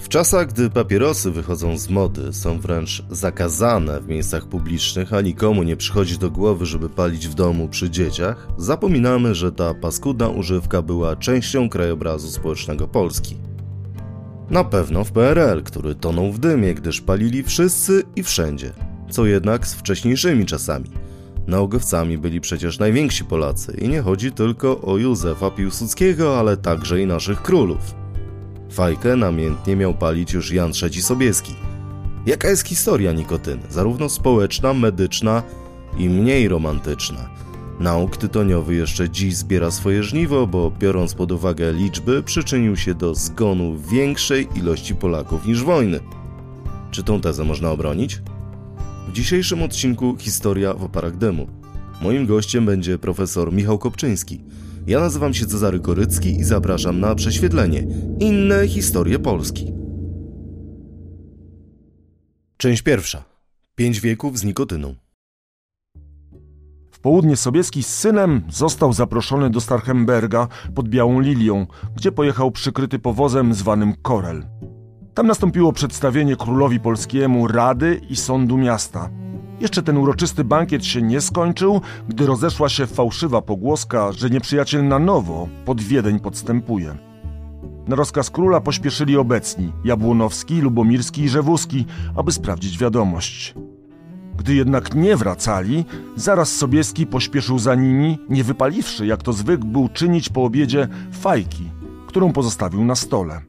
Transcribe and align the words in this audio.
W 0.00 0.08
czasach, 0.08 0.46
gdy 0.46 0.70
papierosy 0.70 1.30
wychodzą 1.30 1.78
z 1.78 1.88
mody, 1.88 2.32
są 2.32 2.60
wręcz 2.60 3.02
zakazane 3.10 4.00
w 4.00 4.08
miejscach 4.08 4.46
publicznych, 4.46 5.12
a 5.12 5.20
nikomu 5.20 5.62
nie 5.62 5.76
przychodzi 5.76 6.18
do 6.18 6.30
głowy, 6.30 6.66
żeby 6.66 6.88
palić 6.88 7.28
w 7.28 7.34
domu 7.34 7.68
przy 7.68 7.90
dzieciach, 7.90 8.48
zapominamy, 8.56 9.34
że 9.34 9.52
ta 9.52 9.74
paskudna 9.74 10.28
używka 10.28 10.82
była 10.82 11.16
częścią 11.16 11.68
krajobrazu 11.68 12.30
społecznego 12.30 12.88
Polski. 12.88 13.36
Na 14.50 14.64
pewno 14.64 15.04
w 15.04 15.12
PRL, 15.12 15.62
który 15.62 15.94
tonął 15.94 16.32
w 16.32 16.38
dymie, 16.38 16.74
gdyż 16.74 17.00
palili 17.00 17.42
wszyscy 17.42 18.02
i 18.16 18.22
wszędzie. 18.22 18.72
Co 19.10 19.26
jednak 19.26 19.66
z 19.66 19.74
wcześniejszymi 19.74 20.46
czasami. 20.46 20.90
Naugowcami 21.46 22.18
byli 22.18 22.40
przecież 22.40 22.78
najwięksi 22.78 23.24
Polacy 23.24 23.76
i 23.80 23.88
nie 23.88 24.02
chodzi 24.02 24.32
tylko 24.32 24.80
o 24.80 24.98
Józefa 24.98 25.50
Piłsudskiego, 25.50 26.38
ale 26.38 26.56
także 26.56 27.00
i 27.00 27.06
naszych 27.06 27.42
królów. 27.42 27.99
Fajkę 28.70 29.16
namiętnie 29.16 29.76
miał 29.76 29.94
palić 29.94 30.32
już 30.32 30.52
Jan 30.52 30.72
III 30.82 31.02
Sobieski. 31.02 31.54
Jaka 32.26 32.48
jest 32.48 32.68
historia 32.68 33.12
nikotyny, 33.12 33.62
zarówno 33.68 34.08
społeczna, 34.08 34.74
medyczna 34.74 35.42
i 35.98 36.08
mniej 36.08 36.48
romantyczna? 36.48 37.30
Nauk 37.80 38.16
tytoniowy 38.16 38.74
jeszcze 38.74 39.10
dziś 39.10 39.36
zbiera 39.36 39.70
swoje 39.70 40.02
żniwo, 40.02 40.46
bo 40.46 40.70
biorąc 40.70 41.14
pod 41.14 41.32
uwagę 41.32 41.72
liczby, 41.72 42.22
przyczynił 42.22 42.76
się 42.76 42.94
do 42.94 43.14
zgonu 43.14 43.78
większej 43.78 44.48
ilości 44.54 44.94
Polaków 44.94 45.46
niż 45.46 45.62
wojny. 45.62 46.00
Czy 46.90 47.02
tą 47.02 47.20
tezę 47.20 47.44
można 47.44 47.70
obronić? 47.70 48.22
W 49.08 49.12
dzisiejszym 49.12 49.62
odcinku 49.62 50.16
Historia 50.18 50.74
w 50.74 50.84
oparach 50.84 51.16
dymu. 51.16 51.46
Moim 52.02 52.26
gościem 52.26 52.66
będzie 52.66 52.98
profesor 52.98 53.52
Michał 53.52 53.78
Kopczyński. 53.78 54.40
Ja 54.90 55.00
nazywam 55.00 55.34
się 55.34 55.46
Cezary 55.46 55.80
Korycki 55.80 56.40
i 56.40 56.44
zapraszam 56.44 57.00
na 57.00 57.14
prześwietlenie 57.14 57.86
Inne 58.20 58.68
historie 58.68 59.18
Polski. 59.18 59.72
Część 62.56 62.82
pierwsza. 62.82 63.24
Pięć 63.74 64.00
wieków 64.00 64.38
z 64.38 64.44
nikotyną. 64.44 64.94
W 66.90 66.98
południe 67.00 67.36
Sobieski 67.36 67.82
z 67.82 67.86
synem 67.86 68.42
został 68.48 68.92
zaproszony 68.92 69.50
do 69.50 69.60
Starhemberga 69.60 70.48
pod 70.74 70.88
Białą 70.88 71.20
Lilią, 71.20 71.66
gdzie 71.96 72.12
pojechał 72.12 72.50
przykryty 72.50 72.98
powozem 72.98 73.54
zwanym 73.54 73.94
Korel. 74.02 74.46
Tam 75.14 75.26
nastąpiło 75.26 75.72
przedstawienie 75.72 76.36
królowi 76.36 76.80
polskiemu 76.80 77.48
Rady 77.48 78.00
i 78.08 78.16
Sądu 78.16 78.58
Miasta. 78.58 79.10
Jeszcze 79.60 79.82
ten 79.82 79.96
uroczysty 79.96 80.44
bankiet 80.44 80.84
się 80.84 81.02
nie 81.02 81.20
skończył, 81.20 81.80
gdy 82.08 82.26
rozeszła 82.26 82.68
się 82.68 82.86
fałszywa 82.86 83.42
pogłoska, 83.42 84.12
że 84.12 84.30
nieprzyjaciel 84.30 84.88
na 84.88 84.98
nowo 84.98 85.48
pod 85.64 85.80
Wiedeń 85.80 86.20
podstępuje. 86.20 86.96
Na 87.88 87.96
rozkaz 87.96 88.30
króla 88.30 88.60
pośpieszyli 88.60 89.16
obecni 89.16 89.72
Jabłonowski, 89.84 90.60
Lubomirski 90.60 91.22
i 91.22 91.28
Rzewuski, 91.28 91.86
aby 92.16 92.32
sprawdzić 92.32 92.78
wiadomość. 92.78 93.54
Gdy 94.36 94.54
jednak 94.54 94.94
nie 94.94 95.16
wracali, 95.16 95.84
zaraz 96.16 96.56
Sobieski 96.56 97.06
pośpieszył 97.06 97.58
za 97.58 97.74
nimi, 97.74 98.18
nie 98.28 98.44
wypaliwszy, 98.44 99.06
jak 99.06 99.22
to 99.22 99.32
zwykł 99.32 99.66
był 99.66 99.88
czynić 99.88 100.28
po 100.28 100.44
obiedzie, 100.44 100.88
fajki, 101.12 101.70
którą 102.06 102.32
pozostawił 102.32 102.84
na 102.84 102.94
stole. 102.94 103.40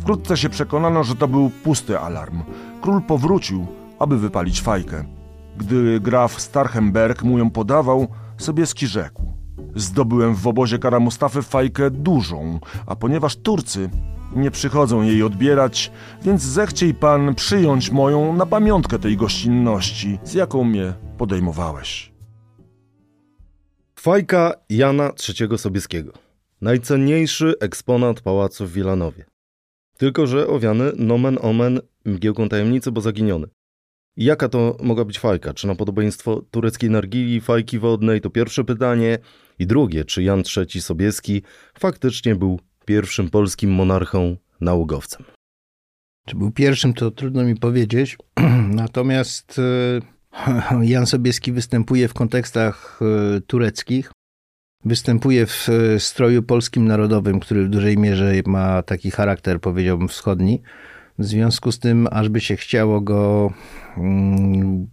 Wkrótce 0.00 0.36
się 0.36 0.48
przekonano, 0.48 1.04
że 1.04 1.14
to 1.14 1.28
był 1.28 1.50
pusty 1.64 1.98
alarm. 1.98 2.42
Król 2.80 3.02
powrócił, 3.02 3.66
aby 3.98 4.18
wypalić 4.18 4.60
fajkę. 4.60 5.19
Gdy 5.60 6.00
graf 6.00 6.40
Starhemberg 6.40 7.22
mu 7.22 7.38
ją 7.38 7.50
podawał, 7.50 8.08
Sobieski 8.38 8.86
rzekł. 8.86 9.22
Zdobyłem 9.74 10.34
w 10.34 10.46
obozie 10.46 10.78
Kara 10.78 11.00
Mustafy 11.00 11.42
fajkę 11.42 11.90
dużą, 11.90 12.60
a 12.86 12.96
ponieważ 12.96 13.36
Turcy 13.36 13.90
nie 14.36 14.50
przychodzą 14.50 15.02
jej 15.02 15.22
odbierać, 15.22 15.92
więc 16.22 16.42
zechciej 16.42 16.94
pan 16.94 17.34
przyjąć 17.34 17.90
moją 17.90 18.36
na 18.36 18.46
pamiątkę 18.46 18.98
tej 18.98 19.16
gościnności, 19.16 20.18
z 20.24 20.34
jaką 20.34 20.64
mnie 20.64 20.92
podejmowałeś. 21.18 22.12
Fajka 23.98 24.52
Jana 24.70 25.12
III 25.28 25.58
Sobieskiego. 25.58 26.12
Najcenniejszy 26.60 27.54
eksponat 27.60 28.20
pałacu 28.20 28.66
w 28.66 28.72
Wilanowie. 28.72 29.24
Tylko, 29.96 30.26
że 30.26 30.46
owiany 30.46 30.92
nomen 30.96 31.38
omen 31.42 31.80
mgiełką 32.04 32.48
tajemnicy, 32.48 32.92
bo 32.92 33.00
zaginiony. 33.00 33.46
Jaka 34.16 34.48
to 34.48 34.76
mogła 34.82 35.04
być 35.04 35.18
fajka? 35.18 35.54
Czy 35.54 35.66
na 35.66 35.74
podobieństwo 35.74 36.42
tureckiej 36.50 36.90
nargili, 36.90 37.40
fajki 37.40 37.78
wodnej? 37.78 38.20
To 38.20 38.30
pierwsze 38.30 38.64
pytanie. 38.64 39.18
I 39.58 39.66
drugie, 39.66 40.04
czy 40.04 40.22
Jan 40.22 40.42
III 40.56 40.82
Sobieski 40.82 41.42
faktycznie 41.78 42.34
był 42.34 42.60
pierwszym 42.84 43.30
polskim 43.30 43.70
monarchą 43.70 44.36
nałogowcem? 44.60 45.24
Czy 46.26 46.36
był 46.36 46.50
pierwszym, 46.50 46.94
to 46.94 47.10
trudno 47.10 47.44
mi 47.44 47.56
powiedzieć. 47.56 48.18
Natomiast 48.82 49.58
e, 49.58 50.82
Jan 50.92 51.06
Sobieski 51.06 51.52
występuje 51.52 52.08
w 52.08 52.14
kontekstach 52.14 53.00
e, 53.36 53.40
tureckich. 53.40 54.12
Występuje 54.84 55.46
w 55.46 55.68
e, 55.68 56.00
stroju 56.00 56.42
polskim 56.42 56.88
narodowym, 56.88 57.40
który 57.40 57.64
w 57.64 57.68
dużej 57.68 57.98
mierze 57.98 58.32
ma 58.46 58.82
taki 58.82 59.10
charakter, 59.10 59.60
powiedziałbym, 59.60 60.08
wschodni. 60.08 60.62
W 61.18 61.24
związku 61.24 61.72
z 61.72 61.78
tym, 61.78 62.08
aż 62.10 62.28
by 62.28 62.40
się 62.40 62.56
chciało 62.56 63.00
go 63.00 63.52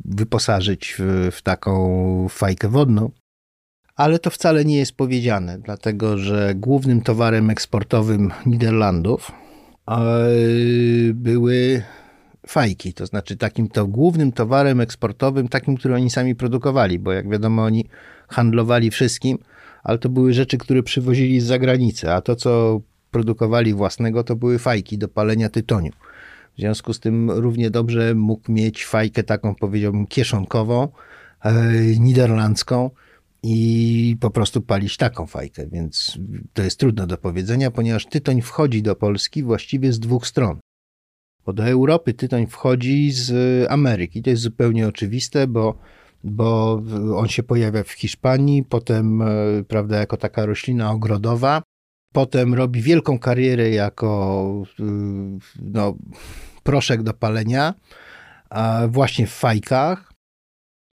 wyposażyć 0.06 0.96
w, 1.00 1.30
w 1.32 1.42
taką 1.42 2.28
fajkę 2.30 2.70
wodną. 2.70 3.12
Ale 3.96 4.20
to 4.20 4.30
wcale 4.30 4.66
nie 4.66 4.78
jest 4.78 4.92
powiedziane, 4.92 5.60
dlatego 5.60 6.18
że 6.18 6.54
głównym 6.56 7.02
towarem 7.02 7.50
eksportowym 7.50 8.32
Niderlandów 8.46 9.32
były 11.14 11.84
fajki. 12.48 12.94
To 12.94 13.06
znaczy 13.06 13.38
takim 13.38 13.68
to 13.68 13.88
głównym 13.88 14.32
towarem 14.32 14.82
eksportowym, 14.82 15.48
takim, 15.48 15.78
który 15.78 15.96
oni 15.96 16.10
sami 16.10 16.36
produkowali, 16.36 17.00
bo 17.00 17.12
jak 17.12 17.30
wiadomo, 17.30 17.64
oni 17.64 17.86
handlowali 18.28 18.92
wszystkim, 18.92 19.38
ale 19.84 19.98
to 19.98 20.10
były 20.10 20.34
rzeczy, 20.34 20.58
które 20.58 20.84
przywozili 20.84 21.40
z 21.40 21.46
zagranicy, 21.46 22.12
a 22.12 22.22
to, 22.22 22.36
co 22.36 22.82
produkowali 23.12 23.74
własnego, 23.74 24.24
to 24.24 24.36
były 24.36 24.60
fajki 24.60 24.98
do 24.98 25.08
palenia 25.08 25.50
tytoniu. 25.50 25.92
W 26.58 26.60
związku 26.60 26.94
z 26.94 27.00
tym 27.00 27.32
równie 27.32 27.70
dobrze 27.70 28.16
mógł 28.16 28.52
mieć 28.52 28.86
fajkę 28.86 29.24
taką, 29.24 29.56
powiedziałbym, 29.56 30.08
kieszonkową, 30.08 30.88
e, 31.42 31.72
niderlandzką 32.00 32.90
i 33.44 34.18
po 34.20 34.30
prostu 34.30 34.62
palić 34.62 34.98
taką 34.98 35.28
fajkę, 35.28 35.68
więc 35.68 36.18
to 36.54 36.64
jest 36.64 36.80
trudno 36.80 37.08
do 37.08 37.18
powiedzenia, 37.18 37.72
ponieważ 37.72 38.06
tytoń 38.06 38.42
wchodzi 38.42 38.82
do 38.84 38.96
Polski 38.96 39.44
właściwie 39.44 39.94
z 39.94 40.00
dwóch 40.00 40.28
stron. 40.28 40.60
Bo 41.46 41.54
do 41.54 41.68
Europy 41.68 42.14
tytoń 42.14 42.48
wchodzi 42.48 43.12
z 43.12 43.32
Ameryki. 43.72 44.22
To 44.22 44.30
jest 44.30 44.42
zupełnie 44.42 44.88
oczywiste, 44.88 45.48
bo, 45.48 45.78
bo 46.24 46.82
on 47.16 47.28
się 47.28 47.44
pojawia 47.44 47.84
w 47.84 47.92
Hiszpanii, 47.92 48.64
potem, 48.64 49.22
e, 49.22 49.28
prawda, 49.68 49.98
jako 49.98 50.18
taka 50.18 50.46
roślina 50.46 50.92
ogrodowa, 50.92 51.62
potem 52.18 52.54
robi 52.54 52.82
wielką 52.82 53.20
karierę 53.20 53.70
jako 53.70 54.64
e, 54.80 54.84
no, 55.62 55.96
proszek 56.64 57.04
do 57.04 57.14
palenia, 57.14 57.74
właśnie 58.88 59.28
w 59.28 59.34
fajkach. 59.34 60.14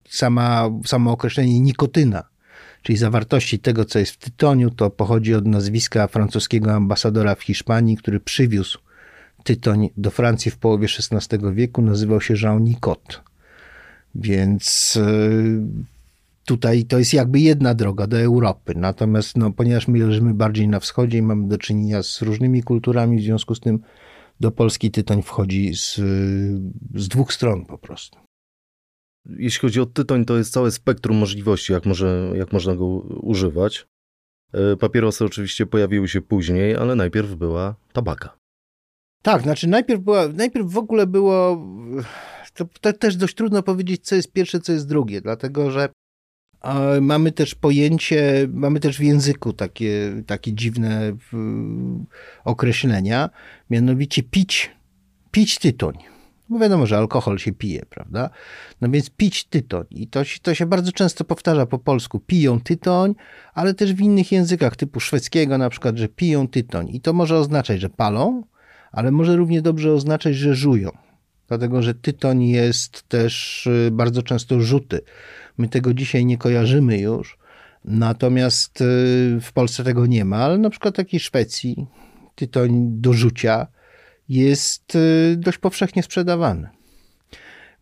Sama, 0.09 0.71
samo 0.87 1.12
określenie 1.12 1.61
nikotyna, 1.61 2.22
czyli 2.82 2.99
zawartości 2.99 3.59
tego, 3.59 3.84
co 3.84 3.99
jest 3.99 4.12
w 4.12 4.19
tytoniu, 4.19 4.71
to 4.71 4.91
pochodzi 4.91 5.34
od 5.34 5.47
nazwiska 5.47 6.06
francuskiego 6.06 6.72
ambasadora 6.72 7.34
w 7.34 7.43
Hiszpanii, 7.43 7.97
który 7.97 8.21
przywiózł 8.21 8.78
tytoń 9.44 9.91
do 9.97 10.11
Francji 10.11 10.50
w 10.50 10.56
połowie 10.56 10.88
XVI 11.12 11.38
wieku, 11.53 11.82
nazywał 11.82 12.21
się 12.21 12.34
Jean 12.43 12.65
Nicot. 12.65 13.22
Więc 14.15 14.97
e, 14.97 15.11
tutaj 16.44 16.84
to 16.84 16.98
jest 16.98 17.14
jakby 17.14 17.41
jedna 17.41 17.75
droga 17.75 18.06
do 18.06 18.20
Europy. 18.20 18.75
Natomiast 18.76 19.36
no, 19.36 19.53
ponieważ 19.53 19.88
my 19.88 19.98
leżymy 19.98 20.34
bardziej 20.34 20.69
na 20.69 20.80
wschodzie 20.80 21.19
i 21.19 21.22
mamy 21.22 21.48
do 21.48 21.58
czynienia 21.58 22.03
z 22.03 22.22
różnymi 22.22 22.62
kulturami, 22.62 23.19
w 23.19 23.22
związku 23.22 23.54
z 23.54 23.60
tym 23.60 23.80
do 24.41 24.50
Polski 24.50 24.91
tytoń 24.91 25.22
wchodzi 25.22 25.75
z, 25.75 25.94
z 26.94 27.08
dwóch 27.08 27.32
stron 27.32 27.67
po 27.67 27.78
prostu. 27.78 28.19
Jeśli 29.26 29.61
chodzi 29.61 29.81
o 29.81 29.87
tytoń, 29.87 30.25
to 30.25 30.37
jest 30.38 30.52
całe 30.52 30.70
spektrum 30.70 31.17
możliwości, 31.17 31.72
jak, 31.72 31.87
może, 31.87 32.32
jak 32.34 32.52
można 32.52 32.75
go 32.75 32.87
używać. 33.22 33.87
E, 34.52 34.76
papierosy 34.76 35.25
oczywiście 35.25 35.67
pojawiły 35.67 36.08
się 36.08 36.20
później, 36.20 36.76
ale 36.76 36.96
najpierw 36.96 37.34
była 37.34 37.75
tabaka. 37.93 38.37
Tak, 39.22 39.43
znaczy 39.43 39.69
najpierw, 39.69 40.00
była, 40.00 40.28
najpierw 40.28 40.67
w 40.72 40.78
ogóle 40.78 41.06
było. 41.06 41.67
To, 42.55 42.64
to 42.81 42.93
też 42.93 43.17
dość 43.17 43.34
trudno 43.34 43.62
powiedzieć, 43.62 44.05
co 44.05 44.14
jest 44.14 44.32
pierwsze, 44.32 44.61
co 44.61 44.72
jest 44.72 44.88
drugie, 44.88 45.20
dlatego 45.20 45.70
że 45.70 45.88
mamy 47.00 47.32
też 47.32 47.55
pojęcie, 47.55 48.49
mamy 48.53 48.81
też 48.81 48.99
w 48.99 49.03
języku 49.03 49.53
takie, 49.53 50.23
takie 50.26 50.53
dziwne 50.53 51.17
określenia, 52.44 53.31
mianowicie 53.70 54.23
pić, 54.23 54.70
pić 55.31 55.59
tytoń. 55.59 55.94
Bo 56.49 56.59
wiadomo, 56.59 56.87
że 56.87 56.99
alkohol 56.99 57.38
się 57.38 57.53
pije, 57.53 57.82
prawda? 57.91 58.31
No 58.81 58.91
więc 58.91 59.11
pić 59.11 59.44
tytoń. 59.44 59.85
I 59.91 60.09
to, 60.09 60.23
to 60.43 60.55
się 60.55 60.67
bardzo 60.67 60.93
często 60.93 61.25
powtarza 61.25 61.67
po 61.67 61.79
polsku. 61.79 62.20
Piją 62.20 62.61
tytoń, 62.61 63.15
ale 63.55 63.75
też 63.75 63.94
w 63.94 64.00
innych 64.00 64.32
językach, 64.32 64.76
typu 64.76 65.00
szwedzkiego 65.00 65.58
na 65.58 65.70
przykład, 65.70 65.97
że 65.97 66.08
piją 66.08 66.49
tytoń. 66.49 66.88
I 66.88 67.00
to 67.00 67.12
może 67.12 67.38
oznaczać, 67.38 67.81
że 67.81 67.91
palą, 67.91 68.43
ale 68.93 69.11
może 69.11 69.37
równie 69.37 69.62
dobrze 69.62 69.93
oznaczać, 69.93 70.35
że 70.35 70.55
żują. 70.55 70.91
Dlatego, 71.49 71.82
że 71.82 71.94
tytoń 71.94 72.43
jest 72.43 73.08
też 73.08 73.67
y, 73.67 73.91
bardzo 73.93 74.23
często 74.23 74.61
rzuty. 74.61 75.00
My 75.58 75.69
tego 75.69 75.94
dzisiaj 75.94 76.26
nie 76.26 76.38
kojarzymy 76.38 76.99
już, 76.99 77.38
natomiast 77.84 78.81
y, 78.81 78.84
w 79.40 79.50
Polsce 79.54 79.84
tego 79.84 80.06
nie 80.06 80.25
ma, 80.25 80.37
ale 80.37 80.58
na 80.58 80.70
przykład 80.70 80.96
takiej 80.96 81.20
Szwecji 81.20 81.87
tytoń 82.34 82.70
do 82.90 83.12
rzucia 83.12 83.66
jest 84.28 84.94
y, 84.94 85.37
dość 85.38 85.58
powszechnie 85.58 86.02
sprzedawany. 86.02 86.69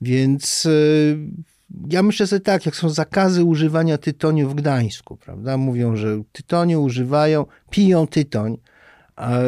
Więc 0.00 0.68
ja 1.90 2.02
myślę 2.02 2.26
sobie 2.26 2.40
tak, 2.40 2.66
jak 2.66 2.76
są 2.76 2.88
zakazy 2.88 3.44
używania 3.44 3.98
tytoniu 3.98 4.48
w 4.48 4.54
Gdańsku, 4.54 5.16
prawda? 5.16 5.56
Mówią, 5.56 5.96
że 5.96 6.22
tytoniu 6.32 6.82
używają, 6.82 7.46
piją 7.70 8.06
tytoń. 8.06 8.56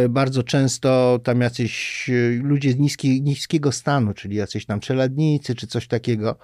Bardzo 0.09 0.43
często 0.43 1.21
tam 1.25 1.41
jacyś 1.41 2.11
ludzie 2.43 2.75
niski, 2.75 3.23
niskiego 3.23 3.73
stanu, 3.73 4.15
czyli 4.15 4.37
jacyś 4.37 4.67
tam 4.67 4.81
czeladnicy 4.81 5.55
czy 5.55 5.67
coś 5.67 5.89
takiego, 5.89 6.39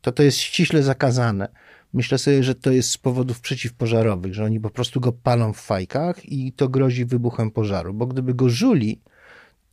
to 0.00 0.12
to 0.12 0.22
jest 0.22 0.38
ściśle 0.38 0.82
zakazane. 0.82 1.48
Myślę 1.92 2.18
sobie, 2.18 2.42
że 2.42 2.54
to 2.54 2.70
jest 2.70 2.90
z 2.90 2.98
powodów 2.98 3.40
przeciwpożarowych, 3.40 4.34
że 4.34 4.44
oni 4.44 4.60
po 4.60 4.70
prostu 4.70 5.00
go 5.00 5.12
palą 5.12 5.52
w 5.52 5.60
fajkach 5.60 6.32
i 6.32 6.52
to 6.52 6.68
grozi 6.68 7.04
wybuchem 7.04 7.50
pożaru, 7.50 7.94
bo 7.94 8.06
gdyby 8.06 8.34
go 8.34 8.48
żuli, 8.48 9.00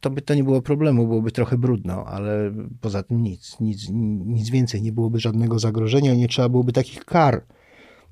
to 0.01 0.09
by 0.09 0.21
to 0.21 0.33
nie 0.33 0.43
było 0.43 0.61
problemu, 0.61 1.07
byłoby 1.07 1.31
trochę 1.31 1.57
brudno, 1.57 2.05
ale 2.05 2.51
poza 2.81 3.03
tym 3.03 3.23
nic, 3.23 3.59
nic, 3.59 3.89
nic 4.25 4.49
więcej, 4.49 4.81
nie 4.81 4.91
byłoby 4.91 5.19
żadnego 5.19 5.59
zagrożenia, 5.59 6.15
nie 6.15 6.27
trzeba 6.27 6.49
byłoby 6.49 6.73
takich 6.73 7.05
kar 7.05 7.45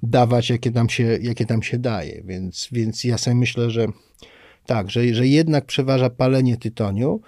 dawać, 0.03 0.49
jakie 0.49 0.71
tam 0.71 0.89
się, 0.89 1.03
jakie 1.21 1.45
tam 1.45 1.63
się 1.63 1.77
daje. 1.77 2.21
Więc, 2.25 2.69
więc 2.71 3.03
ja 3.03 3.17
sobie 3.17 3.35
myślę, 3.35 3.69
że 3.69 3.87
tak, 4.65 4.91
że, 4.91 5.13
że 5.13 5.27
jednak 5.27 5.65
przeważa 5.65 6.09
palenie 6.09 6.57
tytoniu, 6.57 7.21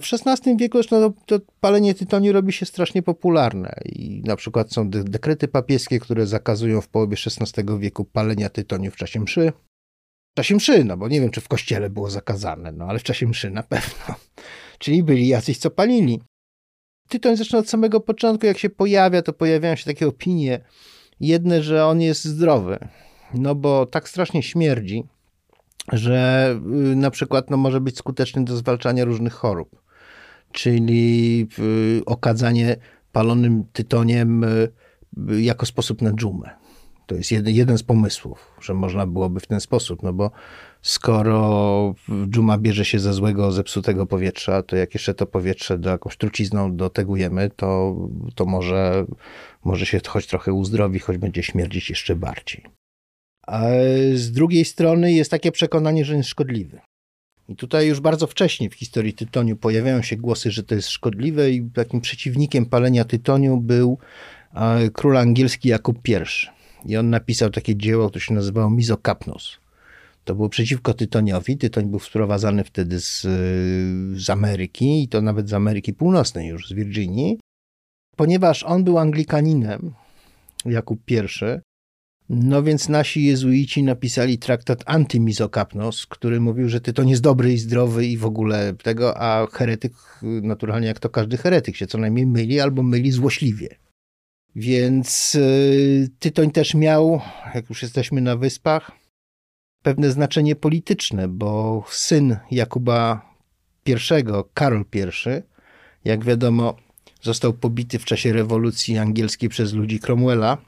w 0.00 0.12
XVI 0.12 0.56
wieku 0.56 0.78
no, 0.90 1.10
to, 1.10 1.12
to, 1.26 1.46
palenie 1.60 1.94
tytoniu 1.94 2.32
robi 2.32 2.52
się 2.52 2.66
strasznie 2.66 3.02
popularne 3.02 3.74
i 3.84 4.22
na 4.24 4.36
przykład 4.36 4.72
są 4.72 4.90
de 4.90 5.04
dekrety 5.04 5.48
papieskie, 5.48 6.00
które 6.00 6.26
zakazują 6.26 6.80
w 6.80 6.88
połowie 6.88 7.16
XVI 7.26 7.78
wieku 7.78 8.04
palenia 8.04 8.48
tytoniu 8.48 8.90
w 8.90 8.96
czasie 8.96 9.20
mszy. 9.20 9.52
W 10.32 10.36
czasie 10.36 10.54
mszy, 10.54 10.84
no 10.84 10.96
bo 10.96 11.08
nie 11.08 11.20
wiem, 11.20 11.30
czy 11.30 11.40
w 11.40 11.48
kościele 11.48 11.90
było 11.90 12.10
zakazane, 12.10 12.72
no 12.72 12.84
ale 12.84 12.98
w 12.98 13.02
czasie 13.02 13.26
mszy 13.26 13.50
na 13.50 13.62
pewno. 13.62 14.14
Czyli 14.78 15.02
byli 15.02 15.28
jacyś, 15.28 15.58
co 15.58 15.70
palili. 15.70 16.20
Tytoń 17.08 17.36
zresztą 17.36 17.58
od 17.58 17.68
samego 17.68 18.00
początku, 18.00 18.46
jak 18.46 18.58
się 18.58 18.70
pojawia, 18.70 19.22
to 19.22 19.32
pojawiają 19.32 19.76
się 19.76 19.84
takie 19.84 20.08
opinie. 20.08 20.60
Jedne, 21.20 21.62
że 21.62 21.86
on 21.86 22.00
jest 22.00 22.24
zdrowy, 22.24 22.78
no 23.34 23.54
bo 23.54 23.86
tak 23.86 24.08
strasznie 24.08 24.42
śmierdzi, 24.42 25.04
że 25.92 26.50
y, 26.92 26.96
na 26.96 27.10
przykład 27.10 27.50
no, 27.50 27.56
może 27.56 27.80
być 27.80 27.98
skuteczny 27.98 28.44
do 28.44 28.56
zwalczania 28.56 29.04
różnych 29.04 29.32
chorób. 29.32 29.82
Czyli 30.52 31.48
y, 31.58 32.02
okadzanie 32.06 32.76
palonym 33.12 33.64
tytoniem 33.72 34.44
y, 34.44 34.72
jako 35.42 35.66
sposób 35.66 36.02
na 36.02 36.12
dżumę. 36.12 36.50
To 37.06 37.14
jest 37.14 37.30
jeden, 37.32 37.54
jeden 37.54 37.78
z 37.78 37.82
pomysłów, 37.82 38.54
że 38.60 38.74
można 38.74 39.06
byłoby 39.06 39.40
w 39.40 39.46
ten 39.46 39.60
sposób, 39.60 40.02
no 40.02 40.12
bo 40.12 40.30
skoro 40.82 41.94
dżuma 42.30 42.58
bierze 42.58 42.84
się 42.84 42.98
ze 42.98 43.12
złego, 43.12 43.52
zepsutego 43.52 44.06
powietrza, 44.06 44.62
to 44.62 44.76
jak 44.76 44.94
jeszcze 44.94 45.14
to 45.14 45.26
powietrze 45.26 45.78
do 45.78 45.90
jakąś 45.90 46.16
trucizną 46.16 46.76
dotegujemy, 46.76 47.50
to, 47.56 47.96
to 48.34 48.44
może, 48.44 49.06
może 49.64 49.86
się 49.86 50.00
choć 50.08 50.26
trochę 50.26 50.52
uzdrowi, 50.52 50.98
choć 50.98 51.18
będzie 51.18 51.42
śmierdzić 51.42 51.90
jeszcze 51.90 52.16
bardziej. 52.16 52.64
A 53.46 53.62
z 54.14 54.32
drugiej 54.32 54.64
strony 54.64 55.12
jest 55.12 55.30
takie 55.30 55.52
przekonanie, 55.52 56.04
że 56.04 56.16
jest 56.16 56.28
szkodliwy. 56.28 56.80
I 57.48 57.56
tutaj 57.56 57.88
już 57.88 58.00
bardzo 58.00 58.26
wcześnie 58.26 58.70
w 58.70 58.74
historii 58.74 59.14
tytoniu 59.14 59.56
pojawiają 59.56 60.02
się 60.02 60.16
głosy, 60.16 60.50
że 60.50 60.62
to 60.62 60.74
jest 60.74 60.88
szkodliwe 60.88 61.50
i 61.50 61.70
takim 61.70 62.00
przeciwnikiem 62.00 62.66
palenia 62.66 63.04
tytoniu 63.04 63.56
był 63.56 63.98
król 64.92 65.16
angielski 65.16 65.68
Jakub 65.68 66.08
I. 66.08 66.12
I 66.86 66.96
on 66.96 67.10
napisał 67.10 67.50
takie 67.50 67.76
dzieło, 67.76 68.08
które 68.08 68.24
się 68.24 68.34
nazywało 68.34 68.70
Mizokapnos. 68.70 69.58
To 70.24 70.34
było 70.34 70.48
przeciwko 70.48 70.94
tytoniowi. 70.94 71.56
Tytoń 71.56 71.86
był 71.86 71.98
wprowadzany 71.98 72.64
wtedy 72.64 73.00
z, 73.00 73.20
z 74.22 74.30
Ameryki 74.30 75.02
i 75.02 75.08
to 75.08 75.22
nawet 75.22 75.48
z 75.48 75.52
Ameryki 75.52 75.92
Północnej, 75.92 76.48
już 76.48 76.68
z 76.68 76.72
Virginii. 76.72 77.38
Ponieważ 78.16 78.62
on 78.62 78.84
był 78.84 78.98
Anglikaninem, 78.98 79.92
Jakub 80.64 81.00
I, 81.10 81.16
no 82.28 82.62
więc 82.62 82.88
nasi 82.88 83.24
jezuici 83.24 83.82
napisali 83.82 84.38
traktat 84.38 84.82
Antymizokapnos, 84.86 86.06
który 86.06 86.40
mówił, 86.40 86.68
że 86.68 86.80
tytoń 86.80 87.08
jest 87.10 87.22
dobry 87.22 87.52
i 87.52 87.58
zdrowy 87.58 88.06
i 88.06 88.16
w 88.16 88.24
ogóle 88.24 88.74
tego, 88.82 89.20
a 89.22 89.46
heretyk, 89.52 89.92
naturalnie 90.22 90.86
jak 90.86 90.98
to 90.98 91.08
każdy 91.08 91.36
heretyk, 91.36 91.76
się 91.76 91.86
co 91.86 91.98
najmniej 91.98 92.26
myli 92.26 92.60
albo 92.60 92.82
myli 92.82 93.10
złośliwie. 93.12 93.68
Więc 94.56 95.34
y, 95.34 96.08
tytoń 96.18 96.50
też 96.50 96.74
miał, 96.74 97.20
jak 97.54 97.68
już 97.68 97.82
jesteśmy 97.82 98.20
na 98.20 98.36
wyspach, 98.36 98.90
pewne 99.82 100.10
znaczenie 100.10 100.56
polityczne, 100.56 101.28
bo 101.28 101.84
syn 101.88 102.36
Jakuba 102.50 103.30
I, 103.86 103.94
Karol 104.54 104.84
I, 104.94 104.98
jak 106.04 106.24
wiadomo, 106.24 106.76
został 107.22 107.52
pobity 107.52 107.98
w 107.98 108.04
czasie 108.04 108.32
rewolucji 108.32 108.98
angielskiej 108.98 109.48
przez 109.48 109.72
ludzi 109.72 110.00
Cromwella 110.00 110.58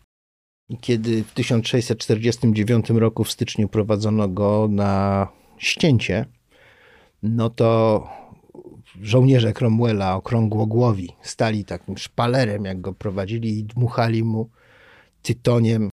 kiedy 0.81 1.25
w 1.25 1.33
1649 1.33 2.91
roku 2.91 3.25
w 3.25 3.33
styczniu 3.33 3.69
prowadzono 3.69 4.29
go 4.29 4.69
na 4.71 5.29
ścięcie, 5.59 6.27
no 7.23 7.51
to 7.51 8.09
żołnierze 9.03 9.53
Cromwella 9.53 10.17
okrągłogłowi 10.17 11.13
stali 11.23 11.65
takim 11.65 11.99
szpalerem, 11.99 12.65
jak 12.65 12.81
go 12.81 12.93
prowadzili 12.93 13.59
i 13.59 13.65
dmuchali 13.65 14.25
mu 14.25 14.51
tytoniem 15.23 15.91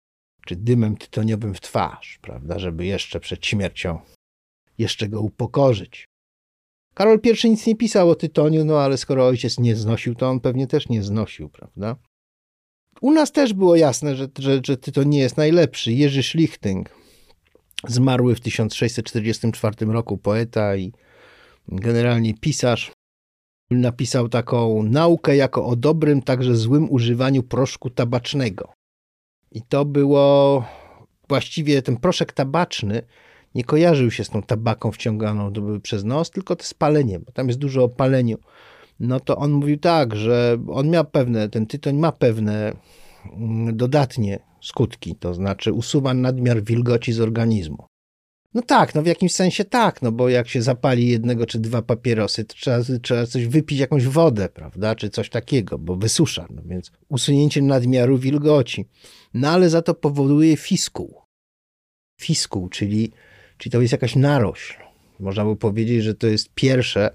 czy 0.47 0.57
dymem 0.57 0.97
tytoniowym 0.97 1.55
w 1.55 1.61
twarz, 1.61 2.19
prawda, 2.23 2.59
żeby 2.59 2.87
jeszcze 2.87 3.21
przed 3.21 3.47
śmiercią 3.47 3.99
jeszcze 4.79 5.09
go 5.09 5.21
upokorzyć. 5.21 6.05
Karol 6.95 7.21
I 7.45 7.51
nic 7.51 7.67
nie 7.67 7.77
pisał 7.77 8.11
o 8.11 8.15
tytoniu, 8.15 8.65
no 8.65 8.81
ale 8.81 8.97
skoro 8.97 9.27
ojciec 9.27 9.59
nie 9.59 9.77
znosił, 9.77 10.15
to 10.15 10.31
on 10.31 10.41
pewnie 10.41 10.67
też 10.67 10.89
nie 10.89 11.03
znosił, 11.03 11.49
prawda? 11.49 11.97
U 13.01 13.13
nas 13.13 13.33
też 13.33 13.53
było 13.53 13.77
jasne, 13.77 14.17
że, 14.17 14.29
że, 14.39 14.61
że 14.65 14.77
to 14.77 15.03
nie 15.03 15.19
jest 15.19 15.37
najlepszy. 15.37 15.93
Jerzy 15.93 16.23
Schlichting, 16.23 16.91
zmarły 17.89 18.35
w 18.35 18.41
1644 18.41 19.87
roku 19.87 20.19
poeta 20.19 20.77
i 20.77 20.93
generalnie 21.69 22.35
pisarz, 22.35 22.93
napisał 23.71 24.29
taką 24.29 24.83
naukę 24.83 25.37
jako 25.37 25.67
o 25.67 25.77
dobrym, 25.77 26.23
także 26.23 26.57
złym 26.57 26.91
używaniu 26.91 27.43
proszku 27.43 27.91
tabacznego. 27.91 28.73
I 29.53 29.63
to 29.63 29.85
było 29.85 30.65
właściwie 31.29 31.83
ten 31.83 31.97
proszek 31.97 32.33
tabaczny 32.33 33.03
nie 33.55 33.65
kojarzył 33.65 34.11
się 34.11 34.25
z 34.25 34.31
tą 34.31 34.43
tabaką 34.43 34.93
wciąganą 34.93 35.53
przez 35.83 36.05
nos, 36.05 36.31
tylko 36.31 36.57
to 36.57 36.65
spalenie, 36.65 37.19
bo 37.19 37.33
tam 37.33 37.49
jest 37.49 37.59
dużo 37.59 37.85
o 37.85 37.89
paleniu 37.89 38.39
no 39.01 39.21
to 39.21 39.37
on 39.37 39.53
mówił 39.53 39.79
tak, 39.79 40.17
że 40.17 40.59
on 40.69 40.91
miał 40.91 41.05
pewne, 41.05 41.49
ten 41.49 41.67
tytoń 41.67 41.97
ma 41.97 42.13
pewne 42.13 42.73
mm, 43.37 43.77
dodatnie 43.77 44.39
skutki, 44.63 45.15
to 45.15 45.35
znaczy 45.35 45.73
usuwa 45.73 46.15
nadmiar 46.15 46.63
wilgoci 46.63 47.13
z 47.13 47.21
organizmu. 47.21 47.85
No 48.55 48.63
tak, 48.63 48.95
no 48.95 49.03
w 49.03 49.07
jakimś 49.07 49.35
sensie 49.35 49.65
tak, 49.65 50.03
no 50.03 50.13
bo 50.13 50.29
jak 50.29 50.49
się 50.49 50.63
zapali 50.63 51.09
jednego 51.09 51.47
czy 51.47 51.59
dwa 51.59 51.83
papierosy, 51.83 52.45
to 52.45 52.55
trzeba, 52.55 52.79
trzeba 53.03 53.27
coś 53.27 53.47
wypić, 53.47 53.79
jakąś 53.79 54.07
wodę, 54.07 54.49
prawda, 54.49 54.95
czy 54.95 55.11
coś 55.11 55.31
takiego, 55.31 55.79
bo 55.79 55.97
wysusza, 55.97 56.47
no 56.51 56.63
więc 56.65 56.93
usunięcie 57.09 57.63
nadmiaru 57.63 58.19
wilgoci. 58.19 58.85
No 59.35 59.49
ale 59.49 59.71
za 59.71 59.83
to 59.83 59.95
powoduje 59.95 60.57
fiskuł. 60.57 61.21
Fiskuł, 62.21 62.69
czyli, 62.69 63.13
czyli 63.59 63.73
to 63.73 63.81
jest 63.81 63.93
jakaś 63.93 64.17
narośl. 64.17 64.75
Można 65.21 65.45
by 65.45 65.57
powiedzieć, 65.57 66.03
że 66.03 66.15
to 66.15 66.27
jest 66.27 66.55
pierwsze 66.55 67.11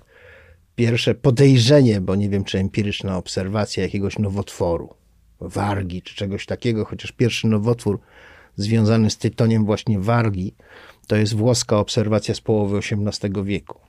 pierwsze 0.76 1.16
podejrzenie, 1.16 2.02
bo 2.02 2.16
nie 2.16 2.30
wiem, 2.30 2.44
czy 2.44 2.60
empiryczna 2.60 3.18
obserwacja 3.18 3.84
jakiegoś 3.84 4.20
nowotworu, 4.20 4.94
wargi 5.40 6.02
czy 6.02 6.16
czegoś 6.16 6.46
takiego, 6.46 6.86
chociaż 6.86 7.12
pierwszy 7.12 7.48
nowotwór 7.48 8.00
związany 8.56 9.10
z 9.10 9.18
tytoniem 9.18 9.66
właśnie 9.66 10.00
wargi, 10.00 10.56
to 11.08 11.16
jest 11.16 11.36
włoska 11.36 11.78
obserwacja 11.78 12.34
z 12.34 12.42
połowy 12.42 12.78
XVIII 12.78 13.44
wieku. 13.44 13.80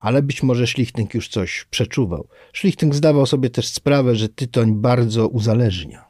Ale 0.00 0.22
być 0.22 0.42
może 0.42 0.66
Schlichting 0.66 1.14
już 1.14 1.28
coś 1.28 1.66
przeczuwał. 1.70 2.28
Schlichting 2.54 2.94
zdawał 2.94 3.26
sobie 3.26 3.50
też 3.50 3.68
sprawę, 3.68 4.16
że 4.16 4.28
tytoń 4.28 4.74
bardzo 4.74 5.28
uzależnia. 5.28 6.04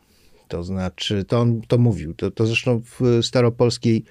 To 0.49 0.65
znaczy, 0.65 1.25
to 1.25 1.41
on 1.41 1.61
to 1.69 1.79
mówił. 1.79 2.15
To, 2.15 2.31
to 2.31 2.47
zresztą 2.47 2.83
w 2.85 3.01
staropolskiej 3.23 4.05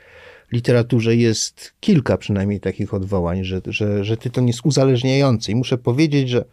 literaturze 0.51 1.15
jest 1.15 1.73
kilka 1.79 2.17
przynajmniej 2.17 2.59
takich 2.59 2.93
odwołań, 2.93 3.43
że, 3.43 3.61
że, 3.65 4.03
że 4.03 4.17
tyton 4.17 4.47
jest 4.47 4.59
uzależniający. 4.63 5.51
I 5.51 5.55
muszę 5.55 5.77
powiedzieć, 5.77 6.29
że 6.29 6.45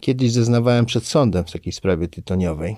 kiedyś 0.00 0.32
zeznawałem 0.32 0.86
przed 0.86 1.04
sądem 1.04 1.44
w 1.44 1.52
takiej 1.52 1.72
sprawie 1.72 2.08
tytoniowej. 2.08 2.76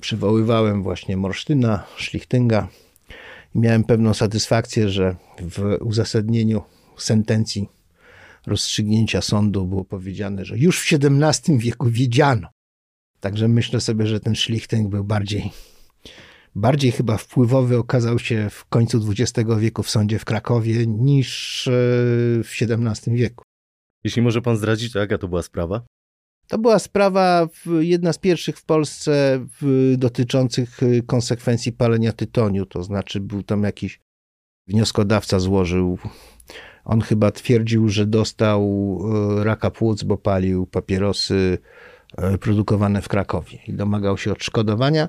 Przywoływałem 0.00 0.82
właśnie 0.82 1.16
Morsztyna, 1.16 1.84
Szlichtynga 1.96 2.68
i 3.54 3.58
miałem 3.58 3.84
pewną 3.84 4.14
satysfakcję, 4.14 4.88
że 4.88 5.16
w 5.40 5.76
uzasadnieniu 5.80 6.62
sentencji 6.96 7.68
rozstrzygnięcia 8.46 9.22
sądu 9.22 9.66
było 9.66 9.84
powiedziane, 9.84 10.44
że 10.44 10.58
już 10.58 10.80
w 10.80 10.92
XVII 10.92 11.58
wieku 11.58 11.90
wiedziano. 11.90 12.48
Także 13.20 13.48
myślę 13.48 13.80
sobie, 13.80 14.06
że 14.06 14.20
ten 14.20 14.34
szlichting 14.34 14.90
był 14.90 15.04
bardziej, 15.04 15.50
bardziej 16.56 16.92
chyba 16.92 17.16
wpływowy 17.16 17.78
okazał 17.78 18.18
się 18.18 18.50
w 18.50 18.64
końcu 18.64 19.00
XX 19.10 19.50
wieku 19.58 19.82
w 19.82 19.90
sądzie 19.90 20.18
w 20.18 20.24
Krakowie 20.24 20.86
niż 20.86 21.68
e, 21.68 21.70
w 22.44 22.50
XVII 22.60 23.16
wieku. 23.16 23.44
Jeśli 24.04 24.22
może 24.22 24.42
pan 24.42 24.56
zdradzić, 24.56 24.92
to 24.92 24.98
jaka 24.98 25.18
to 25.18 25.28
była 25.28 25.42
sprawa? 25.42 25.86
To 26.48 26.58
była 26.58 26.78
sprawa, 26.78 27.48
jedna 27.80 28.12
z 28.12 28.18
pierwszych 28.18 28.58
w 28.58 28.64
Polsce 28.64 29.46
dotyczących 29.96 30.82
e, 30.82 31.02
konsekwencji 31.02 31.72
palenia 31.72 32.12
tytoniu, 32.12 32.66
to 32.66 32.82
znaczy 32.82 33.20
był 33.20 33.42
tam 33.42 33.62
jakiś 33.62 34.00
wnioskodawca 34.68 35.38
złożył 35.38 35.98
on 36.84 37.00
chyba 37.00 37.30
twierdził, 37.30 37.88
że 37.88 38.06
dostał 38.06 38.62
e, 39.40 39.44
raka 39.44 39.70
płuc, 39.70 40.02
bo 40.02 40.16
palił 40.16 40.66
papierosy 40.66 41.58
produkowane 42.40 43.02
w 43.02 43.08
Krakowie 43.08 43.58
i 43.68 43.72
domagał 43.72 44.18
się 44.18 44.32
odszkodowania. 44.32 45.08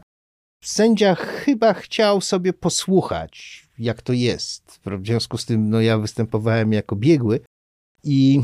Sędzia 0.63 1.15
chyba 1.15 1.73
chciał 1.73 2.21
sobie 2.21 2.53
posłuchać, 2.53 3.67
jak 3.79 4.01
to 4.01 4.13
jest. 4.13 4.79
W 4.85 5.05
związku 5.05 5.37
z 5.37 5.45
tym 5.45 5.69
no, 5.69 5.81
ja 5.81 5.97
występowałem 5.97 6.73
jako 6.73 6.95
biegły 6.95 7.39
i 8.03 8.41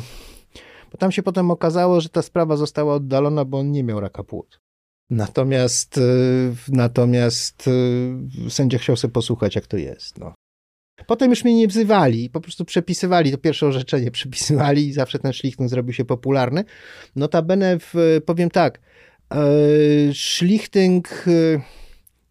bo 0.91 0.97
tam 0.97 1.11
się 1.11 1.23
potem 1.23 1.51
okazało, 1.51 2.01
że 2.01 2.09
ta 2.09 2.21
sprawa 2.21 2.57
została 2.57 2.93
oddalona, 2.95 3.45
bo 3.45 3.59
on 3.59 3.71
nie 3.71 3.83
miał 3.83 3.99
raka 3.99 4.23
płuc. 4.23 4.59
Natomiast, 5.09 5.97
e, 5.97 6.01
natomiast 6.69 7.69
sędzia 8.49 8.77
chciał 8.77 8.95
sobie 8.95 9.11
posłuchać, 9.11 9.55
jak 9.55 9.67
to 9.67 9.77
jest. 9.77 10.17
No. 10.17 10.33
Potem 11.07 11.29
już 11.29 11.43
mnie 11.43 11.55
nie 11.55 11.67
wzywali, 11.67 12.29
po 12.29 12.41
prostu 12.41 12.65
przepisywali, 12.65 13.31
to 13.31 13.37
pierwsze 13.37 13.67
orzeczenie 13.67 14.11
przepisywali 14.19 14.87
i 14.87 14.93
zawsze 14.93 15.19
ten 15.19 15.33
szlichting 15.33 15.69
zrobił 15.69 15.93
się 15.93 16.05
popularny. 16.05 16.63
Notabene, 17.15 17.79
w, 17.79 18.21
powiem 18.25 18.49
tak, 18.49 18.79
e, 19.31 19.37
szlichting, 20.13 21.25
e, 21.27 21.61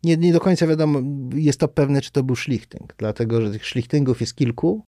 nie, 0.05 0.17
nie 0.17 0.33
do 0.33 0.41
końca 0.41 0.67
wiadomo, 0.67 1.01
jest 1.35 1.61
to 1.61 1.69
pewne, 1.69 2.01
czy 2.01 2.13
to 2.13 2.23
był 2.23 2.37
szlichting, 2.37 2.95
dlatego, 2.99 3.41
że 3.41 3.51
tych 3.51 3.67
szlichtingów 3.67 4.21
jest 4.21 4.35
kilku. 4.35 4.85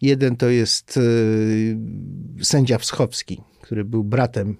Jeden 0.00 0.36
to 0.36 0.48
jest 0.48 0.96
e, 0.96 2.44
sędzia 2.44 2.78
Wschowski, 2.78 3.40
który 3.60 3.84
był 3.84 4.04
bratem 4.04 4.56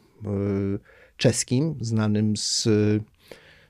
czeskim, 1.17 1.75
znanym 1.81 2.37
z, 2.37 2.69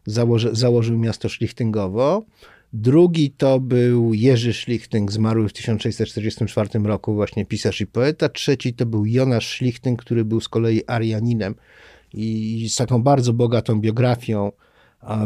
założy, 0.06 0.50
założył 0.52 0.98
miasto 0.98 1.28
szlichtingowo. 1.28 2.24
Drugi 2.72 3.30
to 3.30 3.60
był 3.60 4.14
Jerzy 4.14 4.52
Schlichting, 4.52 5.12
zmarły 5.12 5.48
w 5.48 5.52
1644 5.52 6.78
roku, 6.84 7.14
właśnie 7.14 7.46
pisarz 7.46 7.80
i 7.80 7.86
poeta. 7.86 8.28
Trzeci 8.28 8.74
to 8.74 8.86
był 8.86 9.06
Jonasz 9.06 9.48
Schlichting, 9.48 10.02
który 10.02 10.24
był 10.24 10.40
z 10.40 10.48
kolei 10.48 10.82
Arianinem 10.86 11.54
i 12.14 12.68
z 12.70 12.76
taką 12.76 13.02
bardzo 13.02 13.32
bogatą 13.32 13.80
biografią, 13.80 14.52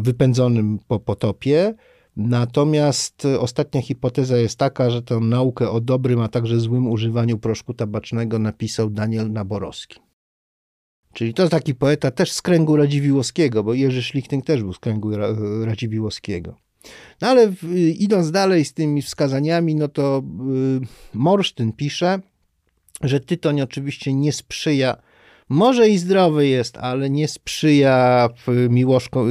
wypędzonym 0.02 0.78
po 0.88 1.00
potopie. 1.00 1.74
Natomiast 2.16 3.26
ostatnia 3.38 3.82
hipoteza 3.82 4.36
jest 4.36 4.58
taka, 4.58 4.90
że 4.90 5.02
tę 5.02 5.20
naukę 5.20 5.70
o 5.70 5.80
dobrym, 5.80 6.20
a 6.20 6.28
także 6.28 6.60
złym 6.60 6.86
używaniu 6.86 7.38
proszku 7.38 7.74
tabacznego 7.74 8.38
napisał 8.38 8.90
Daniel 8.90 9.32
Naborowski. 9.32 10.00
Czyli 11.12 11.34
to 11.34 11.48
taki 11.48 11.74
poeta 11.74 12.10
też 12.10 12.32
z 12.32 12.42
kręgu 12.42 12.76
Radziwiłowskiego, 12.76 13.64
bo 13.64 13.74
Jerzy 13.74 14.02
Schlichting 14.02 14.46
też 14.46 14.62
był 14.62 14.72
z 14.72 14.78
kręgu 14.78 15.10
Radziwiłowskiego. 15.64 16.56
No 17.20 17.28
ale 17.28 17.52
idąc 17.98 18.30
dalej 18.30 18.64
z 18.64 18.74
tymi 18.74 19.02
wskazaniami, 19.02 19.74
no 19.74 19.88
to 19.88 20.22
y, 20.82 20.86
Morsztyn 21.14 21.72
pisze, 21.72 22.20
że 23.02 23.20
tytoń 23.20 23.60
oczywiście 23.60 24.14
nie 24.14 24.32
sprzyja, 24.32 24.96
może 25.52 25.88
i 25.88 25.98
zdrowy 25.98 26.46
jest, 26.46 26.76
ale 26.76 27.10
nie 27.10 27.28
sprzyja 27.28 28.28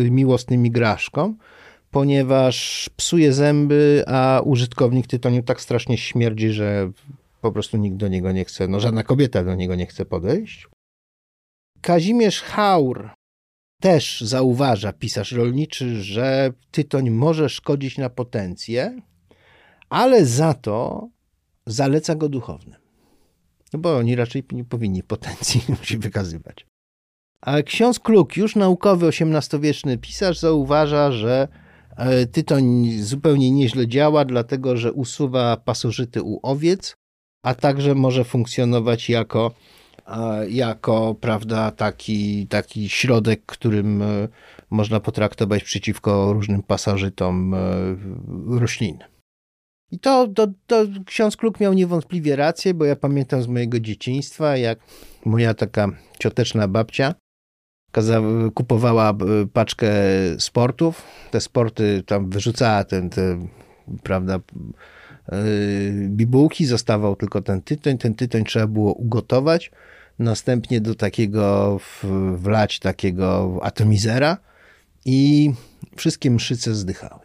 miłosnym 0.10 0.66
igraszkom, 0.66 1.38
ponieważ 1.92 2.90
psuje 2.96 3.34
zęby, 3.34 4.04
a 4.08 4.42
użytkownik 4.46 5.08
tytoniu 5.08 5.44
tak 5.44 5.62
strasznie 5.62 5.98
śmierdzi, 5.98 6.50
że 6.50 6.92
po 7.42 7.52
prostu 7.52 7.78
nikt 7.78 7.98
do 7.98 8.08
niego 8.08 8.32
nie 8.32 8.46
chce, 8.46 8.68
no 8.68 8.80
żadna 8.80 9.04
kobieta 9.04 9.44
do 9.44 9.56
niego 9.56 9.76
nie 9.76 9.86
chce 9.86 10.06
podejść. 10.06 10.68
Kazimierz 11.82 12.42
Haur 12.42 13.10
też 13.82 14.22
zauważa 14.22 14.94
pisarz 14.94 15.32
rolniczy, 15.32 16.04
że 16.04 16.54
tytoń 16.72 17.10
może 17.10 17.50
szkodzić 17.50 17.98
na 17.98 18.10
potencję, 18.10 19.02
ale 19.90 20.26
za 20.26 20.54
to 20.54 21.10
zaleca 21.66 22.16
go 22.16 22.30
duchownym. 22.30 22.81
No 23.74 23.80
bo 23.80 23.98
oni 23.98 24.16
raczej 24.16 24.44
nie 24.52 24.66
powinni 24.66 25.04
potencji 25.04 25.62
musi 25.80 25.98
wykazywać. 25.98 26.66
A 27.42 27.62
ksiądz 27.62 28.00
Kluk, 28.00 28.38
już 28.38 28.56
naukowy 28.56 29.08
XVIII-wieczny 29.08 29.98
pisarz, 29.98 30.40
zauważa, 30.40 31.12
że 31.12 31.48
e, 31.98 32.26
tytoń 32.26 32.92
zupełnie 33.00 33.52
nieźle 33.52 33.88
działa, 33.88 34.26
dlatego 34.26 34.78
że 34.78 34.94
usuwa 34.94 35.58
pasożyty 35.58 36.22
u 36.22 36.40
owiec, 36.44 36.96
a 37.44 37.56
także 37.56 37.96
może 37.96 38.24
funkcjonować 38.24 39.10
jako 39.10 39.52
jako 40.50 41.16
prawda, 41.22 41.72
taki, 41.72 42.48
taki 42.48 42.90
środek, 42.90 43.46
którym 43.46 44.02
e, 44.02 44.28
można 44.70 45.00
potraktować 45.00 45.64
przeciwko 45.64 46.34
różnym 46.34 46.64
pasożytom 46.64 47.54
e, 47.54 47.60
roślin. 48.60 48.98
I 49.92 50.00
to, 50.00 50.28
to, 50.28 50.48
to 50.68 50.86
ksiądz 51.06 51.38
Kluk 51.38 51.60
miał 51.60 51.74
niewątpliwie 51.74 52.36
rację, 52.36 52.74
bo 52.74 52.86
ja 52.86 52.96
pamiętam 52.96 53.44
z 53.44 53.48
mojego 53.48 53.80
dzieciństwa, 53.80 54.58
jak 54.58 54.80
moja 55.26 55.54
taka 55.54 55.88
cioteczna 56.20 56.68
babcia 56.68 57.16
kupowała 58.54 59.10
e, 59.10 59.16
paczkę 59.54 59.92
sportów. 60.40 61.04
Te 61.32 61.42
sporty 61.42 62.04
tam 62.06 62.30
wyrzucała 62.30 62.84
ten, 62.84 63.10
te, 63.10 63.48
prawda, 64.04 64.40
bibułki, 66.10 66.66
zostawał 66.66 67.16
tylko 67.16 67.42
ten 67.42 67.62
tytoń. 67.62 67.98
Ten 67.98 68.16
tytoń 68.16 68.44
trzeba 68.44 68.68
było 68.68 68.94
ugotować 68.94 69.72
następnie 70.20 70.82
do 70.82 70.96
takiego 70.96 71.80
wlać 72.36 72.80
takiego 72.80 73.60
atomizera 73.62 74.38
i 75.06 75.52
wszystkie 75.96 76.32
mszyce 76.32 76.76
zdychały. 76.76 77.21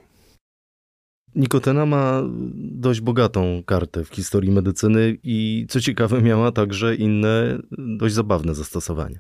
Nikotena 1.37 1.87
ma 1.87 2.23
dość 2.55 3.00
bogatą 3.00 3.62
kartę 3.66 4.05
w 4.05 4.09
historii 4.09 4.50
medycyny 4.50 5.19
i 5.23 5.66
co 5.69 5.81
ciekawe 5.81 6.23
miała 6.23 6.52
także 6.52 6.95
inne 6.95 7.59
dość 7.99 8.14
zabawne 8.14 8.55
zastosowania. 8.55 9.19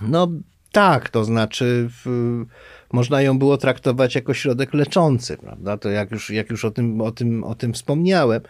No 0.00 0.28
tak, 0.72 1.08
to 1.08 1.24
znaczy 1.24 1.88
w, 1.90 2.06
można 2.92 3.22
ją 3.22 3.38
było 3.38 3.56
traktować 3.56 4.14
jako 4.14 4.34
środek 4.34 4.74
leczący, 4.74 5.36
prawda? 5.36 5.76
To 5.76 5.90
jak 5.90 6.10
już, 6.10 6.30
jak 6.30 6.50
już 6.50 6.64
o, 6.64 6.70
tym, 6.70 7.00
o, 7.00 7.10
tym, 7.12 7.44
o 7.44 7.54
tym 7.54 7.72
wspomniałem 7.72 8.40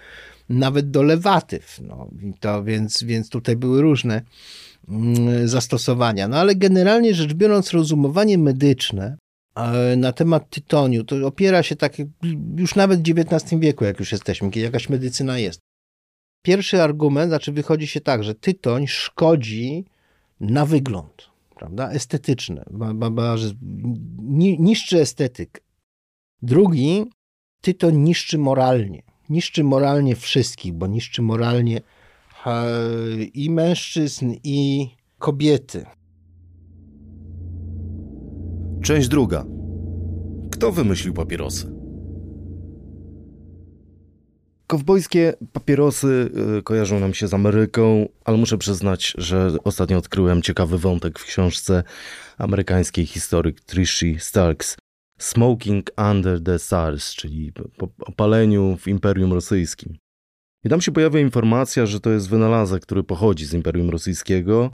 nawet 0.49 0.91
do 0.91 1.03
lewatyw. 1.03 1.81
No, 1.89 2.11
to 2.41 2.65
więc, 2.65 3.03
więc 3.03 3.29
tutaj 3.31 3.57
były 3.57 3.83
różne 3.83 4.23
mm, 4.89 5.49
zastosowania. 5.49 6.29
No 6.29 6.37
ale 6.37 6.55
generalnie 6.55 7.15
rzecz 7.15 7.35
biorąc, 7.35 7.73
rozumowanie 7.73 8.39
medyczne 8.39 9.17
na 9.97 10.13
temat 10.13 10.51
tytoniu 10.51 11.05
to 11.05 11.27
opiera 11.27 11.63
się 11.63 11.77
tak 11.77 11.97
już 12.57 12.75
nawet 12.75 13.01
w 13.01 13.11
XIX 13.11 13.61
wieku, 13.61 13.85
jak 13.85 14.01
już 14.01 14.13
jesteśmy, 14.13 14.51
kiedy 14.51 14.65
jakaś 14.65 14.89
medycyna 14.89 15.39
jest. 15.39 15.61
Pierwszy 16.43 16.83
argument, 16.83 17.31
znaczy 17.31 17.53
wychodzi 17.53 17.87
się 17.87 18.01
tak, 18.01 18.25
że 18.25 18.35
tytoń 18.35 18.87
szkodzi 18.87 19.85
na 20.41 20.67
wygląd, 20.67 21.31
prawda, 21.57 21.91
estetyczny, 21.91 22.65
niszczy 24.59 25.01
estetyk. 25.01 25.63
Drugi, 26.43 27.05
tytoń 27.61 27.97
niszczy 27.97 28.39
moralnie 28.39 29.03
niszczy 29.31 29.65
moralnie 29.65 30.17
wszystkich, 30.17 30.73
bo 30.73 30.87
niszczy 30.87 31.23
moralnie 31.23 31.81
i 33.35 33.51
mężczyzn, 33.51 34.35
i 34.45 34.89
kobiety. 35.19 35.87
Część 38.83 39.09
druga. 39.09 39.45
Kto 40.53 40.73
wymyślił 40.73 41.15
papierosy? 41.15 41.73
Kowbojskie 44.67 45.35
papierosy 45.53 46.31
y, 46.59 46.63
kojarzą 46.63 47.01
nam 47.01 47.15
się 47.15 47.29
z 47.29 47.35
Ameryką, 47.35 48.09
ale 48.25 48.37
muszę 48.37 48.59
przyznać, 48.59 49.15
że 49.19 49.51
ostatnio 49.65 49.99
odkryłem 49.99 50.43
ciekawy 50.43 50.79
wątek 50.79 51.19
w 51.19 51.25
książce 51.25 51.83
amerykańskiej 52.39 53.07
historyk 53.07 53.61
Trishy 53.61 54.17
Starks 54.19 54.77
Smoking 55.19 55.91
Under 56.11 56.43
the 56.43 56.59
Stars, 56.59 57.15
czyli 57.15 57.53
o 58.07 58.13
paleniu 58.13 58.77
w 58.77 58.89
Imperium 58.89 59.33
Rosyjskim. 59.33 59.97
I 60.65 60.69
tam 60.69 60.81
się 60.81 60.93
pojawia 60.93 61.21
informacja, 61.21 61.87
że 61.87 62.01
to 62.01 62.11
jest 62.11 62.29
wynalazek, 62.29 62.83
który 62.83 63.03
pochodzi 63.03 63.47
z 63.47 63.55
Imperium 63.55 63.91
Rosyjskiego 63.91 64.73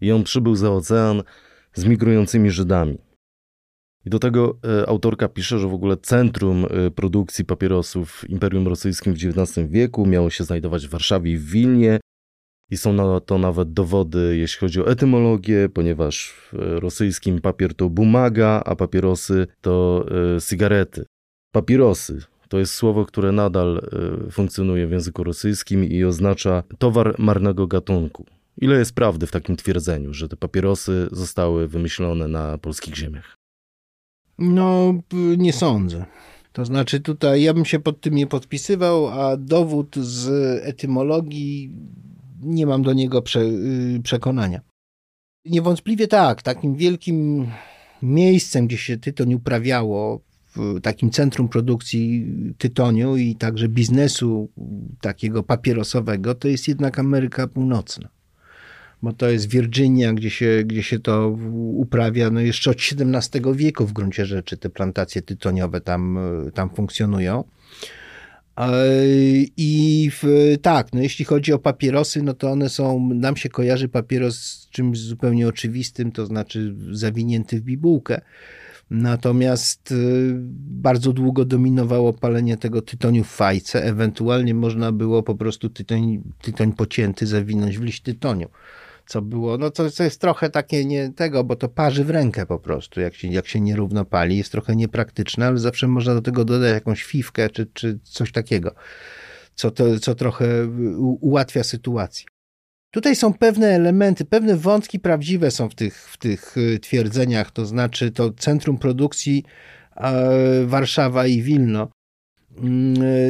i 0.00 0.12
on 0.12 0.24
przybył 0.24 0.56
za 0.56 0.70
ocean 0.70 1.22
z 1.74 1.84
migrującymi 1.84 2.50
Żydami. 2.50 2.98
I 4.06 4.10
do 4.10 4.18
tego 4.18 4.58
e, 4.82 4.88
autorka 4.88 5.28
pisze, 5.28 5.58
że 5.58 5.68
w 5.68 5.74
ogóle 5.74 5.96
centrum 5.96 6.66
e, 6.70 6.90
produkcji 6.90 7.44
papierosów 7.44 8.10
w 8.12 8.30
Imperium 8.30 8.68
Rosyjskim 8.68 9.14
w 9.14 9.16
XIX 9.16 9.68
wieku 9.70 10.06
miało 10.06 10.30
się 10.30 10.44
znajdować 10.44 10.86
w 10.86 10.90
Warszawie 10.90 11.32
i 11.32 11.36
w 11.36 11.50
Wilnie, 11.50 12.00
I 12.70 12.76
są 12.76 12.92
na 12.92 13.20
to 13.20 13.38
nawet 13.38 13.72
dowody, 13.72 14.36
jeśli 14.36 14.60
chodzi 14.60 14.80
o 14.80 14.88
etymologię, 14.88 15.68
ponieważ 15.68 16.32
w 16.52 16.78
rosyjskim 16.78 17.40
papier 17.40 17.74
to 17.74 17.90
bumaga, 17.90 18.62
a 18.64 18.76
papierosy 18.76 19.46
to 19.60 20.06
y, 20.36 20.40
cygarety. 20.40 21.04
Papierosy 21.52 22.22
to 22.48 22.58
jest 22.58 22.74
słowo, 22.74 23.04
które 23.04 23.32
nadal 23.32 23.88
funkcjonuje 24.30 24.86
w 24.86 24.90
języku 24.90 25.24
rosyjskim 25.24 25.84
i 25.84 26.04
oznacza 26.04 26.62
towar 26.78 27.14
marnego 27.18 27.66
gatunku. 27.66 28.26
Ile 28.60 28.78
jest 28.78 28.94
prawdy 28.94 29.26
w 29.26 29.30
takim 29.30 29.56
twierdzeniu, 29.56 30.14
że 30.14 30.28
te 30.28 30.36
papierosy 30.36 31.08
zostały 31.12 31.68
wymyślone 31.68 32.28
na 32.28 32.58
polskich 32.58 32.96
ziemiach? 32.96 33.43
No, 34.38 34.94
nie 35.38 35.52
sądzę. 35.52 36.04
To 36.52 36.64
znaczy 36.64 37.00
tutaj 37.00 37.42
ja 37.42 37.54
bym 37.54 37.64
się 37.64 37.80
pod 37.80 38.00
tym 38.00 38.14
nie 38.14 38.26
podpisywał, 38.26 39.08
a 39.08 39.36
dowód 39.36 39.96
z 39.96 40.28
etymologii 40.64 41.72
nie 42.42 42.66
mam 42.66 42.82
do 42.82 42.92
niego 42.92 43.22
prze, 43.22 43.40
y, 43.40 44.00
przekonania. 44.02 44.60
Niewątpliwie 45.44 46.08
tak, 46.08 46.42
takim 46.42 46.74
wielkim 46.74 47.46
miejscem, 48.02 48.66
gdzie 48.66 48.78
się 48.78 48.96
tytoń 48.96 49.34
uprawiało, 49.34 50.20
takim 50.82 51.10
centrum 51.10 51.48
produkcji 51.48 52.26
tytoniu 52.58 53.16
i 53.16 53.34
także 53.34 53.68
biznesu 53.68 54.48
takiego 55.00 55.42
papierosowego, 55.42 56.34
to 56.34 56.48
jest 56.48 56.68
jednak 56.68 56.98
Ameryka 56.98 57.46
Północna. 57.46 58.08
Bo 59.04 59.12
to 59.12 59.30
jest 59.30 59.48
Virginia, 59.48 60.12
gdzie 60.12 60.30
się, 60.30 60.62
gdzie 60.66 60.82
się 60.82 60.98
to 60.98 61.28
uprawia, 61.74 62.30
no 62.30 62.40
jeszcze 62.40 62.70
od 62.70 62.76
XVII 62.76 63.42
wieku 63.54 63.86
w 63.86 63.92
gruncie 63.92 64.26
rzeczy 64.26 64.56
te 64.56 64.70
plantacje 64.70 65.22
tytoniowe 65.22 65.80
tam, 65.80 66.18
tam 66.54 66.70
funkcjonują. 66.70 67.44
I 69.56 70.10
w, 70.12 70.54
tak, 70.62 70.92
no 70.92 71.00
jeśli 71.00 71.24
chodzi 71.24 71.52
o 71.52 71.58
papierosy, 71.58 72.22
no 72.22 72.34
to 72.34 72.50
one 72.50 72.68
są, 72.68 73.08
nam 73.14 73.36
się 73.36 73.48
kojarzy 73.48 73.88
papieros 73.88 74.36
z 74.38 74.70
czymś 74.70 74.98
zupełnie 74.98 75.48
oczywistym, 75.48 76.12
to 76.12 76.26
znaczy 76.26 76.74
zawinięty 76.92 77.60
w 77.60 77.62
bibułkę. 77.62 78.20
Natomiast 78.90 79.92
y, 79.92 80.34
bardzo 80.58 81.12
długo 81.12 81.44
dominowało 81.44 82.12
palenie 82.12 82.56
tego 82.56 82.82
tytoniu 82.82 83.24
w 83.24 83.28
fajce. 83.28 83.84
Ewentualnie 83.84 84.54
można 84.54 84.92
było 84.92 85.22
po 85.22 85.34
prostu 85.34 85.68
tytoń, 85.68 86.22
tytoń 86.42 86.72
pocięty 86.72 87.26
zawinąć 87.26 87.78
w 87.78 87.82
liść 87.82 88.02
tytoniu 88.02 88.48
co 89.06 89.22
było, 89.22 89.58
no 89.58 89.70
to, 89.70 89.90
to 89.90 90.04
jest 90.04 90.20
trochę 90.20 90.50
takie 90.50 90.84
nie 90.84 91.12
tego, 91.12 91.44
bo 91.44 91.56
to 91.56 91.68
parzy 91.68 92.04
w 92.04 92.10
rękę 92.10 92.46
po 92.46 92.58
prostu, 92.58 93.00
jak 93.00 93.14
się, 93.14 93.28
jak 93.28 93.46
się 93.46 93.60
nierówno 93.60 94.04
pali, 94.04 94.36
jest 94.36 94.52
trochę 94.52 94.76
niepraktyczne, 94.76 95.46
ale 95.46 95.58
zawsze 95.58 95.88
można 95.88 96.14
do 96.14 96.22
tego 96.22 96.44
dodać 96.44 96.72
jakąś 96.72 97.04
fiwkę 97.04 97.50
czy, 97.50 97.66
czy 97.66 97.98
coś 98.02 98.32
takiego, 98.32 98.74
co, 99.54 99.70
to, 99.70 100.00
co 100.00 100.14
trochę 100.14 100.46
ułatwia 101.20 101.64
sytuację. 101.64 102.26
Tutaj 102.90 103.16
są 103.16 103.34
pewne 103.34 103.66
elementy, 103.66 104.24
pewne 104.24 104.56
wątki 104.56 105.00
prawdziwe 105.00 105.50
są 105.50 105.68
w 105.68 105.74
tych, 105.74 106.08
w 106.08 106.16
tych 106.16 106.56
y, 106.56 106.78
twierdzeniach, 106.78 107.50
to 107.50 107.66
znaczy 107.66 108.10
to 108.10 108.32
centrum 108.32 108.78
produkcji 108.78 109.44
Warszawa 110.66 111.26
i 111.26 111.42
Wilno 111.42 111.88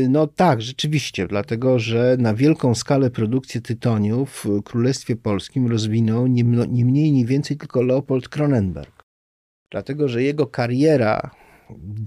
no 0.09 0.27
tak, 0.27 0.63
rzeczywiście, 0.63 1.27
dlatego 1.27 1.79
że 1.79 2.17
na 2.19 2.35
wielką 2.35 2.75
skalę 2.75 3.11
produkcję 3.11 3.61
tytoniu 3.61 4.27
w 4.27 4.47
Królestwie 4.65 5.17
Polskim 5.17 5.67
rozwinął 5.67 6.27
nie, 6.27 6.43
nie 6.69 6.85
mniej, 6.85 7.13
nie 7.13 7.27
więcej 7.27 7.57
tylko 7.57 7.83
Leopold 7.83 8.29
Kronenberg. 8.29 9.05
Dlatego, 9.71 10.09
że 10.09 10.23
jego 10.23 10.47
kariera, 10.47 11.31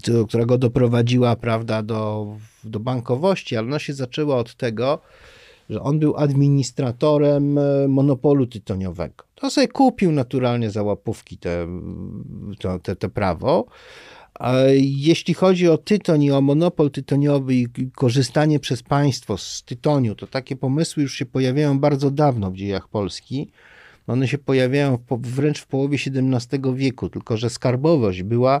do, 0.08 0.26
która 0.26 0.46
go 0.46 0.58
doprowadziła 0.58 1.36
prawda, 1.36 1.82
do, 1.82 2.26
do 2.64 2.80
bankowości, 2.80 3.56
ale 3.56 3.66
ona 3.66 3.78
się 3.78 3.94
zaczęła 3.94 4.36
od 4.36 4.54
tego, 4.54 5.00
że 5.70 5.82
on 5.82 5.98
był 5.98 6.16
administratorem 6.16 7.58
e, 7.58 7.88
monopolu 7.88 8.46
tytoniowego. 8.46 9.24
To 9.34 9.50
sobie 9.50 9.68
kupił 9.68 10.12
naturalnie 10.12 10.70
za 10.70 10.82
łapówki 10.82 11.38
te, 11.38 11.66
te, 12.58 12.78
te, 12.78 12.96
te 12.96 13.08
prawo, 13.08 13.66
jeśli 14.80 15.34
chodzi 15.34 15.68
o 15.68 15.78
tytoń 15.78 16.22
i 16.22 16.30
o 16.30 16.40
monopol 16.40 16.90
tytoniowy 16.90 17.54
i 17.54 17.68
korzystanie 17.94 18.60
przez 18.60 18.82
państwo 18.82 19.36
z 19.38 19.62
tytoniu, 19.62 20.14
to 20.14 20.26
takie 20.26 20.56
pomysły 20.56 21.02
już 21.02 21.14
się 21.14 21.26
pojawiają 21.26 21.78
bardzo 21.78 22.10
dawno 22.10 22.50
w 22.50 22.56
dziejach 22.56 22.88
Polski. 22.88 23.50
One 24.06 24.28
się 24.28 24.38
pojawiają 24.38 24.98
wręcz 25.10 25.60
w 25.60 25.66
połowie 25.66 25.98
XVII 26.06 26.74
wieku, 26.74 27.08
tylko 27.08 27.36
że 27.36 27.50
skarbowość 27.50 28.22
była 28.22 28.60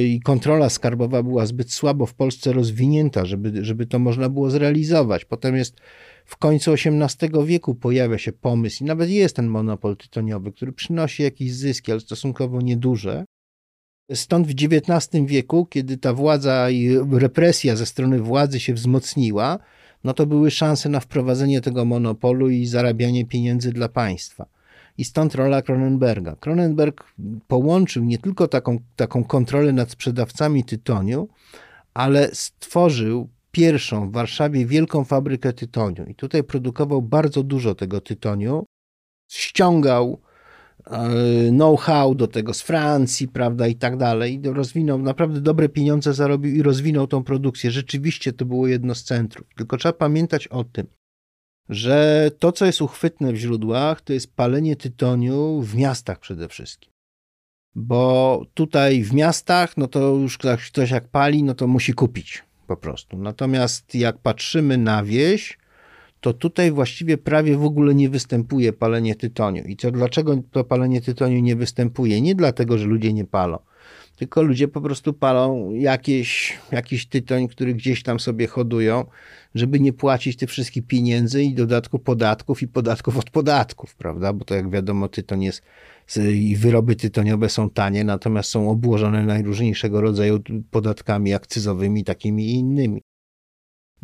i 0.00 0.20
kontrola 0.20 0.70
skarbowa 0.70 1.22
była 1.22 1.46
zbyt 1.46 1.72
słabo 1.72 2.06
w 2.06 2.14
Polsce 2.14 2.52
rozwinięta, 2.52 3.24
żeby, 3.24 3.64
żeby 3.64 3.86
to 3.86 3.98
można 3.98 4.28
było 4.28 4.50
zrealizować. 4.50 5.24
Potem 5.24 5.56
jest 5.56 5.80
w 6.24 6.36
końcu 6.36 6.72
XVIII 6.72 7.46
wieku 7.46 7.74
pojawia 7.74 8.18
się 8.18 8.32
pomysł 8.32 8.84
i 8.84 8.86
nawet 8.86 9.10
jest 9.10 9.36
ten 9.36 9.46
monopol 9.46 9.96
tytoniowy, 9.96 10.52
który 10.52 10.72
przynosi 10.72 11.22
jakieś 11.22 11.52
zyski, 11.52 11.92
ale 11.92 12.00
stosunkowo 12.00 12.60
nieduże. 12.60 13.24
Stąd 14.12 14.46
w 14.46 14.50
XIX 14.50 15.24
wieku, 15.26 15.66
kiedy 15.66 15.96
ta 15.96 16.12
władza 16.12 16.70
i 16.70 16.98
represja 17.12 17.76
ze 17.76 17.86
strony 17.86 18.18
władzy 18.18 18.60
się 18.60 18.74
wzmocniła, 18.74 19.58
no 20.04 20.14
to 20.14 20.26
były 20.26 20.50
szanse 20.50 20.88
na 20.88 21.00
wprowadzenie 21.00 21.60
tego 21.60 21.84
monopolu 21.84 22.50
i 22.50 22.66
zarabianie 22.66 23.26
pieniędzy 23.26 23.72
dla 23.72 23.88
państwa. 23.88 24.46
I 24.98 25.04
stąd 25.04 25.34
rola 25.34 25.62
Kronenberga. 25.62 26.36
Kronenberg 26.36 27.04
połączył 27.48 28.04
nie 28.04 28.18
tylko 28.18 28.48
taką, 28.48 28.78
taką 28.96 29.24
kontrolę 29.24 29.72
nad 29.72 29.90
sprzedawcami 29.90 30.64
tytoniu, 30.64 31.28
ale 31.94 32.30
stworzył 32.32 33.28
pierwszą 33.52 34.08
w 34.08 34.12
Warszawie 34.12 34.66
wielką 34.66 35.04
fabrykę 35.04 35.52
tytoniu. 35.52 36.06
I 36.06 36.14
tutaj 36.14 36.44
produkował 36.44 37.02
bardzo 37.02 37.42
dużo 37.42 37.74
tego 37.74 38.00
tytoniu. 38.00 38.64
Ściągał 39.28 40.20
know-how 41.50 42.14
do 42.14 42.26
tego 42.26 42.54
z 42.54 42.62
Francji, 42.62 43.28
prawda, 43.28 43.66
i 43.66 43.74
tak 43.74 43.96
dalej. 43.96 44.40
Rozwinął, 44.44 44.98
naprawdę 44.98 45.40
dobre 45.40 45.68
pieniądze 45.68 46.14
zarobił 46.14 46.54
i 46.54 46.62
rozwinął 46.62 47.06
tą 47.06 47.24
produkcję. 47.24 47.70
Rzeczywiście 47.70 48.32
to 48.32 48.44
było 48.44 48.66
jedno 48.66 48.94
z 48.94 49.04
centrów. 49.04 49.46
Tylko 49.56 49.76
trzeba 49.76 49.92
pamiętać 49.92 50.48
o 50.48 50.64
tym, 50.64 50.86
że 51.68 52.30
to, 52.38 52.52
co 52.52 52.66
jest 52.66 52.82
uchwytne 52.82 53.32
w 53.32 53.36
źródłach, 53.36 54.00
to 54.00 54.12
jest 54.12 54.34
palenie 54.34 54.76
tytoniu 54.76 55.60
w 55.60 55.74
miastach 55.74 56.18
przede 56.18 56.48
wszystkim. 56.48 56.90
Bo 57.74 58.42
tutaj 58.54 59.02
w 59.02 59.12
miastach, 59.12 59.76
no 59.76 59.88
to 59.88 60.00
już 60.00 60.38
ktoś 60.38 60.90
jak 60.90 61.08
pali, 61.08 61.42
no 61.42 61.54
to 61.54 61.66
musi 61.66 61.92
kupić 61.92 62.44
po 62.66 62.76
prostu. 62.76 63.18
Natomiast 63.18 63.94
jak 63.94 64.18
patrzymy 64.18 64.78
na 64.78 65.04
wieś, 65.04 65.58
to 66.24 66.32
tutaj 66.32 66.72
właściwie 66.72 67.18
prawie 67.18 67.56
w 67.56 67.64
ogóle 67.64 67.94
nie 67.94 68.08
występuje 68.08 68.72
palenie 68.72 69.14
tytoniu. 69.14 69.64
I 69.64 69.76
to 69.76 69.90
dlaczego 69.90 70.42
to 70.50 70.64
palenie 70.64 71.00
tytoniu 71.00 71.40
nie 71.40 71.56
występuje? 71.56 72.20
Nie 72.20 72.34
dlatego, 72.34 72.78
że 72.78 72.86
ludzie 72.86 73.12
nie 73.12 73.24
palą, 73.24 73.58
tylko 74.16 74.42
ludzie 74.42 74.68
po 74.68 74.80
prostu 74.80 75.12
palą 75.12 75.70
jakieś, 75.70 76.58
jakiś 76.72 77.06
tytoń, 77.06 77.48
który 77.48 77.74
gdzieś 77.74 78.02
tam 78.02 78.20
sobie 78.20 78.46
hodują, 78.46 79.04
żeby 79.54 79.80
nie 79.80 79.92
płacić 79.92 80.36
tych 80.36 80.50
wszystkich 80.50 80.86
pieniędzy 80.86 81.42
i 81.42 81.54
dodatku 81.54 81.98
podatków 81.98 82.62
i 82.62 82.68
podatków 82.68 83.18
od 83.18 83.30
podatków, 83.30 83.94
prawda? 83.94 84.32
Bo 84.32 84.44
to 84.44 84.54
jak 84.54 84.70
wiadomo, 84.70 85.08
tytoń 85.08 85.42
jest 85.42 85.62
i 86.34 86.56
wyroby 86.56 86.96
tytoniowe 86.96 87.48
są 87.48 87.70
tanie, 87.70 88.04
natomiast 88.04 88.50
są 88.50 88.70
obłożone 88.70 89.26
najróżniejszego 89.26 90.00
rodzaju 90.00 90.40
podatkami 90.70 91.34
akcyzowymi, 91.34 92.04
takimi 92.04 92.44
i 92.44 92.54
innymi. 92.54 93.02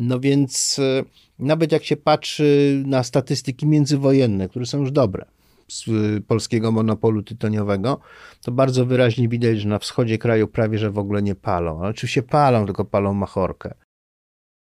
No 0.01 0.21
więc 0.21 0.79
e, 0.79 1.05
nawet 1.39 1.73
jak 1.73 1.85
się 1.85 1.97
patrzy 1.97 2.83
na 2.87 3.03
statystyki 3.03 3.67
międzywojenne, 3.67 4.49
które 4.49 4.67
są 4.67 4.79
już 4.79 4.93
dobre 4.93 5.25
z 5.69 5.89
e, 5.89 6.21
polskiego 6.21 6.73
monopolu 6.73 7.23
tytoniowego, 7.23 8.01
to 8.43 8.53
bardzo 8.53 8.87
wyraźnie 8.87 9.29
widać, 9.29 9.61
że 9.61 9.69
na 9.69 9.79
wschodzie 9.79 10.19
kraju 10.19 10.49
prawie 10.49 10.79
że 10.79 10.91
w 10.91 10.99
ogóle 10.99 11.23
nie 11.23 11.35
palą. 11.35 11.81
Ale 11.81 11.91
oczywiście 11.91 12.23
palą, 12.23 12.67
tylko 12.67 12.85
palą 12.85 13.15
machorkę. 13.15 13.75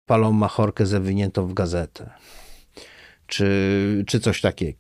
Palą 0.06 0.32
machorkę 0.32 0.86
zawiniętą 0.86 1.46
w 1.46 1.54
gazetę. 1.54 2.10
Czy, 3.26 4.04
czy 4.06 4.20
coś 4.20 4.40
takiego. 4.40 4.78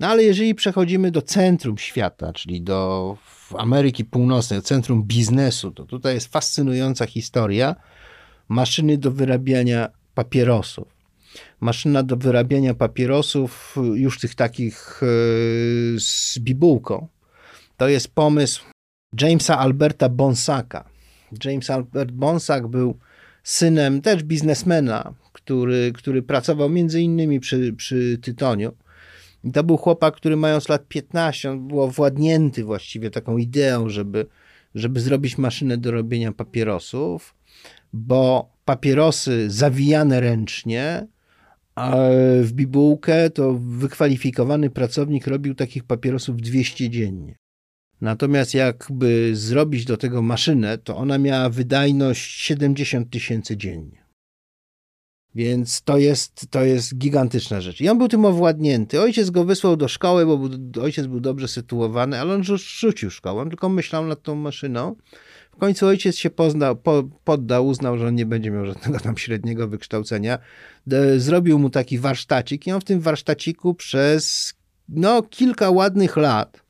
No 0.00 0.08
ale 0.08 0.22
jeżeli 0.22 0.54
przechodzimy 0.54 1.10
do 1.10 1.22
centrum 1.22 1.78
świata, 1.78 2.32
czyli 2.32 2.62
do 2.62 3.16
Ameryki 3.58 4.04
Północnej, 4.04 4.62
centrum 4.62 5.02
biznesu, 5.02 5.70
to 5.70 5.84
tutaj 5.84 6.14
jest 6.14 6.32
fascynująca 6.32 7.06
historia, 7.06 7.76
maszyny 8.52 8.98
do 8.98 9.10
wyrabiania 9.10 9.88
papierosów. 10.14 10.88
Maszyna 11.60 12.02
do 12.02 12.16
wyrabiania 12.16 12.74
papierosów, 12.74 13.76
już 13.94 14.20
tych 14.20 14.34
takich 14.34 15.00
e, 15.02 15.06
z 16.00 16.38
bibułką. 16.38 17.08
To 17.76 17.88
jest 17.88 18.08
pomysł 18.08 18.64
Jamesa 19.20 19.58
Alberta 19.58 20.08
Bonsaka. 20.08 20.84
James 21.44 21.70
Albert 21.70 22.10
Bonsak 22.10 22.66
był 22.66 22.98
synem 23.42 24.00
też 24.00 24.22
biznesmena, 24.22 25.14
który, 25.32 25.92
który 25.94 26.22
pracował 26.22 26.68
między 26.68 27.00
innymi 27.00 27.40
przy, 27.40 27.72
przy 27.72 28.18
tytoniu. 28.22 28.72
I 29.44 29.52
to 29.52 29.64
był 29.64 29.76
chłopak, 29.76 30.16
który 30.16 30.36
mając 30.36 30.68
lat 30.68 30.88
15, 30.88 31.50
on 31.50 31.68
był 31.68 31.88
władnięty 31.88 32.64
właściwie 32.64 33.10
taką 33.10 33.36
ideą, 33.36 33.88
żeby, 33.88 34.26
żeby 34.74 35.00
zrobić 35.00 35.38
maszynę 35.38 35.78
do 35.78 35.90
robienia 35.90 36.32
papierosów 36.32 37.34
bo 37.92 38.52
papierosy 38.64 39.50
zawijane 39.50 40.20
ręcznie 40.20 41.06
w 42.42 42.50
bibułkę 42.52 43.30
to 43.30 43.54
wykwalifikowany 43.54 44.70
pracownik 44.70 45.26
robił 45.26 45.54
takich 45.54 45.84
papierosów 45.84 46.36
200 46.36 46.90
dziennie. 46.90 47.36
Natomiast 48.00 48.54
jakby 48.54 49.30
zrobić 49.36 49.84
do 49.84 49.96
tego 49.96 50.22
maszynę, 50.22 50.78
to 50.78 50.96
ona 50.96 51.18
miała 51.18 51.48
wydajność 51.48 52.40
70 52.40 53.10
tysięcy 53.10 53.56
dziennie. 53.56 54.02
Więc 55.34 55.82
to 55.82 55.98
jest, 55.98 56.46
to 56.50 56.64
jest 56.64 56.98
gigantyczna 56.98 57.60
rzecz. 57.60 57.80
I 57.80 57.88
on 57.88 57.98
był 57.98 58.08
tym 58.08 58.24
owładnięty. 58.24 59.00
Ojciec 59.00 59.30
go 59.30 59.44
wysłał 59.44 59.76
do 59.76 59.88
szkoły, 59.88 60.26
bo 60.26 60.40
ojciec 60.82 61.06
był 61.06 61.20
dobrze 61.20 61.48
sytuowany, 61.48 62.20
ale 62.20 62.34
on 62.34 62.44
rzucił 62.58 63.10
szkołę, 63.10 63.48
tylko 63.48 63.68
myślał 63.68 64.06
nad 64.06 64.22
tą 64.22 64.34
maszyną. 64.34 64.96
W 65.52 65.56
końcu 65.56 65.86
ojciec 65.86 66.16
się 66.16 66.30
poznał, 66.30 66.76
po, 66.76 67.02
poddał, 67.24 67.66
uznał, 67.66 67.98
że 67.98 68.06
on 68.06 68.14
nie 68.14 68.26
będzie 68.26 68.50
miał 68.50 68.66
żadnego 68.66 69.00
tam 69.00 69.16
średniego 69.16 69.68
wykształcenia. 69.68 70.38
Zrobił 71.16 71.58
mu 71.58 71.70
taki 71.70 71.98
warsztacik 71.98 72.66
i 72.66 72.72
on 72.72 72.80
w 72.80 72.84
tym 72.84 73.00
warsztaciku 73.00 73.74
przez 73.74 74.54
no, 74.88 75.22
kilka 75.22 75.70
ładnych 75.70 76.16
lat 76.16 76.62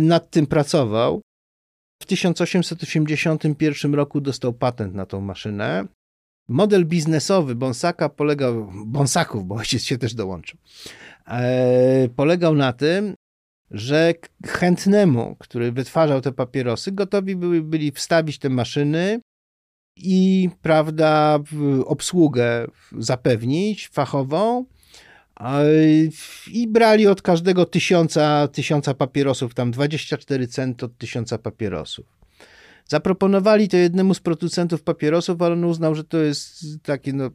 nad 0.00 0.30
tym 0.30 0.46
pracował. 0.46 1.22
W 2.02 2.06
1881 2.06 3.94
roku 3.94 4.20
dostał 4.20 4.52
patent 4.52 4.94
na 4.94 5.06
tą 5.06 5.20
maszynę. 5.20 5.86
Model 6.48 6.86
biznesowy 6.86 7.54
Bonsaka 7.54 8.08
polegał, 8.08 8.72
Bonsaków, 8.86 9.46
bo 9.46 9.54
ojciec 9.54 9.82
się 9.82 9.98
też 9.98 10.14
dołączył, 10.14 10.58
e, 11.28 12.08
polegał 12.16 12.54
na 12.54 12.72
tym, 12.72 13.14
że 13.70 14.14
chętnemu, 14.46 15.36
który 15.38 15.72
wytwarzał 15.72 16.20
te 16.20 16.32
papierosy, 16.32 16.92
gotowi 16.92 17.36
byli, 17.36 17.62
byli 17.62 17.92
wstawić 17.92 18.38
te 18.38 18.48
maszyny 18.48 19.20
i, 19.96 20.50
prawda, 20.62 21.38
obsługę 21.84 22.66
zapewnić 22.98 23.88
fachową 23.88 24.64
i 26.52 26.68
brali 26.68 27.06
od 27.06 27.22
każdego 27.22 27.64
tysiąca, 27.64 28.48
tysiąca 28.48 28.94
papierosów, 28.94 29.54
tam 29.54 29.70
24 29.70 30.48
cent 30.48 30.82
od 30.82 30.98
tysiąca 30.98 31.38
papierosów. 31.38 32.06
Zaproponowali 32.88 33.68
to 33.68 33.76
jednemu 33.76 34.14
z 34.14 34.20
producentów 34.20 34.82
papierosów, 34.82 35.42
ale 35.42 35.52
on 35.52 35.64
uznał, 35.64 35.94
że 35.94 36.04
to 36.04 36.18
jest 36.18 36.64
takie 36.82 37.12
no, 37.12 37.30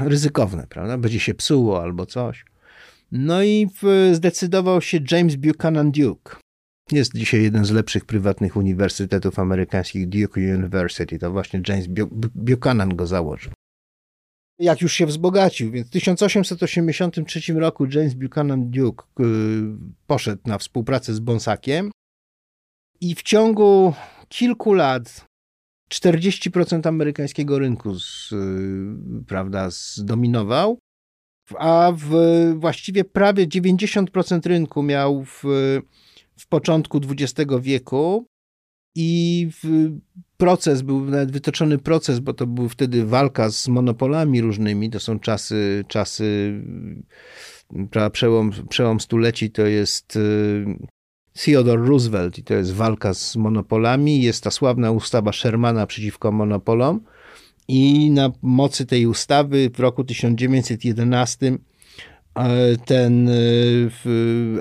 ryzykowne, 0.00 0.66
prawda? 0.66 0.98
Będzie 0.98 1.20
się 1.20 1.34
psuło 1.34 1.82
albo 1.82 2.06
coś. 2.06 2.44
No 3.12 3.42
i 3.42 3.68
zdecydował 4.12 4.80
się 4.80 4.98
James 5.10 5.36
Buchanan 5.36 5.90
Duke. 5.90 6.36
Jest 6.92 7.14
dzisiaj 7.14 7.42
jeden 7.42 7.64
z 7.64 7.70
lepszych 7.70 8.04
prywatnych 8.04 8.56
uniwersytetów 8.56 9.38
amerykańskich, 9.38 10.08
Duke 10.08 10.40
University. 10.40 11.18
To 11.18 11.30
właśnie 11.30 11.62
James 11.68 11.86
Buchanan 12.34 12.96
go 12.96 13.06
założył. 13.06 13.52
Jak 14.58 14.80
już 14.80 14.92
się 14.92 15.06
wzbogacił, 15.06 15.70
więc 15.70 15.88
w 15.88 15.90
1883 15.90 17.52
roku 17.52 17.86
James 17.86 18.14
Buchanan 18.14 18.70
Duke 18.70 19.04
y, 19.20 19.24
poszedł 20.06 20.42
na 20.46 20.58
współpracę 20.58 21.14
z 21.14 21.20
Bonsakiem 21.20 21.90
i 23.00 23.14
w 23.14 23.22
ciągu 23.22 23.94
kilku 24.28 24.74
lat 24.74 25.24
40% 25.94 26.88
amerykańskiego 26.88 27.58
rynku 27.58 27.98
z, 27.98 28.32
y, 28.32 29.24
prawda, 29.26 29.70
zdominował, 29.70 30.78
a 31.58 31.92
w, 31.96 32.10
właściwie 32.56 33.04
prawie 33.04 33.46
90% 33.46 34.46
rynku 34.46 34.82
miał 34.82 35.24
w, 35.24 35.42
w 36.36 36.46
początku 36.48 37.00
XX 37.08 37.50
wieku 37.60 38.26
i 38.94 39.48
proces, 40.36 40.82
był 40.82 41.04
nawet 41.04 41.32
wytoczony 41.32 41.78
proces, 41.78 42.18
bo 42.18 42.32
to 42.32 42.46
był 42.46 42.68
wtedy 42.68 43.06
walka 43.06 43.50
z 43.50 43.68
monopolami 43.68 44.40
różnymi, 44.40 44.90
to 44.90 45.00
są 45.00 45.18
czasy, 45.18 45.84
czasy 45.88 46.52
przełom, 48.12 48.50
przełom 48.68 49.00
stuleci 49.00 49.50
to 49.50 49.66
jest 49.66 50.16
y, 50.16 50.64
Theodore 51.44 51.86
Roosevelt 51.86 52.38
i 52.38 52.44
to 52.44 52.54
jest 52.54 52.72
walka 52.72 53.14
z 53.14 53.36
monopolami. 53.36 54.22
Jest 54.22 54.44
ta 54.44 54.50
sławna 54.50 54.90
ustawa 54.90 55.32
Shermana 55.32 55.86
przeciwko 55.86 56.32
monopolom. 56.32 57.00
I 57.72 58.10
na 58.10 58.32
mocy 58.42 58.86
tej 58.86 59.06
ustawy 59.06 59.70
w 59.74 59.80
roku 59.80 60.04
1911 60.04 61.58
e, 62.34 62.76
ten 62.76 63.28
e, 63.28 63.32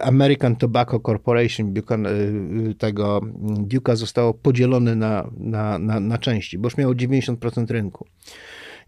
American 0.01 0.55
Tobacco 0.55 0.99
Corporation 0.99 1.73
e, 1.77 2.73
tego 2.73 3.21
Duke'a 3.43 3.95
zostało 3.95 4.33
podzielone 4.33 4.95
na, 4.95 5.31
na, 5.37 5.79
na, 5.79 5.99
na 5.99 6.17
części, 6.17 6.57
bo 6.57 6.67
już 6.67 6.77
miało 6.77 6.93
90% 6.93 7.71
rynku. 7.71 8.07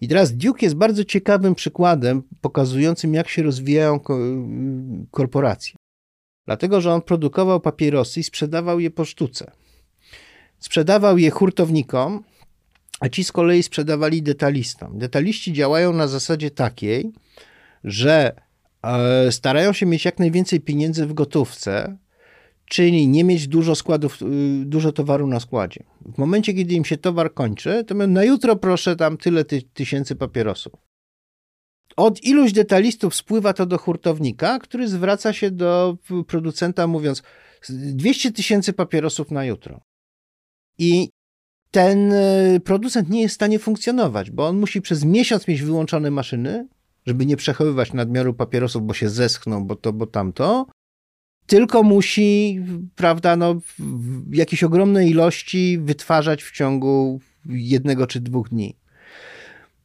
I 0.01 0.07
teraz 0.07 0.37
Duke 0.37 0.65
jest 0.65 0.75
bardzo 0.75 1.03
ciekawym 1.03 1.55
przykładem 1.55 2.23
pokazującym, 2.41 3.13
jak 3.13 3.29
się 3.29 3.43
rozwijają 3.43 3.99
korporacje. 5.11 5.75
Dlatego, 6.45 6.81
że 6.81 6.93
on 6.93 7.01
produkował 7.01 7.59
papierosy 7.59 8.19
i 8.19 8.23
sprzedawał 8.23 8.79
je 8.79 8.91
po 8.91 9.05
sztuce. 9.05 9.51
Sprzedawał 10.59 11.17
je 11.17 11.29
hurtownikom, 11.29 12.23
a 13.01 13.09
ci 13.09 13.23
z 13.23 13.31
kolei 13.31 13.63
sprzedawali 13.63 14.21
detalistom. 14.21 14.97
Detaliści 14.97 15.53
działają 15.53 15.93
na 15.93 16.07
zasadzie 16.07 16.51
takiej, 16.51 17.11
że 17.83 18.35
e, 18.83 19.31
starają 19.31 19.73
się 19.73 19.85
mieć 19.85 20.05
jak 20.05 20.19
najwięcej 20.19 20.59
pieniędzy 20.59 21.05
w 21.05 21.13
gotówce, 21.13 21.97
czyli 22.65 23.07
nie 23.07 23.23
mieć 23.23 23.47
dużo 23.47 23.75
składów, 23.75 24.21
y, 24.21 24.65
dużo 24.65 24.91
towaru 24.91 25.27
na 25.27 25.39
składzie. 25.39 25.83
W 26.05 26.17
momencie, 26.17 26.53
kiedy 26.53 26.73
im 26.73 26.85
się 26.85 26.97
towar 26.97 27.33
kończy, 27.33 27.83
to 27.87 27.95
na 27.95 28.23
jutro 28.23 28.55
proszę 28.55 28.95
tam 28.95 29.17
tyle 29.17 29.45
ty, 29.45 29.61
tysięcy 29.61 30.15
papierosów. 30.15 30.73
Od 31.97 32.23
iluś 32.23 32.51
detalistów 32.51 33.15
spływa 33.15 33.53
to 33.53 33.65
do 33.65 33.77
hurtownika, 33.77 34.59
który 34.59 34.87
zwraca 34.87 35.33
się 35.33 35.51
do 35.51 35.97
producenta 36.27 36.87
mówiąc 36.87 37.23
200 37.69 38.31
tysięcy 38.31 38.73
papierosów 38.73 39.31
na 39.31 39.45
jutro. 39.45 39.81
I 40.77 41.09
ten 41.71 42.13
e, 42.13 42.59
producent 42.63 43.09
nie 43.09 43.21
jest 43.21 43.33
w 43.33 43.35
stanie 43.35 43.59
funkcjonować, 43.59 44.31
bo 44.31 44.47
on 44.47 44.59
musi 44.59 44.81
przez 44.81 45.05
miesiąc 45.05 45.47
mieć 45.47 45.61
wyłączone 45.61 46.11
maszyny, 46.11 46.67
żeby 47.07 47.25
nie 47.25 47.37
przechowywać 47.37 47.93
nadmiaru 47.93 48.33
papierosów, 48.33 48.85
bo 48.85 48.93
się 48.93 49.09
zeschną, 49.09 49.65
bo 49.65 49.75
to, 49.75 49.93
bo 49.93 50.07
tamto. 50.07 50.67
Tylko 51.45 51.83
musi, 51.83 52.61
prawda, 52.95 53.35
no, 53.35 53.55
w 53.79 54.35
jakiejś 54.35 54.63
ogromnej 54.63 55.09
ilości 55.09 55.79
wytwarzać 55.81 56.43
w 56.43 56.51
ciągu 56.51 57.19
jednego 57.45 58.07
czy 58.07 58.19
dwóch 58.19 58.49
dni. 58.49 58.75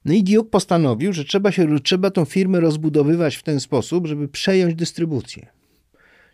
No 0.05 0.13
i 0.13 0.23
Duke 0.23 0.51
postanowił, 0.51 1.13
że 1.13 1.25
trzeba, 1.25 1.53
się, 1.53 1.81
trzeba 1.81 2.11
tą 2.11 2.25
firmę 2.25 2.61
rozbudowywać 2.61 3.37
w 3.37 3.43
ten 3.43 3.61
sposób, 3.61 4.07
żeby 4.07 4.29
przejąć 4.29 4.75
dystrybucję. 4.75 5.56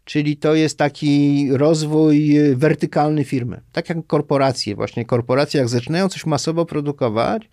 Czyli 0.04 0.36
to 0.36 0.54
jest 0.54 0.78
taki 0.78 1.48
rozwój 1.50 2.38
wertykalny 2.54 3.24
firmy. 3.24 3.60
Tak 3.72 3.88
jak 3.88 4.06
korporacje. 4.06 4.74
Właśnie 4.74 5.04
korporacje, 5.04 5.58
jak 5.60 5.68
zaczynają 5.68 6.08
coś 6.08 6.26
masowo 6.26 6.66
produkować, 6.66 7.50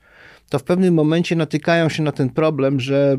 to 0.49 0.59
w 0.59 0.63
pewnym 0.63 0.93
momencie 0.93 1.35
natykają 1.35 1.89
się 1.89 2.03
na 2.03 2.12
ten 2.12 2.29
problem, 2.29 2.79
że 2.79 3.17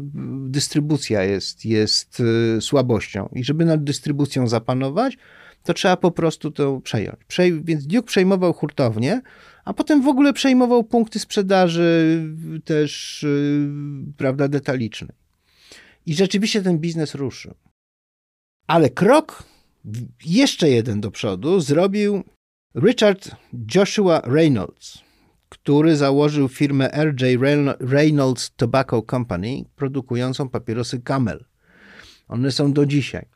dystrybucja 0.48 1.22
jest, 1.22 1.64
jest 1.64 2.20
y, 2.20 2.60
słabością. 2.60 3.28
I 3.32 3.44
żeby 3.44 3.64
nad 3.64 3.84
dystrybucją 3.84 4.48
zapanować, 4.48 5.18
to 5.62 5.74
trzeba 5.74 5.96
po 5.96 6.10
prostu 6.10 6.50
to 6.50 6.80
przejąć. 6.80 7.20
Przej 7.28 7.64
więc 7.64 7.86
Duke 7.86 8.06
przejmował 8.06 8.52
hurtownię, 8.52 9.20
a 9.64 9.74
potem 9.74 10.02
w 10.02 10.08
ogóle 10.08 10.32
przejmował 10.32 10.84
punkty 10.84 11.18
sprzedaży 11.18 12.20
też, 12.64 13.22
yy, 13.22 14.12
prawda, 14.16 14.48
detalicznej. 14.48 15.16
I 16.06 16.14
rzeczywiście 16.14 16.62
ten 16.62 16.78
biznes 16.78 17.14
ruszył. 17.14 17.54
Ale 18.66 18.90
krok 18.90 19.44
jeszcze 20.26 20.70
jeden 20.70 21.00
do 21.00 21.10
przodu 21.10 21.60
zrobił 21.60 22.24
Richard 22.76 23.30
Joshua 23.74 24.20
Reynolds, 24.20 24.98
który 25.48 25.96
założył 25.96 26.48
firmę 26.48 26.92
R.J. 26.92 27.40
Reynolds 27.80 28.50
Tobacco 28.56 29.02
Company, 29.02 29.64
produkującą 29.76 30.48
papierosy 30.48 31.00
Camel. 31.00 31.44
One 32.28 32.50
są 32.52 32.72
do 32.72 32.86
dzisiaj 32.86 33.26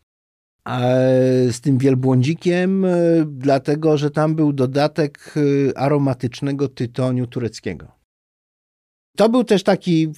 z 1.52 1.60
tym 1.60 1.78
wielbłądzikiem, 1.78 2.84
e, 2.84 2.90
dlatego 3.26 3.98
że 3.98 4.10
tam 4.10 4.34
był 4.34 4.52
dodatek 4.52 5.34
e, 5.36 5.78
aromatycznego 5.78 6.68
tytoniu 6.68 7.26
tureckiego. 7.26 8.03
To 9.16 9.28
był 9.28 9.44
też 9.44 9.62
taki 9.62 10.12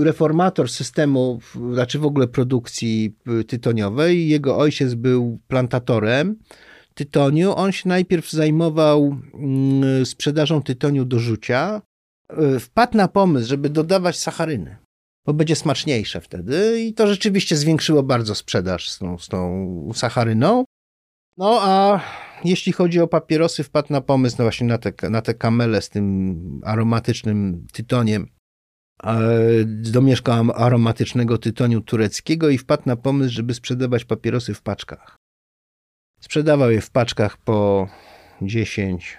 reformator 0.00 0.70
systemu, 0.70 1.40
znaczy 1.72 1.98
w 1.98 2.04
ogóle 2.04 2.28
produkcji 2.28 3.16
e, 3.40 3.44
tytoniowej. 3.44 4.28
Jego 4.28 4.56
ojciec 4.58 4.94
był 4.94 5.38
plantatorem 5.48 6.36
tytoniu. 6.94 7.54
On 7.56 7.72
się 7.72 7.88
najpierw 7.88 8.30
zajmował 8.30 9.16
mm, 9.34 10.06
sprzedażą 10.06 10.62
tytoniu 10.62 11.04
do 11.04 11.18
rzucia. 11.18 11.82
Wpadł 12.60 12.96
na 12.96 13.08
pomysł, 13.08 13.48
żeby 13.48 13.70
dodawać 13.70 14.18
sacharynę 14.18 14.84
bo 15.26 15.34
będzie 15.34 15.56
smaczniejsze 15.56 16.20
wtedy 16.20 16.80
i 16.80 16.94
to 16.94 17.06
rzeczywiście 17.06 17.56
zwiększyło 17.56 18.02
bardzo 18.02 18.34
sprzedaż 18.34 18.90
z 18.90 18.98
tą, 18.98 19.18
z 19.18 19.28
tą 19.28 19.90
sacharyną. 19.94 20.64
No 21.36 21.58
a 21.62 22.00
jeśli 22.44 22.72
chodzi 22.72 23.00
o 23.00 23.08
papierosy, 23.08 23.62
wpadł 23.62 23.92
na 23.92 24.00
pomysł 24.00 24.36
no 24.38 24.44
właśnie 24.44 24.66
na 24.66 24.78
te, 24.78 25.10
na 25.10 25.22
te 25.22 25.34
kamele 25.34 25.82
z 25.82 25.88
tym 25.88 26.60
aromatycznym 26.64 27.66
tytoniem. 27.72 28.26
domieszkał 29.66 30.52
aromatycznego 30.54 31.38
tytoniu 31.38 31.80
tureckiego 31.80 32.48
i 32.48 32.58
wpadł 32.58 32.82
na 32.86 32.96
pomysł, 32.96 33.34
żeby 33.34 33.54
sprzedawać 33.54 34.04
papierosy 34.04 34.54
w 34.54 34.62
paczkach. 34.62 35.16
Sprzedawał 36.20 36.70
je 36.70 36.80
w 36.80 36.90
paczkach 36.90 37.36
po 37.36 37.88
10, 38.42 39.18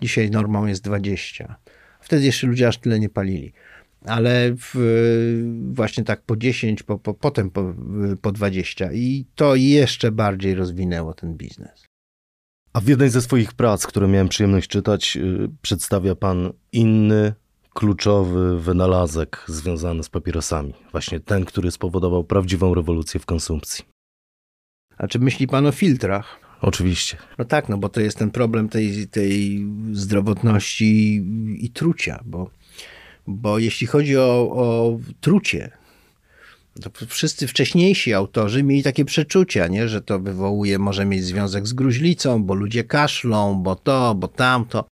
dzisiaj 0.00 0.30
normą 0.30 0.66
jest 0.66 0.84
20. 0.84 1.56
Wtedy 2.00 2.24
jeszcze 2.24 2.46
ludzie 2.46 2.68
aż 2.68 2.78
tyle 2.78 3.00
nie 3.00 3.08
palili. 3.08 3.52
Ale 4.04 4.54
w, 4.56 4.74
właśnie 5.72 6.04
tak 6.04 6.22
po 6.22 6.36
10, 6.36 6.82
po, 6.82 6.98
po, 6.98 7.14
potem 7.14 7.50
po, 7.50 7.74
po 8.22 8.32
20. 8.32 8.92
I 8.92 9.26
to 9.34 9.54
jeszcze 9.54 10.12
bardziej 10.12 10.54
rozwinęło 10.54 11.14
ten 11.14 11.36
biznes. 11.36 11.91
A 12.72 12.80
w 12.80 12.86
jednej 12.88 13.10
ze 13.10 13.22
swoich 13.22 13.52
prac, 13.52 13.86
które 13.86 14.08
miałem 14.08 14.28
przyjemność 14.28 14.68
czytać, 14.68 15.16
yy, 15.16 15.50
przedstawia 15.62 16.14
pan 16.14 16.52
inny, 16.72 17.34
kluczowy 17.74 18.60
wynalazek 18.60 19.44
związany 19.48 20.02
z 20.02 20.08
papierosami. 20.08 20.74
Właśnie 20.92 21.20
ten, 21.20 21.44
który 21.44 21.70
spowodował 21.70 22.24
prawdziwą 22.24 22.74
rewolucję 22.74 23.20
w 23.20 23.26
konsumpcji. 23.26 23.84
A 24.98 25.06
czy 25.06 25.18
myśli 25.18 25.46
pan 25.46 25.66
o 25.66 25.72
filtrach? 25.72 26.40
Oczywiście. 26.60 27.16
No 27.38 27.44
tak, 27.44 27.68
no 27.68 27.78
bo 27.78 27.88
to 27.88 28.00
jest 28.00 28.18
ten 28.18 28.30
problem 28.30 28.68
tej, 28.68 29.08
tej 29.08 29.66
zdrowotności 29.92 31.14
i 31.58 31.70
trucia, 31.70 32.22
bo, 32.24 32.50
bo 33.26 33.58
jeśli 33.58 33.86
chodzi 33.86 34.16
o, 34.16 34.50
o 34.52 34.98
trucie, 35.20 35.70
to 36.80 36.90
wszyscy 37.06 37.46
wcześniejsi 37.46 38.14
autorzy 38.14 38.62
mieli 38.62 38.82
takie 38.82 39.04
przeczucia, 39.04 39.66
nie? 39.66 39.88
że 39.88 40.00
to 40.00 40.20
wywołuje, 40.20 40.78
może 40.78 41.04
mieć 41.04 41.24
związek 41.24 41.66
z 41.66 41.72
gruźlicą, 41.72 42.44
bo 42.44 42.54
ludzie 42.54 42.84
kaszlą, 42.84 43.62
bo 43.62 43.76
to, 43.76 44.14
bo 44.14 44.28
tamto. 44.28 44.88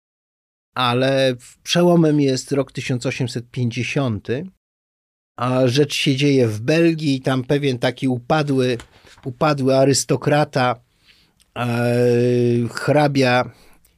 Ale 0.74 1.36
przełomem 1.62 2.20
jest 2.20 2.52
rok 2.52 2.72
1850, 2.72 4.28
a 5.36 5.66
rzecz 5.66 5.94
się 5.94 6.16
dzieje 6.16 6.48
w 6.48 6.60
Belgii, 6.60 7.20
tam 7.20 7.44
pewien 7.44 7.78
taki 7.78 8.08
upadły, 8.08 8.78
upadły 9.24 9.76
arystokrata, 9.76 10.80
e, 11.56 11.68
hrabia 12.70 13.50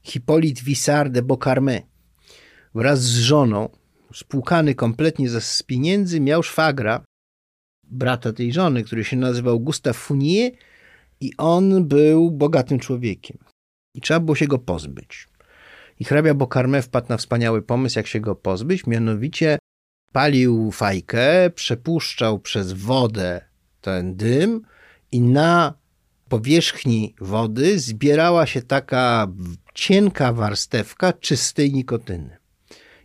Hippolyte 0.02 0.62
Vissard 0.62 1.12
de 1.12 1.22
Beaucarmé 1.22 1.80
wraz 2.74 3.02
z 3.02 3.18
żoną, 3.18 3.68
spłukany 4.14 4.74
kompletnie 4.74 5.28
ze 5.28 5.40
pieniędzy, 5.66 6.20
miał 6.20 6.42
szwagra, 6.42 7.04
brata 7.90 8.32
tej 8.32 8.52
żony, 8.52 8.84
który 8.84 9.04
się 9.04 9.16
nazywał 9.16 9.60
Gustave 9.60 9.96
Fournier 9.96 10.52
i 11.20 11.32
on 11.38 11.88
był 11.88 12.30
bogatym 12.30 12.78
człowiekiem. 12.78 13.38
I 13.94 14.00
trzeba 14.00 14.20
było 14.20 14.34
się 14.34 14.46
go 14.46 14.58
pozbyć. 14.58 15.28
I 16.00 16.04
hrabia 16.04 16.34
Bokarme 16.34 16.82
wpadł 16.82 17.06
na 17.08 17.16
wspaniały 17.16 17.62
pomysł, 17.62 17.98
jak 17.98 18.06
się 18.06 18.20
go 18.20 18.34
pozbyć, 18.34 18.86
mianowicie 18.86 19.58
palił 20.12 20.72
fajkę, 20.72 21.50
przepuszczał 21.50 22.38
przez 22.38 22.72
wodę 22.72 23.40
ten 23.80 24.16
dym 24.16 24.62
i 25.12 25.20
na 25.20 25.74
powierzchni 26.28 27.14
wody 27.20 27.78
zbierała 27.78 28.46
się 28.46 28.62
taka 28.62 29.32
cienka 29.74 30.32
warstewka 30.32 31.12
czystej 31.12 31.72
nikotyny. 31.72 32.36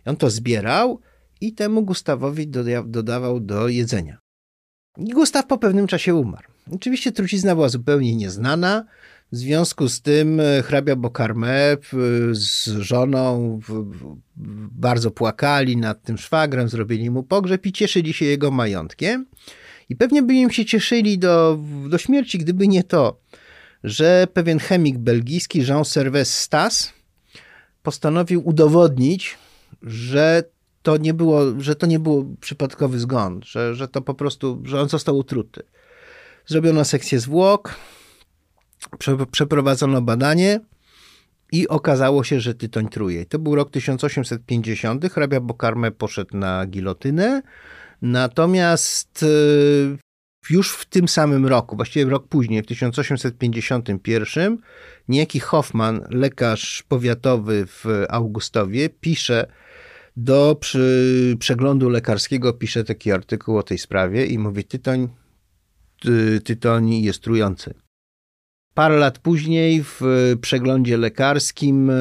I 0.06 0.08
on 0.08 0.16
to 0.16 0.30
zbierał 0.30 1.00
i 1.40 1.52
temu 1.52 1.82
Gustawowi 1.82 2.48
dodawał 2.84 3.40
do 3.40 3.68
jedzenia. 3.68 4.21
Gustaw 4.96 5.46
po 5.46 5.58
pewnym 5.58 5.86
czasie 5.86 6.14
umarł. 6.14 6.48
Oczywiście 6.74 7.12
trucizna 7.12 7.54
była 7.54 7.68
zupełnie 7.68 8.16
nieznana. 8.16 8.84
W 9.32 9.36
związku 9.36 9.88
z 9.88 10.02
tym 10.02 10.40
e, 10.40 10.62
hrabia 10.62 10.96
Bokarme 10.96 11.76
z 12.32 12.66
żoną 12.66 13.60
bardzo 14.70 15.10
płakali 15.10 15.76
nad 15.76 16.02
tym 16.02 16.18
szwagrem, 16.18 16.68
zrobili 16.68 17.10
mu 17.10 17.22
pogrzeb 17.22 17.66
i 17.66 17.72
cieszyli 17.72 18.12
się 18.12 18.24
jego 18.24 18.50
majątkiem. 18.50 19.26
I 19.88 19.96
pewnie 19.96 20.22
by 20.22 20.34
im 20.34 20.50
się 20.50 20.64
cieszyli 20.64 21.18
do, 21.18 21.58
do 21.90 21.98
śmierci, 21.98 22.38
gdyby 22.38 22.68
nie 22.68 22.84
to, 22.84 23.20
że 23.84 24.26
pewien 24.32 24.58
chemik 24.58 24.98
belgijski 24.98 25.66
Jean 25.66 25.84
Serves 25.84 26.38
Stas 26.38 26.92
postanowił 27.82 28.48
udowodnić, 28.48 29.38
że 29.82 30.44
to 30.82 30.96
nie 30.96 31.14
było, 31.14 31.42
że 31.58 31.74
to 31.74 31.86
nie 31.86 31.98
był 31.98 32.36
przypadkowy 32.40 32.98
zgon, 32.98 33.40
że, 33.44 33.74
że 33.74 33.88
to 33.88 34.02
po 34.02 34.14
prostu, 34.14 34.62
że 34.64 34.80
on 34.80 34.88
został 34.88 35.18
utruty. 35.18 35.62
Zrobiono 36.46 36.84
sekcję 36.84 37.20
zwłok, 37.20 37.74
prze, 38.98 39.26
przeprowadzono 39.26 40.02
badanie 40.02 40.60
i 41.52 41.68
okazało 41.68 42.24
się, 42.24 42.40
że 42.40 42.54
tytoń 42.54 42.88
truje. 42.88 43.26
To 43.26 43.38
był 43.38 43.54
rok 43.54 43.70
1850. 43.70 45.04
Hrabia 45.04 45.40
Bokarme 45.40 45.90
poszedł 45.90 46.36
na 46.36 46.66
gilotynę, 46.66 47.42
natomiast 48.02 49.22
y, 49.22 49.98
już 50.50 50.72
w 50.72 50.84
tym 50.84 51.08
samym 51.08 51.46
roku, 51.46 51.76
właściwie 51.76 52.10
rok 52.10 52.28
później, 52.28 52.62
w 52.62 52.66
1851, 52.66 54.58
niejaki 55.08 55.40
Hoffman, 55.40 56.04
lekarz 56.10 56.82
powiatowy 56.88 57.66
w 57.66 57.84
Augustowie, 58.08 58.88
pisze 58.88 59.46
do 60.16 60.56
przy 60.60 61.36
przeglądu 61.38 61.88
lekarskiego 61.88 62.52
pisze 62.52 62.84
taki 62.84 63.12
artykuł 63.12 63.58
o 63.58 63.62
tej 63.62 63.78
sprawie 63.78 64.26
i 64.26 64.38
mówi 64.38 64.64
tytoń, 64.64 65.08
ty, 66.00 66.40
tytoń 66.40 66.94
jest 66.94 67.22
trujący. 67.22 67.74
Parę 68.74 68.96
lat 68.96 69.18
później 69.18 69.82
w 69.82 70.00
przeglądzie 70.40 70.96
lekarskim 70.96 71.90
e, 71.90 71.94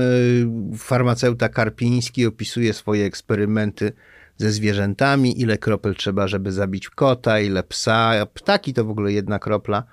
farmaceuta 0.78 1.50
Karpiński 1.50 2.26
opisuje 2.26 2.74
swoje 2.74 3.06
eksperymenty 3.06 3.94
ze 4.38 4.52
zwierzętami, 4.52 5.42
ile 5.42 5.58
kropel 5.58 5.96
trzeba, 5.96 6.28
żeby 6.28 6.52
zabić 6.52 6.90
kota, 6.90 7.40
ile 7.40 7.64
psa, 7.64 8.26
ptaki 8.34 8.74
to 8.74 8.86
w 8.86 8.90
ogóle 8.90 9.14
jedna 9.14 9.40
kropla. 9.40 9.84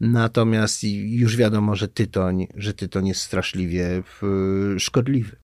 Natomiast 0.00 0.84
już 1.04 1.36
wiadomo, 1.36 1.76
że 1.76 1.88
tytoń, 1.88 2.46
że 2.54 2.74
tytoń 2.74 3.08
jest 3.08 3.20
straszliwie 3.20 4.02
szkodliwy 4.78 5.36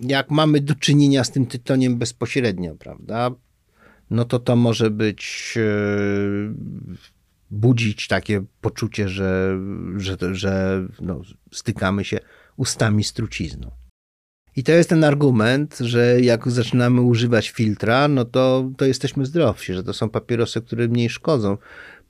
jak 0.00 0.30
mamy 0.30 0.60
do 0.60 0.74
czynienia 0.74 1.24
z 1.24 1.30
tym 1.30 1.46
tytoniem 1.46 1.96
bezpośrednio, 1.96 2.74
prawda, 2.74 3.30
no 4.10 4.24
to 4.24 4.38
to 4.38 4.56
może 4.56 4.90
być 4.90 5.54
e, 5.56 5.62
budzić 7.50 8.08
takie 8.08 8.44
poczucie, 8.60 9.08
że, 9.08 9.58
że, 9.96 10.16
że 10.32 10.82
no, 11.00 11.20
stykamy 11.52 12.04
się 12.04 12.18
ustami 12.56 13.04
z 13.04 13.12
trucizną. 13.12 13.70
I 14.56 14.62
to 14.62 14.72
jest 14.72 14.88
ten 14.88 15.04
argument, 15.04 15.78
że 15.80 16.20
jak 16.20 16.50
zaczynamy 16.50 17.00
używać 17.00 17.50
filtra, 17.50 18.08
no 18.08 18.24
to, 18.24 18.70
to 18.76 18.84
jesteśmy 18.84 19.26
zdrowsi, 19.26 19.74
że 19.74 19.82
to 19.82 19.92
są 19.92 20.10
papierosy, 20.10 20.62
które 20.62 20.88
mniej 20.88 21.10
szkodzą 21.10 21.56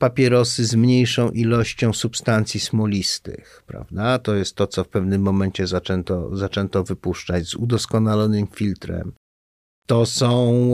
papierosy 0.03 0.65
z 0.65 0.75
mniejszą 0.75 1.31
ilością 1.31 1.93
substancji 1.93 2.61
smolistych, 2.61 3.63
prawda? 3.67 4.19
To 4.19 4.35
jest 4.35 4.57
to, 4.57 4.67
co 4.67 4.85
w 4.85 4.89
pewnym 4.89 5.23
momencie 5.23 5.67
zaczęto, 5.67 6.37
zaczęto 6.37 6.85
wypuszczać 6.85 7.47
z 7.47 7.55
udoskonalonym 7.55 8.47
filtrem. 8.47 9.13
To 9.87 10.07
są, 10.07 10.67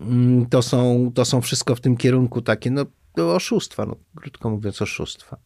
mm, 0.00 0.46
to 0.46 0.62
są, 0.62 1.10
to 1.14 1.24
są 1.24 1.40
wszystko 1.40 1.74
w 1.74 1.80
tym 1.80 1.96
kierunku 1.96 2.42
takie, 2.42 2.70
no, 2.70 2.86
oszustwa, 3.16 3.86
no, 3.86 3.96
krótko 4.16 4.50
mówiąc, 4.50 4.82
oszustwa. 4.82 5.36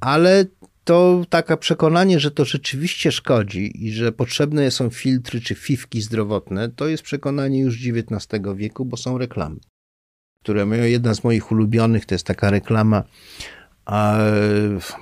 Ale 0.00 0.44
to 0.84 1.24
takie 1.28 1.56
przekonanie, 1.56 2.20
że 2.20 2.30
to 2.30 2.44
rzeczywiście 2.44 3.12
szkodzi 3.12 3.86
i 3.86 3.92
że 3.92 4.12
potrzebne 4.12 4.70
są 4.70 4.90
filtry 4.90 5.40
czy 5.40 5.54
fiwki 5.54 6.02
zdrowotne, 6.02 6.68
to 6.68 6.88
jest 6.88 7.02
przekonanie 7.02 7.60
już 7.60 7.76
XIX 7.76 8.42
wieku, 8.56 8.84
bo 8.84 8.96
są 8.96 9.18
reklamy 9.18 9.56
które 10.42 10.66
jedna 10.90 11.14
z 11.14 11.24
moich 11.24 11.52
ulubionych 11.52 12.06
to 12.06 12.14
jest 12.14 12.26
taka 12.26 12.50
reklama, 12.50 13.02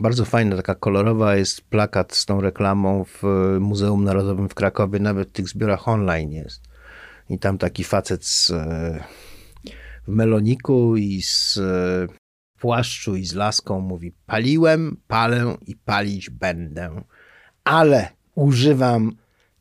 bardzo 0.01 0.25
fajna, 0.25 0.57
taka 0.57 0.75
kolorowa 0.75 1.37
jest 1.37 1.61
plakat 1.61 2.15
z 2.15 2.27
tą 2.27 2.41
reklamą 2.41 3.05
w 3.05 3.23
Muzeum 3.61 4.05
Narodowym 4.05 4.49
w 4.49 4.55
Krakowie, 4.55 4.99
nawet 4.99 5.29
w 5.29 5.33
tych 5.33 5.49
zbiorach 5.49 5.89
online 5.89 6.33
jest. 6.33 6.63
I 7.31 7.39
tam 7.39 7.59
taki 7.59 7.85
facet 7.85 8.25
z, 8.25 8.53
w 10.07 10.09
meloniku 10.09 10.97
i 10.97 11.23
z 11.23 11.61
płaszczu 12.59 13.17
i 13.17 13.25
z 13.25 13.35
laską 13.35 13.81
mówi: 13.81 14.13
Paliłem, 14.27 14.97
palę 15.09 15.57
i 15.67 15.77
palić 15.77 16.31
będę, 16.31 17.03
ale 17.65 18.09
używam, 18.35 19.13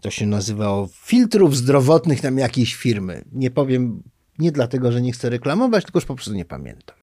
to 0.01 0.09
się 0.09 0.25
nazywało, 0.25 0.89
filtrów 0.93 1.57
zdrowotnych 1.57 2.21
tam 2.21 2.37
jakiejś 2.37 2.75
firmy. 2.75 3.23
Nie 3.31 3.51
powiem 3.51 4.03
nie 4.39 4.51
dlatego, 4.51 4.91
że 4.91 5.01
nie 5.01 5.11
chcę 5.11 5.29
reklamować, 5.29 5.83
tylko 5.83 5.97
już 5.97 6.05
po 6.05 6.15
prostu 6.15 6.33
nie 6.33 6.45
pamiętam. 6.45 6.97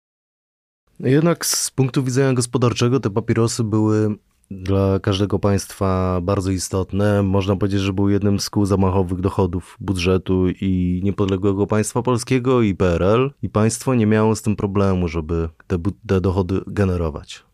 Jednak 1.00 1.46
z 1.46 1.70
punktu 1.70 2.04
widzenia 2.04 2.32
gospodarczego 2.32 3.00
te 3.00 3.10
papierosy 3.10 3.64
były 3.64 4.16
dla 4.50 5.00
każdego 5.00 5.38
państwa 5.38 6.20
bardzo 6.22 6.50
istotne. 6.50 7.22
Można 7.22 7.56
powiedzieć, 7.56 7.80
że 7.80 7.92
był 7.92 8.08
jednym 8.08 8.40
z 8.40 8.50
kół 8.50 8.66
zamachowych 8.66 9.20
dochodów 9.20 9.76
budżetu 9.80 10.48
i 10.48 11.00
niepodległego 11.04 11.66
państwa 11.66 12.02
polskiego 12.02 12.62
i 12.62 12.74
PRL 12.74 13.30
i 13.42 13.48
państwo 13.48 13.94
nie 13.94 14.06
miało 14.06 14.36
z 14.36 14.42
tym 14.42 14.56
problemu, 14.56 15.08
żeby 15.08 15.48
te, 15.66 15.78
te 16.06 16.20
dochody 16.20 16.60
generować. 16.66 17.44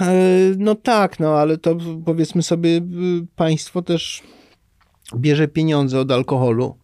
E, 0.00 0.14
no 0.58 0.74
tak, 0.74 1.20
no 1.20 1.28
ale 1.28 1.58
to 1.58 1.76
powiedzmy 2.04 2.42
sobie, 2.42 2.80
państwo 3.36 3.82
też 3.82 4.22
bierze 5.16 5.48
pieniądze 5.48 6.00
od 6.00 6.12
alkoholu 6.12 6.78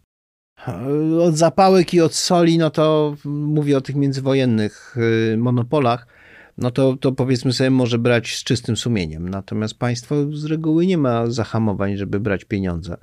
Od 1.21 1.37
zapałek 1.37 1.95
i 1.95 2.01
od 2.01 2.15
soli, 2.15 2.59
no 2.59 2.71
to 2.71 3.17
mówię 3.25 3.77
o 3.77 3.81
tych 3.81 3.97
międzywojennych 3.97 4.97
y, 5.33 5.37
monopolach, 5.37 6.07
no 6.59 6.71
to, 6.71 6.97
to 6.97 7.13
powiedzmy 7.13 7.53
sobie 7.53 7.71
może 7.71 7.99
brać 7.99 8.37
z 8.37 8.45
czystym 8.45 8.77
sumieniem. 8.77 9.29
Natomiast 9.29 9.75
państwo 9.75 10.15
z 10.33 10.45
reguły 10.45 10.87
nie 10.87 10.99
ma 10.99 11.27
zahamowań, 11.27 11.97
żeby 11.97 12.21
brać 12.21 12.45
pieniądze. 12.45 12.97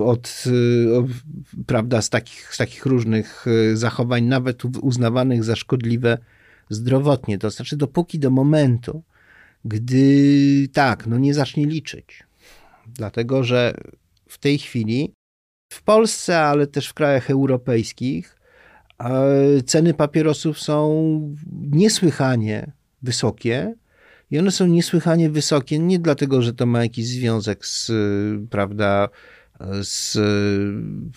Od, 0.00 0.44
y, 0.46 1.64
prawda, 1.66 2.02
z 2.02 2.10
takich, 2.10 2.54
z 2.54 2.58
takich 2.58 2.86
różnych 2.86 3.46
y, 3.46 3.76
zachowań, 3.76 4.24
nawet 4.24 4.64
uznawanych 4.64 5.44
za 5.44 5.56
szkodliwe 5.56 6.18
zdrowotnie. 6.70 7.38
To 7.38 7.50
znaczy, 7.50 7.76
dopóki 7.76 8.18
do 8.18 8.30
momentu, 8.30 9.02
gdy 9.64 10.68
tak, 10.72 11.06
no 11.06 11.18
nie 11.18 11.34
zacznie 11.34 11.66
liczyć. 11.66 12.24
Dlatego, 12.86 13.44
że 13.44 13.74
w 14.28 14.38
tej 14.38 14.58
chwili 14.58 15.12
w 15.72 15.82
Polsce, 15.82 16.40
ale 16.40 16.66
też 16.66 16.88
w 16.88 16.94
krajach 16.94 17.30
europejskich 17.30 18.42
ceny 19.66 19.94
papierosów 19.94 20.60
są 20.60 21.34
niesłychanie 21.52 22.72
wysokie. 23.02 23.74
I 24.30 24.38
one 24.38 24.50
są 24.50 24.66
niesłychanie 24.66 25.30
wysokie 25.30 25.78
nie 25.78 25.98
dlatego, 25.98 26.42
że 26.42 26.52
to 26.52 26.66
ma 26.66 26.82
jakiś 26.82 27.06
związek 27.06 27.66
z, 27.66 27.92
prawda, 28.50 29.08
z 29.82 30.18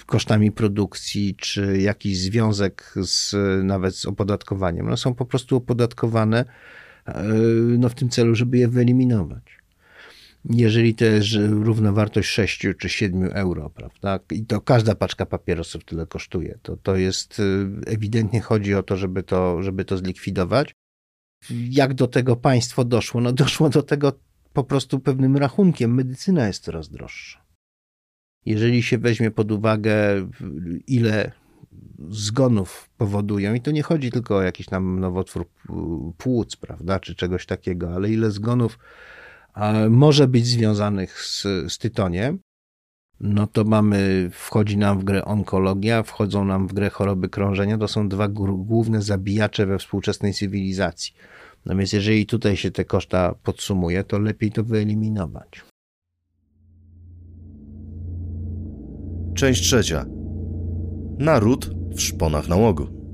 kosztami 0.06 0.52
produkcji, 0.52 1.36
czy 1.36 1.78
jakiś 1.82 2.18
związek 2.18 2.94
z, 3.02 3.36
nawet 3.64 3.96
z 3.96 4.06
opodatkowaniem. 4.06 4.88
One 4.88 4.98
są 4.98 5.14
po 5.14 5.26
prostu 5.26 5.56
opodatkowane 5.56 6.46
e, 7.06 7.24
no, 7.78 7.90
w 7.90 7.96
tym 7.96 8.10
celu, 8.10 8.36
żeby 8.36 8.58
je 8.58 8.68
wyeliminować 8.68 9.55
jeżeli 10.50 10.96
to 10.96 11.06
jest 11.06 11.28
równowartość 11.50 12.30
6 12.30 12.68
czy 12.80 12.90
7 12.90 13.30
euro, 13.34 13.70
prawda? 13.70 14.20
I 14.32 14.46
to 14.46 14.62
każda 14.62 14.96
paczka 14.96 15.26
papierosów 15.26 15.86
tyle 15.86 16.08
kosztuje. 16.08 16.60
To, 16.62 16.78
to 16.78 16.96
jest 16.96 17.40
y, 17.40 17.68
ewidentnie 17.86 18.42
chodzi 18.42 18.76
o 18.76 18.84
to, 18.84 18.98
żeby 18.98 19.24
to, 19.24 19.64
żeby 19.64 19.86
to 19.86 19.98
zlikwidować. 19.98 20.74
Jak 21.50 21.94
do 21.94 22.08
tego 22.08 22.36
państwo 22.36 22.86
doszło? 22.86 23.22
No 23.22 23.32
doszło 23.32 23.70
do 23.70 23.84
tego 23.84 24.20
po 24.54 24.64
prostu 24.64 25.00
pewnym 25.00 25.38
rachunkiem. 25.38 25.96
Medycyna 25.96 26.48
jest 26.48 26.64
coraz 26.64 26.90
droższa. 26.90 27.46
Jeżeli 28.46 28.84
się 28.84 28.98
weźmie 28.98 29.32
pod 29.32 29.52
uwagę, 29.52 29.98
ile 30.88 31.32
zgonów 32.10 32.90
powodują, 32.98 33.54
i 33.54 33.62
to 33.62 33.72
nie 33.72 33.84
chodzi 33.84 34.12
tylko 34.12 34.38
o 34.38 34.42
jakiś 34.42 34.66
tam 34.66 35.00
nowotwór 35.00 35.50
płuc, 36.18 36.56
prawda, 36.56 37.00
czy 37.00 37.16
czegoś 37.16 37.46
takiego, 37.46 37.96
ale 37.96 38.10
ile 38.12 38.32
zgonów 38.32 38.80
może 39.90 40.28
być 40.28 40.46
związanych 40.46 41.22
z, 41.22 41.44
z 41.74 41.78
tytoniem, 41.78 42.40
no 43.20 43.48
to 43.48 43.64
mamy, 43.64 44.30
wchodzi 44.34 44.78
nam 44.78 45.00
w 45.00 45.04
grę 45.04 45.26
onkologia, 45.26 46.04
wchodzą 46.04 46.46
nam 46.46 46.68
w 46.68 46.74
grę 46.74 46.90
choroby 46.90 47.30
krążenia. 47.30 47.78
To 47.78 47.88
są 47.88 48.10
dwa 48.10 48.28
główne 48.28 49.02
zabijacze 49.02 49.66
we 49.66 49.78
współczesnej 49.78 50.34
cywilizacji. 50.34 51.14
No 51.66 51.76
więc 51.76 51.94
jeżeli 51.94 52.26
tutaj 52.26 52.58
się 52.58 52.72
te 52.72 52.86
koszta 52.86 53.36
podsumuje, 53.44 54.04
to 54.04 54.20
lepiej 54.20 54.52
to 54.52 54.64
wyeliminować. 54.64 55.64
Część 59.36 59.62
trzecia. 59.62 60.06
Naród 61.20 61.70
w 61.96 62.02
szponach 62.02 62.48
nałogu. 62.48 63.05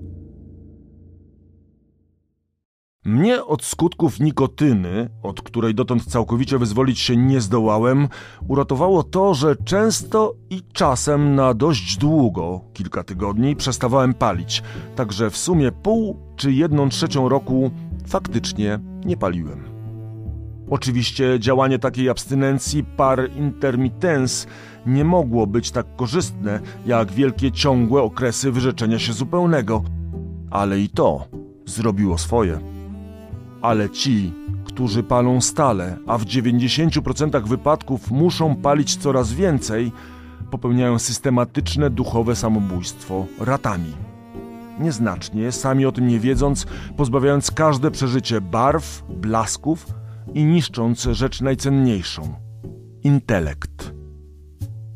Mnie 3.05 3.45
od 3.45 3.63
skutków 3.63 4.19
nikotyny, 4.19 5.09
od 5.23 5.41
której 5.41 5.75
dotąd 5.75 6.05
całkowicie 6.05 6.57
wyzwolić 6.57 6.99
się 6.99 7.17
nie 7.17 7.41
zdołałem, 7.41 8.07
uratowało 8.47 9.03
to, 9.03 9.33
że 9.33 9.55
często 9.55 10.33
i 10.49 10.61
czasem 10.73 11.35
na 11.35 11.53
dość 11.53 11.97
długo, 11.97 12.61
kilka 12.73 13.03
tygodni, 13.03 13.55
przestawałem 13.55 14.13
palić, 14.13 14.63
także 14.95 15.29
w 15.29 15.37
sumie 15.37 15.71
pół 15.71 16.17
czy 16.35 16.51
jedną 16.51 16.89
trzecią 16.89 17.29
roku 17.29 17.71
faktycznie 18.07 18.79
nie 19.05 19.17
paliłem. 19.17 19.63
Oczywiście 20.69 21.39
działanie 21.39 21.79
takiej 21.79 22.09
abstynencji 22.09 22.83
par 22.83 23.29
intermittens 23.35 24.47
nie 24.85 25.05
mogło 25.05 25.47
być 25.47 25.71
tak 25.71 25.95
korzystne 25.95 26.59
jak 26.85 27.11
wielkie 27.11 27.51
ciągłe 27.51 28.01
okresy 28.01 28.51
wyrzeczenia 28.51 28.99
się 28.99 29.13
zupełnego, 29.13 29.83
ale 30.51 30.79
i 30.79 30.89
to 30.89 31.27
zrobiło 31.65 32.17
swoje 32.17 32.80
ale 33.61 33.89
ci, 33.89 34.33
którzy 34.65 35.03
palą 35.03 35.41
stale, 35.41 35.97
a 36.07 36.17
w 36.17 36.25
90% 36.25 37.47
wypadków 37.47 38.11
muszą 38.11 38.55
palić 38.55 38.95
coraz 38.95 39.33
więcej, 39.33 39.91
popełniają 40.51 40.99
systematyczne 40.99 41.89
duchowe 41.89 42.35
samobójstwo 42.35 43.25
ratami. 43.39 43.93
Nieznacznie, 44.79 45.51
sami 45.51 45.85
o 45.85 45.91
tym 45.91 46.07
nie 46.07 46.19
wiedząc, 46.19 46.65
pozbawiając 46.97 47.51
każde 47.51 47.91
przeżycie 47.91 48.41
barw, 48.41 49.03
blasków 49.09 49.85
i 50.33 50.43
niszcząc 50.43 51.03
rzecz 51.03 51.41
najcenniejszą 51.41 52.33
intelekt. 53.03 53.93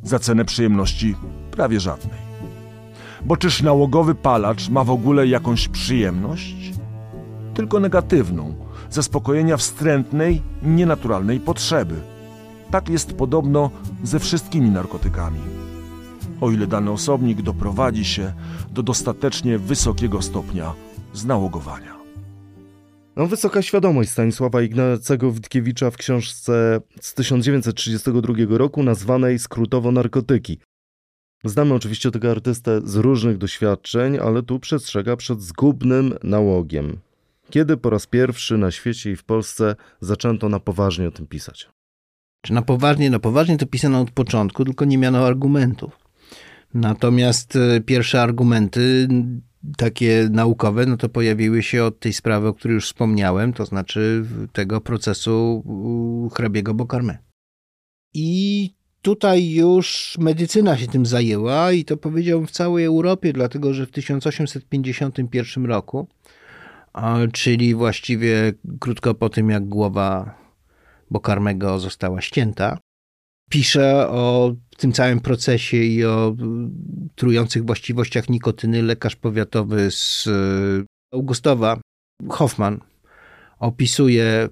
Za 0.04 0.19
cenę 0.19 0.45
przyjemności 0.45 1.15
prawie 1.51 1.80
żadnej. 1.80 2.19
Bo 3.25 3.38
czyż 3.38 3.62
nałogowy 3.62 4.15
palacz 4.15 4.69
ma 4.69 4.84
w 4.84 4.89
ogóle 4.89 5.28
jakąś 5.28 5.67
przyjemność? 5.67 6.75
Tylko 7.56 7.80
negatywną, 7.80 8.56
zaspokojenia 8.89 9.58
wstrętnej, 9.58 10.41
nienaturalnej 10.63 11.39
potrzeby. 11.39 11.96
Tak 12.72 12.89
jest 12.89 13.13
podobno 13.13 13.72
ze 14.04 14.20
wszystkimi 14.20 14.70
narkotykami. 14.70 15.39
O 16.41 16.52
ile 16.52 16.68
dany 16.68 16.91
osobnik 16.91 17.41
doprowadzi 17.41 18.06
się 18.06 18.34
do 18.72 18.84
dostatecznie 18.84 19.60
wysokiego 19.60 20.22
stopnia 20.22 20.74
znałogowania. 21.13 21.96
No, 23.15 23.28
wysoka 23.28 23.62
świadomość 23.62 24.10
Stanisława 24.10 24.62
Ignacego 24.62 25.32
Witkiewicza 25.32 25.91
w 25.91 25.98
książce 25.98 26.82
z 27.02 27.13
1932 27.13 28.34
roku 28.50 28.84
nazwanej 28.84 29.39
skrótowo 29.39 29.91
Narkotyki. 29.91 30.60
Znamy 31.44 31.74
oczywiście 31.74 32.12
tego 32.12 32.32
artystę 32.32 32.82
z 32.84 32.96
różnych 32.96 33.38
doświadczeń, 33.38 34.18
ale 34.18 34.44
tu 34.44 34.60
przestrzega 34.60 35.15
przed 35.15 35.41
zgubnym 35.41 36.13
nałogiem. 36.24 36.98
Kiedy 37.49 37.77
po 37.77 37.89
raz 37.89 38.08
pierwszy 38.08 38.58
na 38.58 38.71
świecie 38.71 39.12
i 39.12 39.15
w 39.15 39.23
Polsce 39.23 39.75
zaczęto 40.01 40.49
na 40.49 40.60
poważnie 40.60 41.08
o 41.08 41.12
tym 41.12 41.27
pisać? 41.27 41.69
Czy 42.41 42.53
na 42.53 42.62
poważnie? 42.62 43.10
No 43.10 43.19
poważnie 43.19 43.58
to 43.58 43.65
pisano 43.65 44.01
od 44.01 44.12
początku, 44.12 44.65
tylko 44.65 44.86
nie 44.86 44.97
miano 44.97 45.27
argumentów. 45.27 45.99
Natomiast 46.73 47.55
e, 47.55 47.81
pierwsze 47.81 48.21
argumenty 48.21 49.08
takie 49.77 50.27
naukowe, 50.31 50.86
no 50.86 50.97
to 50.97 51.10
pojawiły 51.10 51.63
się 51.63 51.84
od 51.84 51.99
tej 51.99 52.13
sprawy, 52.13 52.47
o 52.47 52.53
której 52.53 52.75
już 52.75 52.86
wspomniałem, 52.86 53.53
to 53.53 53.65
znaczy 53.65 54.25
tego 54.53 54.81
procesu 54.81 55.63
hrabiego 56.34 56.73
Bokarme. 56.73 57.17
I 58.13 58.73
tutaj 59.01 59.49
już 59.49 60.17
medycyna 60.19 60.77
się 60.77 60.88
tym 60.88 61.05
zajęła 61.05 61.71
i 61.71 61.86
to 61.86 61.97
powiedziałbym 61.97 62.47
w 62.47 62.51
całej 62.51 62.86
Europie, 62.86 63.34
dlatego 63.34 63.73
że 63.73 63.86
w 63.86 63.91
1851 63.91 65.65
roku 65.65 66.08
czyli 67.34 67.75
właściwie 67.75 68.53
krótko 68.79 69.13
po 69.13 69.29
tym, 69.29 69.49
jak 69.49 69.65
głowa 69.65 70.38
Bokarmego 71.12 71.79
została 71.79 72.21
ścięta. 72.21 72.77
Pisze 73.49 74.10
o 74.10 74.55
tym 74.77 74.91
całym 74.91 75.19
procesie 75.19 75.77
i 75.77 76.05
o 76.05 76.36
trujących 77.15 77.65
właściwościach 77.65 78.29
nikotyny 78.29 78.81
lekarz 78.81 79.15
powiatowy 79.15 79.91
z 79.91 80.29
Augustowa, 81.13 81.81
Hoffman, 82.29 82.79
opisuje 83.60 84.49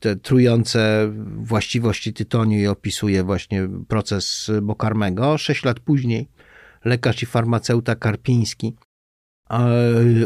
te 0.00 0.16
trujące 0.16 1.12
właściwości 1.36 2.12
tytoniu 2.12 2.58
i 2.58 2.66
opisuje 2.66 3.24
właśnie 3.24 3.68
proces 3.88 4.50
Bokarmego. 4.62 5.38
Sześć 5.38 5.64
lat 5.64 5.80
później 5.80 6.28
lekarz 6.84 7.22
i 7.22 7.26
farmaceuta 7.26 7.96
Karpiński 7.96 8.76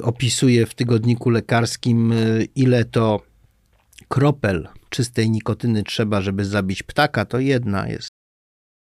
opisuje 0.03 0.67
w 0.67 0.75
tygodniku 0.75 1.31
lekarskim, 1.31 2.13
e, 2.13 2.17
ile 2.55 2.85
to 2.85 3.21
kropel 4.09 4.69
czystej 4.89 5.31
nikotyny 5.31 5.83
trzeba, 5.83 6.21
żeby 6.21 6.45
zabić 6.45 6.83
ptaka, 6.83 7.25
to 7.25 7.39
jedna 7.39 7.89
jest. 7.89 8.09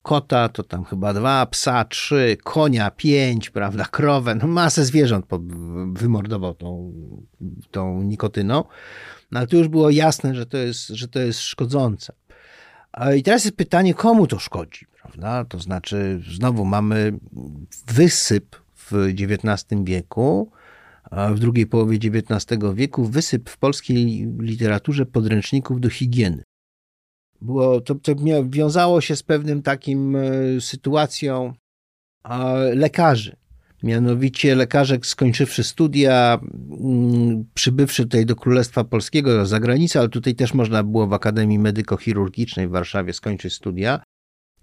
Kota 0.03 0.49
to 0.49 0.62
tam 0.62 0.84
chyba 0.84 1.14
dwa, 1.14 1.47
psa 1.47 1.84
trzy, 1.84 2.37
konia 2.45 2.91
pięć, 2.91 3.51
prawda, 3.51 3.84
krowę, 3.84 4.34
no 4.34 4.47
masę 4.47 4.84
zwierząt 4.84 5.26
wymordował 5.93 6.55
tą, 6.55 6.93
tą 7.70 8.03
nikotyną. 8.03 8.64
No 9.30 9.39
ale 9.39 9.47
tu 9.47 9.57
już 9.57 9.68
było 9.68 9.91
jasne, 9.91 10.34
że 10.34 10.47
to 10.47 10.57
jest, 10.57 10.87
że 10.89 11.09
to 11.09 11.18
jest 11.18 11.41
szkodzące. 11.41 12.12
I 13.16 13.22
teraz 13.22 13.45
jest 13.45 13.57
pytanie, 13.57 13.95
komu 13.95 14.26
to 14.26 14.39
szkodzi, 14.39 14.87
prawda? 15.03 15.45
To 15.45 15.59
znaczy, 15.59 16.20
znowu 16.34 16.64
mamy 16.64 17.18
wysyp 17.87 18.66
w 18.91 18.93
XIX 19.20 19.82
wieku, 19.84 20.51
a 21.11 21.34
w 21.34 21.39
drugiej 21.39 21.66
połowie 21.66 21.97
XIX 21.97 22.62
wieku 22.74 23.05
wysyp 23.05 23.51
w 23.51 23.59
polskiej 23.59 24.28
literaturze 24.41 25.07
podręczników 25.07 25.80
do 25.80 25.91
higieny. 25.91 26.43
Było, 27.41 27.80
to, 27.80 27.95
to 27.95 28.14
wiązało 28.45 29.01
się 29.01 29.16
z 29.16 29.22
pewnym 29.22 29.62
takim 29.62 30.16
e, 30.16 30.22
sytuacją 30.61 31.55
lekarzy. 32.74 33.37
Mianowicie 33.82 34.55
lekarzek 34.55 35.07
skończywszy 35.07 35.64
studia, 35.64 36.41
mm, 36.80 37.45
przybywszy 37.55 38.03
tutaj 38.03 38.26
do 38.26 38.37
Królestwa 38.37 38.84
Polskiego, 38.84 39.47
za 39.47 39.61
granicę, 39.61 39.99
ale 40.01 40.09
tutaj 40.09 40.34
też 40.34 40.55
można 40.55 40.82
było 40.82 41.07
w 41.07 41.12
Akademii 41.12 41.59
Medyko-Chirurgicznej 41.59 42.68
w 42.68 42.70
Warszawie 42.70 43.12
skończyć 43.12 43.53
studia. 43.53 44.03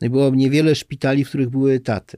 No 0.02 0.08
i 0.08 0.10
było 0.10 0.30
niewiele 0.30 0.76
szpitali, 0.76 1.26
w 1.26 1.30
których 1.30 1.50
były 1.50 1.74
etaty. 1.74 2.18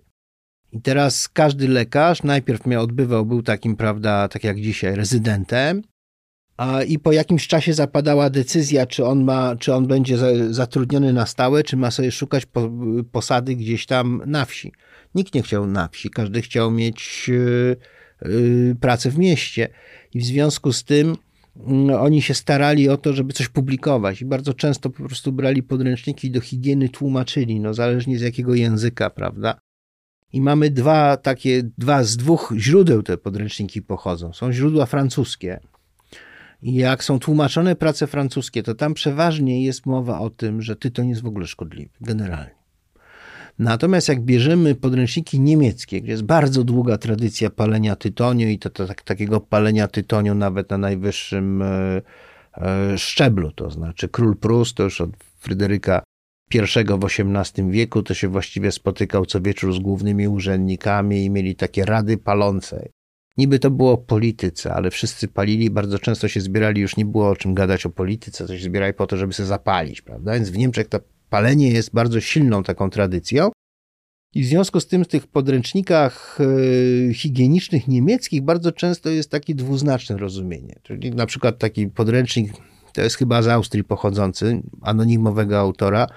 I 0.71 0.81
teraz 0.81 1.29
każdy 1.29 1.67
lekarz 1.67 2.23
najpierw 2.23 2.65
miał 2.65 2.83
odbywał, 2.83 3.25
był 3.25 3.43
takim, 3.43 3.75
prawda, 3.75 4.27
tak 4.27 4.43
jak 4.43 4.61
dzisiaj, 4.61 4.95
rezydentem, 4.95 5.81
a, 6.57 6.83
i 6.83 6.99
po 6.99 7.11
jakimś 7.11 7.47
czasie 7.47 7.73
zapadała 7.73 8.29
decyzja, 8.29 8.85
czy 8.85 9.05
on, 9.05 9.23
ma, 9.23 9.55
czy 9.55 9.73
on 9.73 9.87
będzie 9.87 10.17
zatrudniony 10.49 11.13
na 11.13 11.25
stałe, 11.25 11.63
czy 11.63 11.77
ma 11.77 11.91
sobie 11.91 12.11
szukać 12.11 12.45
po, 12.45 12.71
posady 13.11 13.55
gdzieś 13.55 13.85
tam 13.85 14.21
na 14.25 14.45
wsi. 14.45 14.71
Nikt 15.15 15.33
nie 15.33 15.41
chciał 15.41 15.67
na 15.67 15.87
wsi, 15.87 16.09
każdy 16.09 16.41
chciał 16.41 16.71
mieć 16.71 17.27
yy, 17.27 17.75
yy, 18.21 18.75
pracę 18.81 19.11
w 19.11 19.17
mieście. 19.17 19.69
I 20.13 20.19
w 20.19 20.25
związku 20.25 20.73
z 20.73 20.83
tym 20.83 21.15
yy, 21.67 21.99
oni 21.99 22.21
się 22.21 22.33
starali 22.33 22.89
o 22.89 22.97
to, 22.97 23.13
żeby 23.13 23.33
coś 23.33 23.49
publikować. 23.49 24.21
I 24.21 24.25
bardzo 24.25 24.53
często 24.53 24.89
po 24.89 25.03
prostu 25.03 25.31
brali 25.31 25.63
podręczniki 25.63 26.31
do 26.31 26.41
higieny, 26.41 26.89
tłumaczyli, 26.89 27.59
no 27.59 27.73
zależnie 27.73 28.19
z 28.19 28.21
jakiego 28.21 28.55
języka, 28.55 29.09
prawda. 29.09 29.59
I 30.33 30.41
mamy 30.41 30.69
dwa 30.69 31.17
takie, 31.17 31.63
dwa 31.77 32.03
z 32.03 32.17
dwóch 32.17 32.53
źródeł 32.57 33.03
te 33.03 33.17
podręczniki 33.17 33.81
pochodzą. 33.81 34.33
Są 34.33 34.51
źródła 34.51 34.85
francuskie. 34.85 35.59
I 36.61 36.75
jak 36.75 37.03
są 37.03 37.19
tłumaczone 37.19 37.75
prace 37.75 38.07
francuskie, 38.07 38.63
to 38.63 38.75
tam 38.75 38.93
przeważnie 38.93 39.63
jest 39.63 39.85
mowa 39.85 40.19
o 40.19 40.29
tym, 40.29 40.61
że 40.61 40.75
tytoń 40.75 41.09
jest 41.09 41.21
w 41.21 41.25
ogóle 41.25 41.47
szkodliwy, 41.47 41.93
generalnie. 42.01 42.55
Natomiast 43.59 44.07
jak 44.07 44.21
bierzemy 44.21 44.75
podręczniki 44.75 45.39
niemieckie, 45.39 46.01
gdzie 46.01 46.11
jest 46.11 46.23
bardzo 46.23 46.63
długa 46.63 46.97
tradycja 46.97 47.49
palenia 47.49 47.95
tytoniu 47.95 48.47
i 48.47 48.59
to, 48.59 48.69
to 48.69 48.87
tak, 48.87 49.01
takiego 49.01 49.41
palenia 49.41 49.87
tytoniu 49.87 50.35
nawet 50.35 50.69
na 50.69 50.77
najwyższym 50.77 51.61
e, 51.61 52.01
e, 52.57 52.97
szczeblu, 52.97 53.51
to 53.51 53.71
znaczy 53.71 54.09
król 54.09 54.37
Prus 54.37 54.73
to 54.73 54.83
już 54.83 55.01
od 55.01 55.09
Fryderyka 55.39 56.03
I 56.55 56.59
w 56.59 56.63
XVIII 56.63 57.71
wieku 57.71 58.03
to 58.03 58.13
się 58.13 58.27
właściwie 58.27 58.71
spotykał 58.71 59.25
co 59.25 59.41
wieczór 59.41 59.73
z 59.73 59.79
głównymi 59.79 60.27
urzędnikami 60.27 61.25
i 61.25 61.29
mieli 61.29 61.55
takie 61.55 61.85
rady 61.85 62.17
palące. 62.17 62.89
Niby 63.37 63.59
to 63.59 63.71
było 63.71 63.91
o 63.91 63.97
polityce, 63.97 64.73
ale 64.73 64.91
wszyscy 64.91 65.27
palili, 65.27 65.69
bardzo 65.69 65.99
często 65.99 66.27
się 66.27 66.41
zbierali, 66.41 66.81
już 66.81 66.97
nie 66.97 67.05
było 67.05 67.29
o 67.29 67.35
czym 67.35 67.53
gadać 67.53 67.85
o 67.85 67.89
polityce, 67.89 68.47
to 68.47 68.57
się 68.57 68.63
zbierali 68.63 68.93
po 68.93 69.07
to, 69.07 69.17
żeby 69.17 69.33
się 69.33 69.45
zapalić, 69.45 70.01
prawda? 70.01 70.33
Więc 70.33 70.49
w 70.49 70.57
Niemczech 70.57 70.87
ta 70.87 70.99
palenie 71.29 71.71
jest 71.71 71.93
bardzo 71.93 72.21
silną 72.21 72.63
taką 72.63 72.89
tradycją. 72.89 73.49
I 74.33 74.43
w 74.43 74.45
związku 74.45 74.79
z 74.79 74.87
tym 74.87 75.03
w 75.03 75.07
tych 75.07 75.27
podręcznikach 75.27 76.37
e, 77.09 77.13
higienicznych 77.13 77.87
niemieckich 77.87 78.41
bardzo 78.41 78.71
często 78.71 79.09
jest 79.09 79.31
takie 79.31 79.55
dwuznaczne 79.55 80.17
rozumienie. 80.17 80.75
Czyli 80.83 81.11
na 81.11 81.25
przykład 81.25 81.59
taki 81.59 81.87
podręcznik, 81.87 82.53
to 82.93 83.01
jest 83.01 83.15
chyba 83.15 83.41
z 83.41 83.47
Austrii 83.47 83.83
pochodzący, 83.83 84.61
anonimowego 84.81 85.59
autora, 85.59 86.07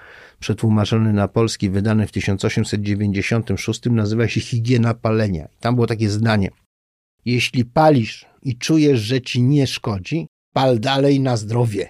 przetłumaczony 0.41 1.13
na 1.13 1.29
polski, 1.29 1.71
wydany 1.71 2.07
w 2.07 2.13
1896, 2.13 3.81
nazywa 3.91 4.29
się 4.29 4.41
Higiena 4.41 4.95
palenia. 4.95 5.49
Tam 5.61 5.75
było 5.75 5.87
takie 5.87 6.11
zdanie. 6.11 6.51
Jeśli 7.25 7.65
palisz 7.65 8.27
i 8.43 8.57
czujesz, 8.57 9.01
że 9.01 9.21
ci 9.21 9.43
nie 9.43 9.67
szkodzi, 9.67 10.27
pal 10.53 10.81
dalej 10.81 11.21
na 11.21 11.37
zdrowie. 11.37 11.89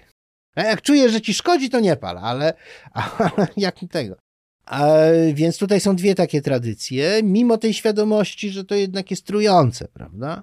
A 0.55 0.63
jak 0.63 0.83
czujesz, 0.83 1.13
że 1.13 1.21
ci 1.21 1.35
szkodzi, 1.35 1.71
to 1.71 1.81
nie 1.81 1.97
pal, 1.97 2.19
ale, 2.19 2.55
ale 3.19 3.49
jak 3.57 3.77
tego. 3.91 4.17
A, 4.65 4.89
więc 5.35 5.59
tutaj 5.59 5.81
są 5.81 5.97
dwie 5.97 6.15
takie 6.15 6.43
tradycje, 6.43 7.21
mimo 7.23 7.59
tej 7.59 7.75
świadomości, 7.75 8.51
że 8.51 8.65
to 8.65 8.75
jednak 8.75 9.11
jest 9.11 9.27
trujące, 9.27 9.89
prawda? 9.89 10.43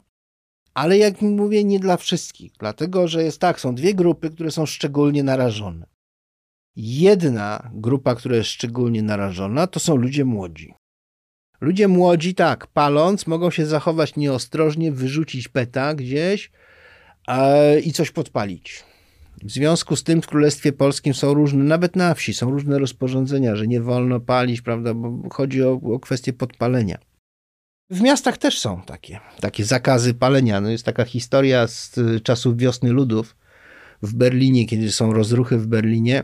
Ale 0.73 0.97
jak 0.97 1.21
mówię, 1.21 1.63
nie 1.63 1.79
dla 1.79 1.97
wszystkich, 1.97 2.51
dlatego 2.59 3.07
że 3.07 3.23
jest 3.23 3.39
tak, 3.39 3.59
są 3.59 3.75
dwie 3.75 3.93
grupy, 3.93 4.29
które 4.29 4.51
są 4.51 4.65
szczególnie 4.65 5.23
narażone. 5.23 5.94
Jedna 6.75 7.71
grupa, 7.73 8.15
która 8.15 8.35
jest 8.35 8.49
szczególnie 8.49 9.03
narażona, 9.03 9.67
to 9.67 9.79
są 9.79 9.95
ludzie 9.95 10.25
młodzi. 10.25 10.73
Ludzie 11.61 11.87
młodzi, 11.87 12.35
tak, 12.35 12.67
paląc, 12.67 13.27
mogą 13.27 13.51
się 13.51 13.65
zachować 13.65 14.15
nieostrożnie, 14.15 14.91
wyrzucić 14.91 15.47
peta 15.47 15.93
gdzieś 15.93 16.51
a, 17.27 17.49
i 17.83 17.91
coś 17.91 18.11
podpalić. 18.11 18.83
W 19.43 19.51
związku 19.51 19.95
z 19.95 20.03
tym 20.03 20.21
w 20.21 20.27
Królestwie 20.27 20.73
Polskim 20.73 21.13
są 21.13 21.33
różne, 21.33 21.63
nawet 21.63 21.95
na 21.95 22.13
wsi, 22.13 22.33
są 22.33 22.51
różne 22.51 22.79
rozporządzenia, 22.79 23.55
że 23.55 23.67
nie 23.67 23.81
wolno 23.81 24.19
palić, 24.19 24.61
prawda, 24.61 24.93
bo 24.93 25.29
chodzi 25.29 25.63
o, 25.63 25.71
o 25.71 25.99
kwestię 25.99 26.33
podpalenia. 26.33 26.97
W 27.89 28.01
miastach 28.01 28.37
też 28.37 28.59
są 28.59 28.81
takie, 28.81 29.19
takie 29.39 29.65
zakazy 29.65 30.13
palenia. 30.13 30.61
No 30.61 30.69
jest 30.69 30.85
taka 30.85 31.05
historia 31.05 31.67
z 31.67 31.95
czasów 32.23 32.57
wiosny 32.57 32.91
ludów 32.91 33.35
w 34.01 34.13
Berlinie, 34.13 34.65
kiedy 34.65 34.91
są 34.91 35.13
rozruchy 35.13 35.57
w 35.57 35.67
Berlinie. 35.67 36.23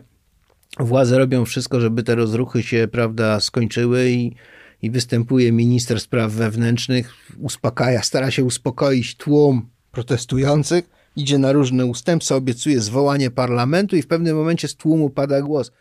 Władze 0.80 1.18
robią 1.18 1.46
wszystko, 1.46 1.80
żeby 1.80 2.04
te 2.04 2.16
rozruchy 2.16 2.64
się, 2.64 2.88
prawda, 2.92 3.40
skończyły 3.40 4.10
i, 4.10 4.36
i 4.82 4.92
występuje 4.92 5.52
minister 5.52 6.00
spraw 6.00 6.32
wewnętrznych, 6.32 7.14
uspokaja, 7.40 8.04
stara 8.04 8.32
się 8.32 8.44
uspokoić 8.44 9.18
tłum 9.18 9.70
protestujących 9.92 10.90
idzie 11.16 11.38
na 11.38 11.52
różne 11.52 11.86
ustępstwa, 11.86 12.36
obiecuje 12.36 12.82
zwołanie 12.82 13.32
parlamentu 13.32 13.96
i 13.96 14.02
w 14.02 14.08
pewnym 14.08 14.38
momencie 14.38 14.68
z 14.68 14.76
tłumu 14.76 15.10
pada 15.10 15.42
głos. 15.42 15.72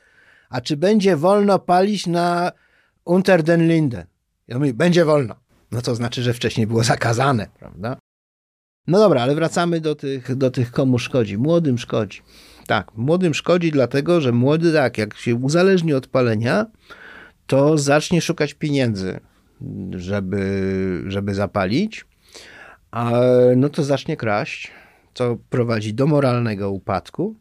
A 0.50 0.60
czy 0.60 0.76
będzie 0.76 1.16
wolno 1.16 1.58
palić 1.58 2.06
na 2.06 2.52
Unter 3.04 3.42
den 3.42 3.68
Linden? 3.68 4.06
Ja 4.48 4.58
mówię, 4.58 4.74
będzie 4.74 5.04
wolno. 5.04 5.34
No 5.70 5.82
to 5.82 5.94
znaczy, 5.94 6.22
że 6.22 6.34
wcześniej 6.34 6.66
było 6.66 6.84
zakazane, 6.84 7.48
prawda? 7.58 7.96
No 8.86 8.98
dobra, 8.98 9.22
ale 9.22 9.34
wracamy 9.34 9.80
do 9.80 9.94
tych, 9.94 10.36
do 10.36 10.50
tych 10.50 10.72
komu 10.72 10.98
szkodzi. 10.98 11.38
Młodym 11.38 11.78
szkodzi. 11.78 12.22
Tak, 12.70 12.94
młodym 12.94 13.34
szkodzi 13.34 13.70
dlatego, 13.70 14.20
że 14.20 14.32
młody 14.32 14.72
tak, 14.72 14.98
jak 14.98 15.16
się 15.16 15.34
uzależni 15.34 15.94
od 15.94 16.06
palenia, 16.06 16.66
to 17.46 17.78
zacznie 17.78 18.20
szukać 18.20 18.54
pieniędzy, 18.54 19.20
żeby, 19.96 21.04
żeby 21.06 21.34
zapalić, 21.34 22.04
a 22.90 23.12
no 23.56 23.68
to 23.68 23.84
zacznie 23.84 24.16
kraść, 24.16 24.70
co 25.14 25.36
prowadzi 25.50 25.94
do 25.94 26.06
moralnego 26.06 26.70
upadku. 26.70 27.36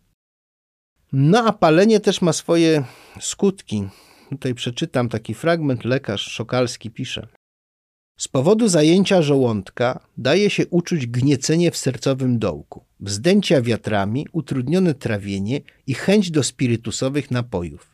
No 1.14 1.46
a 1.48 1.54
palenie 1.54 2.00
też 2.00 2.22
ma 2.22 2.34
swoje 2.34 2.84
skutki. 3.20 3.88
Tutaj 4.30 4.54
przeczytam 4.54 5.10
taki 5.10 5.34
fragment. 5.34 5.86
Lekarz 5.86 6.22
Szokalski 6.22 6.92
pisze. 6.92 7.28
Z 8.20 8.28
powodu 8.28 8.68
zajęcia 8.68 9.22
żołądka 9.22 10.00
daje 10.18 10.50
się 10.50 10.68
uczuć 10.68 11.08
gniecenie 11.08 11.72
w 11.72 11.78
sercowym 11.78 12.40
dołku, 12.40 12.84
wzdęcia 13.00 13.62
wiatrami, 13.62 14.28
utrudnione 14.32 14.94
trawienie 14.94 15.62
i 15.88 15.94
chęć 15.94 16.32
do 16.32 16.44
spirytusowych 16.44 17.32
napojów, 17.32 17.92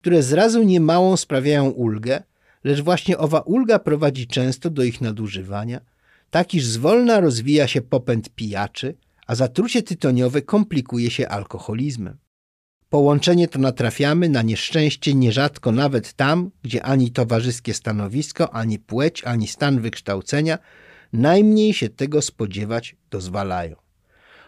które 0.00 0.22
zrazu 0.22 0.62
niemałą 0.62 1.16
sprawiają 1.16 1.68
ulgę, 1.68 2.22
lecz 2.64 2.80
właśnie 2.80 3.18
owa 3.18 3.40
ulga 3.40 3.78
prowadzi 3.78 4.26
często 4.26 4.70
do 4.70 4.84
ich 4.84 5.00
nadużywania– 5.00 5.80
tak 6.30 6.54
iż 6.54 6.64
zwolna 6.64 7.20
rozwija 7.20 7.66
się 7.66 7.82
popęd 7.82 8.30
pijaczy, 8.30 8.94
a 9.26 9.34
zatrucie 9.34 9.82
tytoniowe 9.82 10.42
komplikuje 10.42 11.10
się 11.10 11.28
alkoholizmem. 11.28 12.16
Połączenie 12.90 13.48
to 13.48 13.58
natrafiamy 13.58 14.28
na 14.28 14.42
nieszczęście 14.42 15.14
nierzadko 15.14 15.72
nawet 15.72 16.12
tam, 16.12 16.50
gdzie 16.62 16.82
ani 16.82 17.10
towarzyskie 17.10 17.74
stanowisko, 17.74 18.54
ani 18.54 18.78
płeć, 18.78 19.24
ani 19.24 19.46
stan 19.46 19.80
wykształcenia 19.80 20.58
najmniej 21.12 21.74
się 21.74 21.88
tego 21.88 22.22
spodziewać 22.22 22.96
dozwalają. 23.10 23.76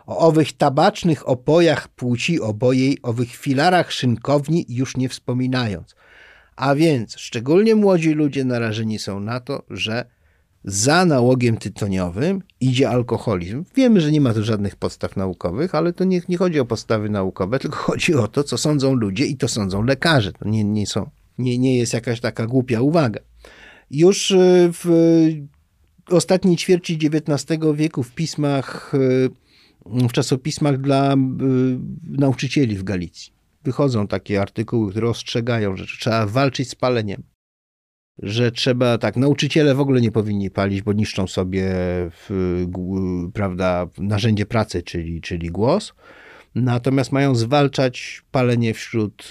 O 0.07 0.19
owych 0.19 0.53
tabacznych 0.53 1.29
opojach 1.29 1.89
płci 1.89 2.41
obojej, 2.41 2.99
owych 3.03 3.37
filarach 3.37 3.93
szynkowni 3.93 4.67
już 4.69 4.97
nie 4.97 5.09
wspominając. 5.09 5.95
A 6.57 6.75
więc 6.75 7.19
szczególnie 7.19 7.75
młodzi 7.75 8.11
ludzie 8.11 8.45
narażeni 8.45 8.99
są 8.99 9.21
na 9.21 9.41
to, 9.41 9.63
że 9.71 10.05
za 10.65 11.05
nałogiem 11.05 11.57
tytoniowym 11.57 12.43
idzie 12.61 12.91
alkoholizm. 12.91 13.65
Wiemy, 13.77 14.01
że 14.01 14.13
nie 14.13 14.21
ma 14.21 14.35
tu 14.35 14.45
żadnych 14.45 14.77
podstaw 14.77 15.17
naukowych, 15.17 15.75
ale 15.75 15.93
to 15.93 16.05
nie, 16.05 16.21
nie 16.29 16.37
chodzi 16.37 16.61
o 16.61 16.65
podstawy 16.65 17.11
naukowe, 17.11 17.59
tylko 17.59 17.77
chodzi 17.77 18.15
o 18.15 18.29
to, 18.29 18.45
co 18.45 18.59
sądzą 18.59 18.95
ludzie 18.95 19.27
i 19.27 19.37
to 19.37 19.49
sądzą 19.49 19.83
lekarze. 19.83 20.33
To 20.33 20.49
nie, 20.49 20.65
nie, 20.65 20.87
są, 20.87 21.11
nie, 21.39 21.59
nie 21.59 21.79
jest 21.79 21.93
jakaś 21.93 22.21
taka 22.21 22.47
głupia 22.47 22.81
uwaga. 22.81 23.21
Już 23.91 24.31
y, 24.31 24.71
w 24.73 24.87
ostatniej 26.11 26.57
ćwierci 26.57 26.99
XIX 27.03 27.61
wieku 27.75 28.03
w 28.03 28.15
pismach, 28.15 28.95
y, 28.95 29.31
w 29.87 30.13
czasopismach 30.13 30.81
dla 30.81 31.15
y, 31.15 31.17
nauczycieli 32.05 32.77
w 32.77 32.85
Galicji 32.85 33.33
wychodzą 33.65 34.07
takie 34.07 34.41
artykuły, 34.41 34.91
które 34.91 35.09
ostrzegają, 35.09 35.77
że 35.77 35.87
trzeba 35.87 36.27
walczyć 36.27 36.71
z 36.71 36.75
paleniem 36.75 37.23
że 38.23 38.53
trzeba, 38.53 38.99
tak, 38.99 39.17
nauczyciele 39.17 39.75
w 39.75 39.81
ogóle 39.81 40.01
nie 40.01 40.11
powinni 40.11 40.51
palić, 40.51 40.83
bo 40.83 40.93
niszczą 40.93 41.27
sobie, 41.27 41.65
w, 42.11 42.29
prawda, 43.35 43.87
narzędzie 43.99 44.47
pracy, 44.47 44.83
czyli, 44.83 45.21
czyli 45.21 45.51
głos. 45.51 45.95
Natomiast 46.55 47.13
mają 47.13 47.35
zwalczać 47.35 48.23
palenie 48.31 48.75
wśród, 48.75 49.29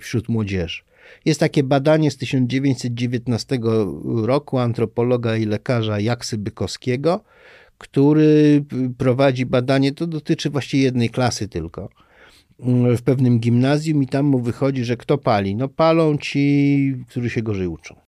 wśród 0.00 0.28
młodzieży. 0.28 0.82
Jest 1.24 1.40
takie 1.40 1.62
badanie 1.62 2.10
z 2.10 2.16
1919 2.16 3.58
roku 4.22 4.58
antropologa 4.58 5.36
i 5.36 5.44
lekarza 5.44 6.00
Jaksy 6.00 6.38
Bykowskiego, 6.38 7.24
który 7.78 8.64
prowadzi 8.98 9.46
badanie, 9.46 9.92
to 9.92 10.06
dotyczy 10.06 10.50
właściwie 10.50 10.82
jednej 10.82 11.10
klasy 11.10 11.48
tylko, 11.48 11.88
w 12.98 13.02
pewnym 13.02 13.38
gimnazjum 13.40 14.02
i 14.02 14.06
tam 14.06 14.26
mu 14.26 14.38
wychodzi, 14.38 14.84
że 14.84 14.96
kto 14.96 15.18
pali? 15.18 15.56
No 15.56 15.68
palą 15.68 16.18
ci, 16.18 16.94
którzy 17.08 17.30
się 17.30 17.42
gorzej 17.42 17.66
uczą. 17.66 18.07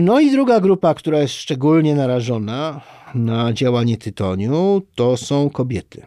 No 0.00 0.20
i 0.20 0.30
druga 0.30 0.60
grupa, 0.60 0.94
która 0.94 1.18
jest 1.18 1.34
szczególnie 1.34 1.94
narażona 1.94 2.80
na 3.14 3.52
działanie 3.52 3.96
tytoniu, 3.96 4.82
to 4.94 5.16
są 5.16 5.50
kobiety. 5.50 6.06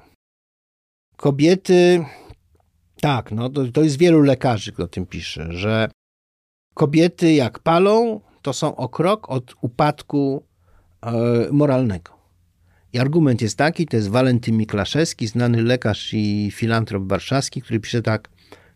Kobiety, 1.18 2.06
tak, 3.02 3.32
no 3.32 3.50
to, 3.50 3.68
to 3.68 3.84
jest 3.84 3.98
wielu 3.98 4.22
lekarzy, 4.22 4.72
o 4.78 4.88
tym 4.88 5.06
pisze, 5.06 5.48
że 5.54 5.90
kobiety 6.74 7.34
jak 7.34 7.60
palą, 7.60 8.22
to 8.42 8.54
są 8.54 8.76
o 8.76 8.90
krok 8.90 9.30
od 9.30 9.56
upadku 9.62 10.44
e, 11.02 11.12
moralnego. 11.52 12.12
I 12.94 13.00
argument 13.00 13.42
jest 13.42 13.58
taki, 13.58 13.88
to 13.88 13.98
jest 13.98 14.10
Walenty 14.10 14.52
Miklaszewski, 14.52 15.28
znany 15.28 15.64
lekarz 15.64 16.14
i 16.14 16.52
filantrop 16.52 17.04
warszawski, 17.04 17.62
który 17.62 17.80
pisze 17.80 18.02
tak, 18.02 18.30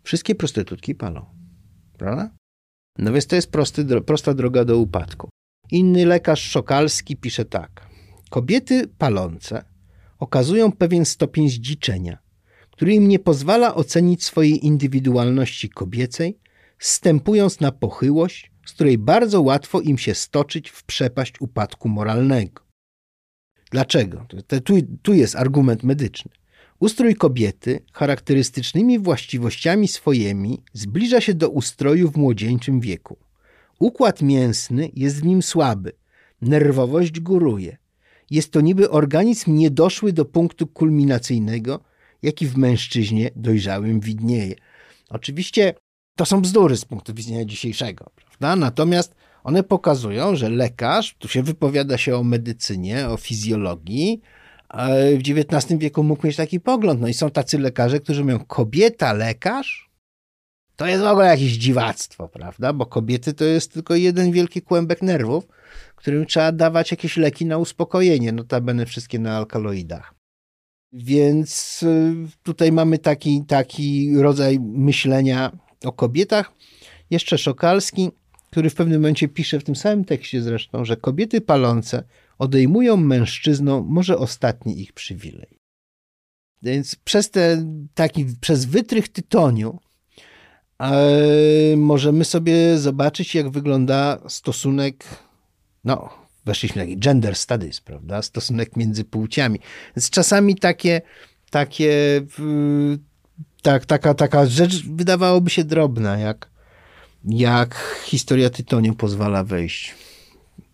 wszystkie 0.04 0.36
prostytutki 0.36 0.96
palą. 0.96 1.26
Prawda? 1.98 2.30
No 2.98 3.12
więc 3.12 3.28
to 3.28 3.36
jest 3.36 3.52
prosty, 3.52 4.02
prosta 4.02 4.34
droga 4.34 4.66
do 4.66 4.78
upadku. 4.78 5.30
Inny 5.72 6.06
lekarz 6.06 6.42
Szokalski 6.42 7.18
pisze 7.18 7.46
tak. 7.46 7.88
Kobiety 8.30 8.88
palące 8.88 9.64
okazują 10.20 10.72
pewien 10.72 11.06
stopień 11.06 11.50
zdziczenia, 11.50 12.18
który 12.72 12.94
im 12.94 13.08
nie 13.08 13.20
pozwala 13.20 13.76
ocenić 13.76 14.24
swojej 14.24 14.66
indywidualności 14.66 15.70
kobiecej, 15.70 16.40
stępując 16.80 17.60
na 17.60 17.72
pochyłość, 17.72 18.52
z 18.66 18.74
której 18.74 18.98
bardzo 18.98 19.42
łatwo 19.42 19.82
im 19.82 19.98
się 19.98 20.16
stoczyć 20.16 20.70
w 20.70 20.84
przepaść 20.84 21.42
upadku 21.42 21.90
moralnego. 21.90 22.62
Dlaczego? 23.72 24.26
Tu, 24.64 24.74
tu 25.02 25.14
jest 25.14 25.36
argument 25.36 25.84
medyczny. 25.84 26.32
Ustrój 26.80 27.16
kobiety 27.16 27.80
charakterystycznymi 27.94 29.00
właściwościami 29.00 29.88
swojemi 29.88 30.64
zbliża 30.74 31.22
się 31.22 31.34
do 31.34 31.50
ustroju 31.50 32.12
w 32.12 32.18
młodzieńczym 32.18 32.80
wieku. 32.80 33.18
Układ 33.80 34.22
mięsny 34.22 34.90
jest 34.94 35.22
w 35.22 35.26
nim 35.26 35.42
słaby, 35.42 35.92
nerwowość 36.42 37.20
góruje. 37.20 37.78
Jest 38.32 38.52
to 38.52 38.62
niby 38.62 38.90
organizm 38.90 39.56
niedoszły 39.56 40.14
do 40.14 40.26
punktu 40.26 40.68
kulminacyjnego, 40.68 41.80
jaki 42.22 42.48
w 42.48 42.58
mężczyźnie 42.58 43.30
dojrzałym 43.36 44.00
widnieje. 44.00 44.56
Oczywiście 45.10 45.74
to 46.16 46.26
są 46.26 46.42
bzdury 46.42 46.78
z 46.78 46.86
punktu 46.86 47.14
widzenia 47.14 47.46
dzisiejszego, 47.46 48.12
prawda? 48.16 48.56
Natomiast 48.56 49.16
one 49.44 49.64
pokazują, 49.64 50.36
że 50.36 50.50
lekarz, 50.50 51.16
tu 51.20 51.28
się 51.28 51.44
wypowiada 51.44 51.98
się 51.98 52.16
o 52.16 52.24
medycynie, 52.24 53.10
o 53.10 53.18
fizjologii, 53.18 54.22
w 55.18 55.20
XIX 55.30 55.80
wieku 55.80 56.04
mógł 56.04 56.28
mieć 56.28 56.36
taki 56.36 56.60
pogląd. 56.60 57.02
No 57.02 57.08
i 57.08 57.14
są 57.14 57.30
tacy 57.32 57.60
lekarze, 57.60 58.00
którzy 58.00 58.24
mówią, 58.24 58.40
kobieta 58.48 59.14
lekarz? 59.14 59.90
To 60.76 60.88
jest 60.88 61.04
w 61.04 61.08
ogóle 61.08 61.26
jakieś 61.26 61.52
dziwactwo, 61.52 62.28
prawda? 62.28 62.74
Bo 62.74 62.86
kobiety 62.86 63.34
to 63.34 63.46
jest 63.46 63.74
tylko 63.74 63.96
jeden 63.96 64.32
wielki 64.32 64.62
kłębek 64.62 65.02
nerwów, 65.02 65.48
którym 65.96 66.26
trzeba 66.26 66.52
dawać 66.52 66.92
jakieś 66.92 67.18
leki 67.18 67.46
na 67.46 67.58
uspokojenie, 67.58 68.32
notabene 68.32 68.86
wszystkie 68.86 69.20
na 69.20 69.38
alkaloidach. 69.38 70.14
Więc 70.94 71.84
y, 71.84 72.14
tutaj 72.44 72.72
mamy 72.72 72.98
taki, 72.98 73.46
taki 73.48 74.18
rodzaj 74.18 74.60
myślenia 74.60 75.52
o 75.86 75.92
kobietach. 75.92 76.52
Jeszcze 77.10 77.38
Szokalski, 77.38 78.10
który 78.52 78.70
w 78.70 78.76
pewnym 78.76 79.02
momencie 79.02 79.28
pisze 79.28 79.60
w 79.60 79.64
tym 79.64 79.76
samym 79.76 80.06
tekście 80.06 80.42
zresztą, 80.42 80.86
że 80.86 80.98
kobiety 80.98 81.42
palące 81.42 82.04
odejmują 82.38 82.98
mężczyznom 82.98 83.86
może 83.90 84.18
ostatni 84.18 84.82
ich 84.82 84.94
przywilej. 84.94 85.60
Więc 86.62 86.96
przez 86.96 87.32
ten 87.32 87.88
taki, 87.94 88.26
przez 88.42 88.66
wytrych 88.66 89.10
tytoniu 89.10 89.80
e, 90.80 91.78
możemy 91.78 92.26
sobie 92.26 92.78
zobaczyć, 92.78 93.36
jak 93.36 93.50
wygląda 93.50 94.20
stosunek, 94.28 95.06
no, 95.84 96.10
weszliśmy 96.46 96.82
taki 96.82 96.98
gender 96.98 97.36
studies, 97.36 97.82
prawda, 97.82 98.22
stosunek 98.22 98.76
między 98.76 99.04
płciami. 99.04 99.60
Więc 99.96 100.10
czasami 100.10 100.56
takie, 100.56 101.02
takie, 101.50 102.22
tak, 103.62 103.86
taka, 103.86 104.14
taka 104.14 104.46
rzecz 104.46 104.86
wydawałoby 104.86 105.50
się 105.50 105.64
drobna, 105.64 106.18
jak, 106.18 106.50
jak 107.26 108.00
historia 108.06 108.50
tytoniu 108.50 108.96
pozwala 108.96 109.44
wejść 109.44 109.96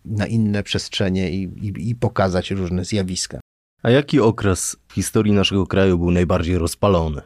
na 0.04 0.26
inne 0.26 0.62
przestrzenie 0.62 1.30
i, 1.30 1.42
i, 1.42 1.90
i 1.90 1.94
pokazać 1.94 2.50
różne 2.50 2.84
zjawiska. 2.84 3.40
A 3.82 3.90
jaki 3.90 4.20
okres 4.20 4.76
w 4.88 4.92
historii 4.94 5.32
naszego 5.32 5.66
kraju 5.66 5.98
był 5.98 6.10
najbardziej 6.10 6.58
rozpalony? 6.58 7.22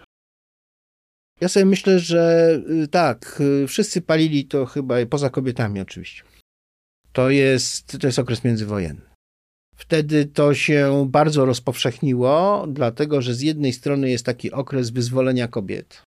Ja 1.40 1.48
sobie 1.48 1.66
myślę, 1.66 1.98
że 1.98 2.52
y, 2.84 2.88
tak, 2.88 3.40
y, 3.40 3.66
wszyscy 3.66 4.02
palili 4.02 4.44
to 4.44 4.66
chyba, 4.66 4.94
poza 5.10 5.30
kobietami 5.30 5.80
oczywiście. 5.80 6.22
To 7.12 7.30
jest, 7.30 7.98
to 8.00 8.06
jest 8.06 8.18
okres 8.18 8.44
międzywojenny. 8.44 9.00
Wtedy 9.76 10.26
to 10.26 10.54
się 10.54 11.06
bardzo 11.10 11.44
rozpowszechniło, 11.44 12.66
dlatego 12.68 13.22
że 13.22 13.34
z 13.34 13.40
jednej 13.40 13.72
strony 13.72 14.10
jest 14.10 14.26
taki 14.26 14.52
okres 14.52 14.90
wyzwolenia 14.90 15.48
kobiet, 15.48 16.02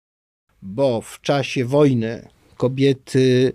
bo 0.62 1.00
w 1.00 1.20
czasie 1.20 1.64
wojny 1.64 2.28
kobiety, 2.56 3.52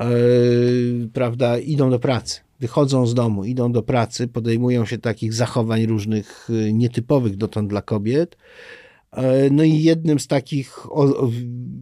yy, 0.00 1.08
prawda, 1.12 1.58
idą 1.58 1.90
do 1.90 1.98
pracy 1.98 2.47
wychodzą 2.60 3.06
z 3.06 3.14
domu, 3.14 3.44
idą 3.44 3.72
do 3.72 3.82
pracy, 3.82 4.28
podejmują 4.28 4.84
się 4.84 4.98
takich 4.98 5.34
zachowań 5.34 5.86
różnych 5.86 6.50
y, 6.50 6.72
nietypowych 6.72 7.36
dotąd 7.36 7.68
dla 7.68 7.82
kobiet. 7.82 8.36
E, 9.12 9.50
no 9.50 9.62
i 9.64 9.82
jednym 9.82 10.20
z 10.20 10.26
takich, 10.26 10.92
o, 10.92 11.28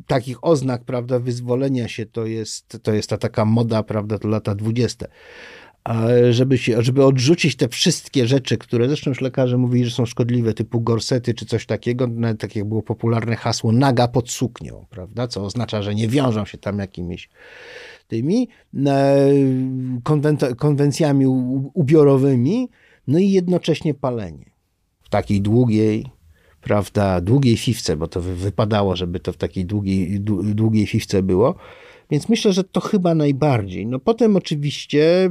takich 0.06 0.44
oznak, 0.44 0.84
prawda, 0.84 1.18
wyzwolenia 1.18 1.88
się 1.88 2.06
to 2.06 2.26
jest, 2.26 2.78
to 2.82 2.92
jest 2.92 3.10
ta 3.10 3.18
taka 3.18 3.44
moda, 3.44 3.82
prawda, 3.82 4.18
to 4.18 4.28
lata 4.28 4.54
dwudzieste. 4.54 5.08
Żeby, 6.30 6.58
się, 6.58 6.82
żeby 6.82 7.04
odrzucić 7.04 7.56
te 7.56 7.68
wszystkie 7.68 8.26
rzeczy, 8.26 8.58
które 8.58 8.88
zresztą 8.88 9.10
już 9.10 9.20
lekarze 9.20 9.56
mówili, 9.56 9.84
że 9.84 9.90
są 9.90 10.06
szkodliwe, 10.06 10.54
typu 10.54 10.80
gorsety 10.80 11.34
czy 11.34 11.46
coś 11.46 11.66
takiego, 11.66 12.06
nawet 12.06 12.40
tak 12.40 12.56
jak 12.56 12.64
było 12.64 12.82
popularne 12.82 13.36
hasło 13.36 13.72
naga 13.72 14.08
pod 14.08 14.30
suknią, 14.30 14.86
prawda, 14.90 15.28
co 15.28 15.44
oznacza, 15.44 15.82
że 15.82 15.94
nie 15.94 16.08
wiążą 16.08 16.44
się 16.44 16.58
tam 16.58 16.78
jakimiś 16.78 17.28
tymi 18.06 18.48
konwencjami 20.56 21.26
ubiorowymi, 21.74 22.68
no 23.06 23.18
i 23.18 23.30
jednocześnie 23.30 23.94
palenie. 23.94 24.50
W 25.02 25.08
takiej 25.08 25.40
długiej, 25.40 26.06
prawda, 26.60 27.20
długiej 27.20 27.56
fifce, 27.56 27.96
bo 27.96 28.06
to 28.06 28.20
wypadało, 28.20 28.96
żeby 28.96 29.20
to 29.20 29.32
w 29.32 29.36
takiej 29.36 29.64
długiej, 29.64 30.20
długiej 30.54 30.86
fifce 30.86 31.22
było. 31.22 31.54
Więc 32.10 32.28
myślę, 32.28 32.52
że 32.52 32.64
to 32.64 32.80
chyba 32.80 33.14
najbardziej. 33.14 33.86
No 33.86 33.98
potem 33.98 34.36
oczywiście 34.36 35.30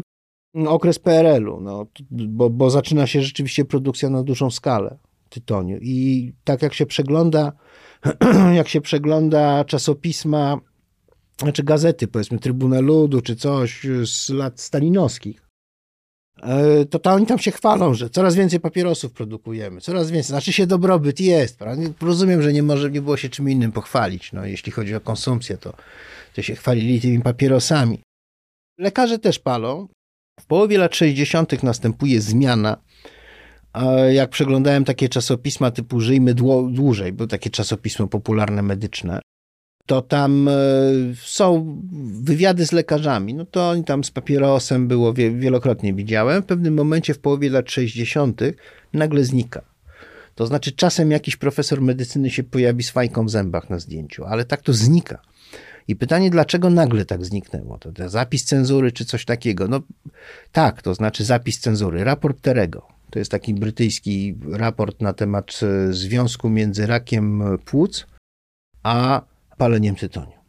okres 0.67 0.99
PRL-u, 0.99 1.61
no, 1.61 1.86
bo, 2.11 2.49
bo 2.49 2.69
zaczyna 2.69 3.07
się 3.07 3.21
rzeczywiście 3.21 3.65
produkcja 3.65 4.09
na 4.09 4.23
dużą 4.23 4.51
skalę 4.51 4.97
tytoniu. 5.30 5.78
I 5.82 6.34
tak 6.43 6.61
jak 6.61 6.73
się 6.73 6.86
przegląda, 6.86 7.51
jak 8.55 8.67
się 8.67 8.82
przegląda 8.82 9.63
czasopisma 9.63 10.57
znaczy 11.38 11.63
gazety, 11.63 12.07
powiedzmy 12.07 12.39
Trybuna 12.39 12.79
Ludu 12.79 13.21
czy 13.21 13.36
coś 13.36 13.88
z 14.05 14.29
lat 14.29 14.61
stalinowskich, 14.61 15.41
e, 16.41 16.86
to, 16.86 17.11
oni 17.13 17.25
tam 17.25 17.39
się 17.39 17.51
chwalą, 17.51 17.93
że 17.93 18.09
coraz 18.09 18.36
więcej 18.36 18.59
papierosów 18.59 19.11
produkujemy, 19.11 19.81
coraz 19.81 20.11
więcej, 20.11 20.29
znaczy 20.29 20.53
się 20.53 20.67
dobrobyt 20.67 21.19
jest, 21.19 21.57
prawda? 21.57 21.83
Rozumiem, 22.01 22.41
że 22.41 22.53
nie 22.53 22.63
może, 22.63 22.91
nie 22.91 23.01
było 23.01 23.17
się 23.17 23.29
czym 23.29 23.49
innym 23.49 23.71
pochwalić, 23.71 24.33
no 24.33 24.45
jeśli 24.45 24.71
chodzi 24.71 24.95
o 24.95 25.01
konsumpcję, 25.01 25.57
to, 25.57 25.73
to 26.36 26.41
się 26.41 26.55
chwalili 26.55 27.01
tymi 27.01 27.21
papierosami. 27.21 28.01
Lekarze 28.79 29.19
też 29.19 29.39
palą. 29.39 29.88
W 30.39 30.45
połowie 30.45 30.77
lat 30.77 30.95
60. 30.95 31.63
następuje 31.63 32.21
zmiana. 32.21 32.77
Jak 34.11 34.29
przeglądałem 34.29 34.86
takie 34.86 35.09
czasopisma 35.09 35.71
typu 35.71 35.99
Żyjmy 35.99 36.33
dłużej, 36.33 37.13
były 37.13 37.27
takie 37.27 37.49
czasopismo 37.49 38.07
popularne 38.07 38.61
medyczne, 38.61 39.19
to 39.86 40.01
tam 40.01 40.47
e, 40.47 40.53
są 41.23 41.77
wywiady 42.21 42.65
z 42.65 42.71
lekarzami. 42.71 43.33
No 43.33 43.45
to 43.45 43.69
oni 43.69 43.83
tam 43.83 44.03
z 44.03 44.11
papierosem 44.11 44.88
było, 44.88 45.13
wielokrotnie 45.13 45.93
widziałem. 45.93 46.43
W 46.43 46.45
pewnym 46.45 46.73
momencie 46.73 47.13
w 47.13 47.19
połowie 47.19 47.49
lat 47.49 47.71
60. 47.71 48.41
nagle 48.93 49.23
znika. 49.23 49.61
To 50.36 50.47
znaczy 50.47 50.71
czasem 50.71 51.11
jakiś 51.11 51.36
profesor 51.36 51.81
medycyny 51.81 52.29
się 52.29 52.43
pojawi 52.43 52.83
z 52.83 52.89
fajką 52.89 53.25
w 53.25 53.29
zębach 53.29 53.69
na 53.69 53.79
zdjęciu, 53.79 54.25
ale 54.25 54.45
tak 54.45 54.61
to 54.61 54.73
znika. 54.73 55.21
I 55.88 55.95
pytanie, 55.95 56.29
dlaczego 56.29 56.69
nagle 56.69 57.05
tak 57.05 57.25
zniknęło? 57.25 57.77
To, 57.77 57.91
to 57.91 58.09
zapis 58.09 58.45
cenzury 58.45 58.91
czy 58.91 59.05
coś 59.05 59.25
takiego? 59.25 59.67
No 59.67 59.81
tak, 60.51 60.81
to 60.81 60.95
znaczy 60.95 61.23
zapis 61.23 61.59
cenzury. 61.59 62.03
Raport 62.03 62.41
Terego. 62.41 62.88
To 63.09 63.19
jest 63.19 63.31
taki 63.31 63.53
brytyjski 63.53 64.36
raport 64.51 65.01
na 65.01 65.13
temat 65.13 65.59
e, 65.63 65.93
związku 65.93 66.49
między 66.49 66.86
rakiem 66.86 67.43
płuc 67.65 68.05
a 68.83 69.21
paleniem 69.57 69.95
tytoniu. 69.95 70.45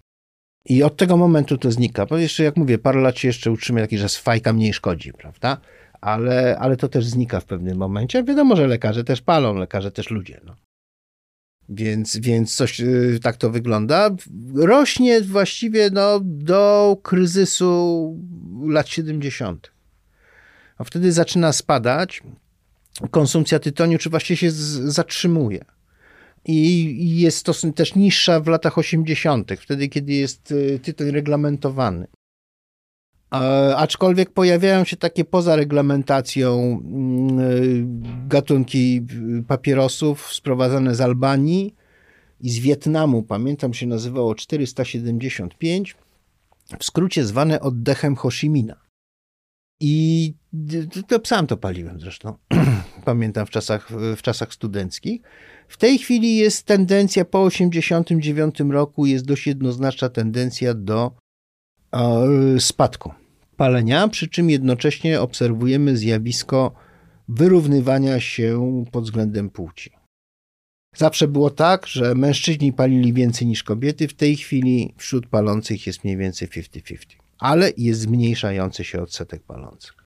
I 0.68 0.82
od 0.82 0.96
tego 0.96 1.16
momentu 1.16 1.58
to 1.58 1.70
znika, 1.70 2.06
bo 2.06 2.18
jeszcze 2.18 2.44
jak 2.44 2.56
mówię, 2.56 2.78
parę 2.78 3.00
lat 3.00 3.18
się 3.18 3.28
jeszcze 3.28 3.50
utrzyma 3.50 3.80
taki, 3.80 3.98
że 3.98 4.08
fajka 4.08 4.52
mniej 4.52 4.72
szkodzi, 4.72 5.12
prawda? 5.12 5.60
Ale, 6.00 6.58
ale 6.58 6.76
to 6.76 6.88
też 6.88 7.06
znika 7.06 7.40
w 7.40 7.44
pewnym 7.44 7.78
momencie. 7.78 8.24
Wiadomo, 8.24 8.56
że 8.56 8.66
lekarze 8.66 9.04
też 9.04 9.22
palą, 9.22 9.54
lekarze 9.54 9.90
też 9.90 10.10
ludzie. 10.10 10.40
No. 10.44 10.56
Więc, 11.68 12.16
więc 12.16 12.54
coś 12.54 12.80
yy, 12.80 13.20
tak 13.22 13.36
to 13.36 13.50
wygląda. 13.50 14.10
Rośnie 14.54 15.20
właściwie 15.20 15.90
no, 15.90 16.20
do 16.24 16.96
kryzysu 17.02 18.16
lat 18.66 18.88
70. 18.88 19.72
A 20.78 20.84
wtedy 20.84 21.12
zaczyna 21.12 21.52
spadać. 21.52 22.22
Konsumpcja 23.10 23.58
tytoniu 23.58 23.98
czy 23.98 24.10
właściwie 24.10 24.36
się 24.36 24.50
z, 24.50 24.56
zatrzymuje. 24.94 25.64
I 26.48 27.20
jest 27.20 27.46
to 27.46 27.52
też 27.74 27.94
niższa 27.94 28.40
w 28.40 28.46
latach 28.46 28.78
80., 28.78 29.50
wtedy, 29.60 29.88
kiedy 29.88 30.12
jest 30.12 30.50
y, 30.50 30.78
tytoń 30.82 31.10
reglamentowany. 31.10 32.06
Aczkolwiek 33.76 34.30
pojawiają 34.30 34.84
się 34.84 34.96
takie 34.96 35.24
poza 35.24 35.56
reglamentacją 35.56 36.80
mm, 36.84 37.40
y, 37.40 37.84
gatunki 38.28 39.06
papierosów 39.48 40.34
sprowadzane 40.34 40.94
z 40.94 41.00
Albanii 41.00 41.74
i 42.40 42.50
z 42.50 42.58
Wietnamu. 42.58 43.22
Pamiętam, 43.22 43.74
się 43.74 43.86
nazywało 43.86 44.34
475, 44.34 45.96
w 46.78 46.84
skrócie 46.84 47.24
zwane 47.24 47.60
oddechem 47.60 48.16
Ho 48.16 48.30
Chi 48.30 48.50
Mina. 48.50 48.80
I 49.80 50.34
to 51.06 51.20
sam 51.24 51.46
to 51.46 51.56
paliłem 51.56 52.00
zresztą, 52.00 52.36
pamiętam 53.04 53.46
w 53.46 53.50
czasach, 53.50 53.88
w 54.16 54.22
czasach 54.22 54.54
studenckich. 54.54 55.22
W 55.68 55.76
tej 55.76 55.98
chwili 55.98 56.36
jest 56.36 56.66
tendencja 56.66 57.24
po 57.24 57.50
1989 57.50 58.72
roku, 58.72 59.06
jest 59.06 59.24
dość 59.24 59.46
jednoznaczna 59.46 60.08
tendencja 60.08 60.74
do 60.74 61.12
e, 61.92 62.60
spadku 62.60 63.12
palenia, 63.56 64.08
przy 64.08 64.28
czym 64.28 64.50
jednocześnie 64.50 65.20
obserwujemy 65.20 65.96
zjawisko 65.96 66.74
wyrównywania 67.28 68.20
się 68.20 68.84
pod 68.92 69.04
względem 69.04 69.50
płci. 69.50 69.90
Zawsze 70.96 71.28
było 71.28 71.50
tak, 71.50 71.86
że 71.86 72.14
mężczyźni 72.14 72.72
palili 72.72 73.12
więcej 73.12 73.46
niż 73.46 73.62
kobiety, 73.62 74.08
w 74.08 74.14
tej 74.14 74.36
chwili 74.36 74.94
wśród 74.96 75.26
palących 75.26 75.86
jest 75.86 76.04
mniej 76.04 76.16
więcej 76.16 76.48
50-50, 76.48 76.96
ale 77.38 77.72
jest 77.76 78.00
zmniejszający 78.00 78.84
się 78.84 79.02
odsetek 79.02 79.42
palących. 79.42 80.05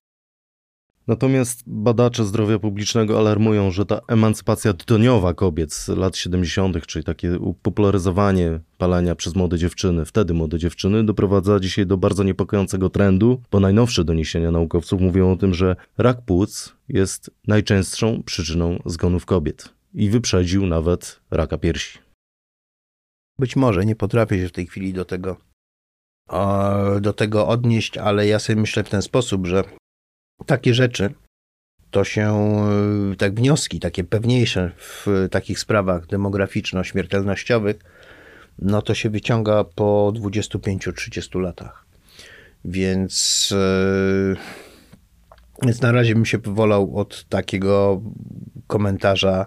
Natomiast 1.10 1.62
badacze 1.66 2.24
zdrowia 2.24 2.58
publicznego 2.58 3.18
alarmują, 3.18 3.70
że 3.70 3.86
ta 3.86 4.00
emancypacja 4.08 4.72
tytoniowa 4.72 5.34
kobiet 5.34 5.72
z 5.72 5.88
lat 5.88 6.16
70., 6.16 6.86
czyli 6.86 7.04
takie 7.04 7.38
popularyzowanie 7.62 8.60
palenia 8.78 9.14
przez 9.14 9.34
młode 9.34 9.58
dziewczyny, 9.58 10.04
wtedy 10.04 10.34
młode 10.34 10.58
dziewczyny, 10.58 11.04
doprowadza 11.04 11.60
dzisiaj 11.60 11.86
do 11.86 11.96
bardzo 11.96 12.24
niepokojącego 12.24 12.90
trendu, 12.90 13.42
bo 13.50 13.60
najnowsze 13.60 14.04
doniesienia 14.04 14.50
naukowców 14.50 15.00
mówią 15.00 15.32
o 15.32 15.36
tym, 15.36 15.54
że 15.54 15.76
rak 15.98 16.22
płuc 16.22 16.76
jest 16.88 17.30
najczęstszą 17.46 18.22
przyczyną 18.22 18.78
zgonów 18.86 19.26
kobiet 19.26 19.68
i 19.94 20.10
wyprzedził 20.10 20.66
nawet 20.66 21.20
raka 21.30 21.58
piersi. 21.58 21.98
Być 23.38 23.56
może, 23.56 23.84
nie 23.84 23.96
potrafię 23.96 24.38
się 24.38 24.48
w 24.48 24.52
tej 24.52 24.66
chwili 24.66 24.92
do 24.92 25.04
tego, 25.04 25.36
do 27.00 27.12
tego 27.12 27.48
odnieść, 27.48 27.98
ale 27.98 28.26
ja 28.26 28.38
sobie 28.38 28.60
myślę 28.60 28.84
w 28.84 28.88
ten 28.88 29.02
sposób, 29.02 29.46
że 29.46 29.64
takie 30.46 30.74
rzeczy, 30.74 31.14
to 31.90 32.04
się, 32.04 32.32
e, 33.12 33.16
tak 33.16 33.34
wnioski, 33.34 33.80
takie 33.80 34.04
pewniejsze 34.04 34.72
w 34.76 35.06
takich 35.30 35.58
sprawach 35.58 36.06
demograficzno-śmiertelnościowych, 36.06 37.76
no 38.58 38.82
to 38.82 38.94
się 38.94 39.10
wyciąga 39.10 39.64
po 39.64 40.12
25-30 40.14 41.40
latach. 41.40 41.84
Więc, 42.64 43.48
e, 43.52 44.36
więc 45.62 45.80
na 45.80 45.92
razie 45.92 46.14
bym 46.14 46.26
się 46.26 46.38
wolał 46.38 46.96
od 46.96 47.24
takiego 47.28 48.02
komentarza 48.66 49.46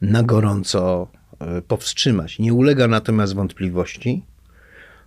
na 0.00 0.22
gorąco 0.22 1.08
e, 1.40 1.62
powstrzymać. 1.62 2.38
Nie 2.38 2.54
ulega 2.54 2.88
natomiast 2.88 3.34
wątpliwości, 3.34 4.24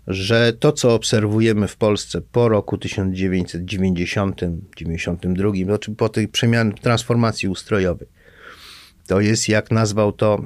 że 0.10 0.54
to, 0.54 0.72
co 0.72 0.94
obserwujemy 0.94 1.68
w 1.68 1.78
Polsce 1.78 2.22
po 2.22 2.50
roku 2.50 2.76
1990-92, 2.76 5.66
znaczy 5.66 5.96
po 5.96 6.10
tej 6.10 6.28
przemianie, 6.28 6.74
transformacji 6.74 7.50
ustrojowej, 7.50 8.08
to 9.08 9.22
jest, 9.22 9.50
jak 9.50 9.72
nazwał 9.72 10.12
to 10.12 10.46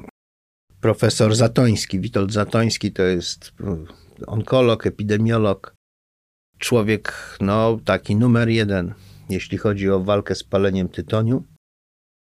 profesor 0.81 1.35
Zatoński, 1.35 1.99
Witold 1.99 2.33
Zatoński, 2.33 2.91
to 2.91 3.03
jest 3.03 3.53
onkolog, 4.27 4.87
epidemiolog, 4.87 5.75
człowiek, 6.57 7.37
no, 7.41 7.79
taki 7.85 8.15
numer 8.15 8.49
jeden, 8.49 8.93
jeśli 9.29 9.57
chodzi 9.57 9.89
o 9.89 9.99
walkę 9.99 10.35
z 10.35 10.43
paleniem 10.43 10.89
tytoniu. 10.89 11.43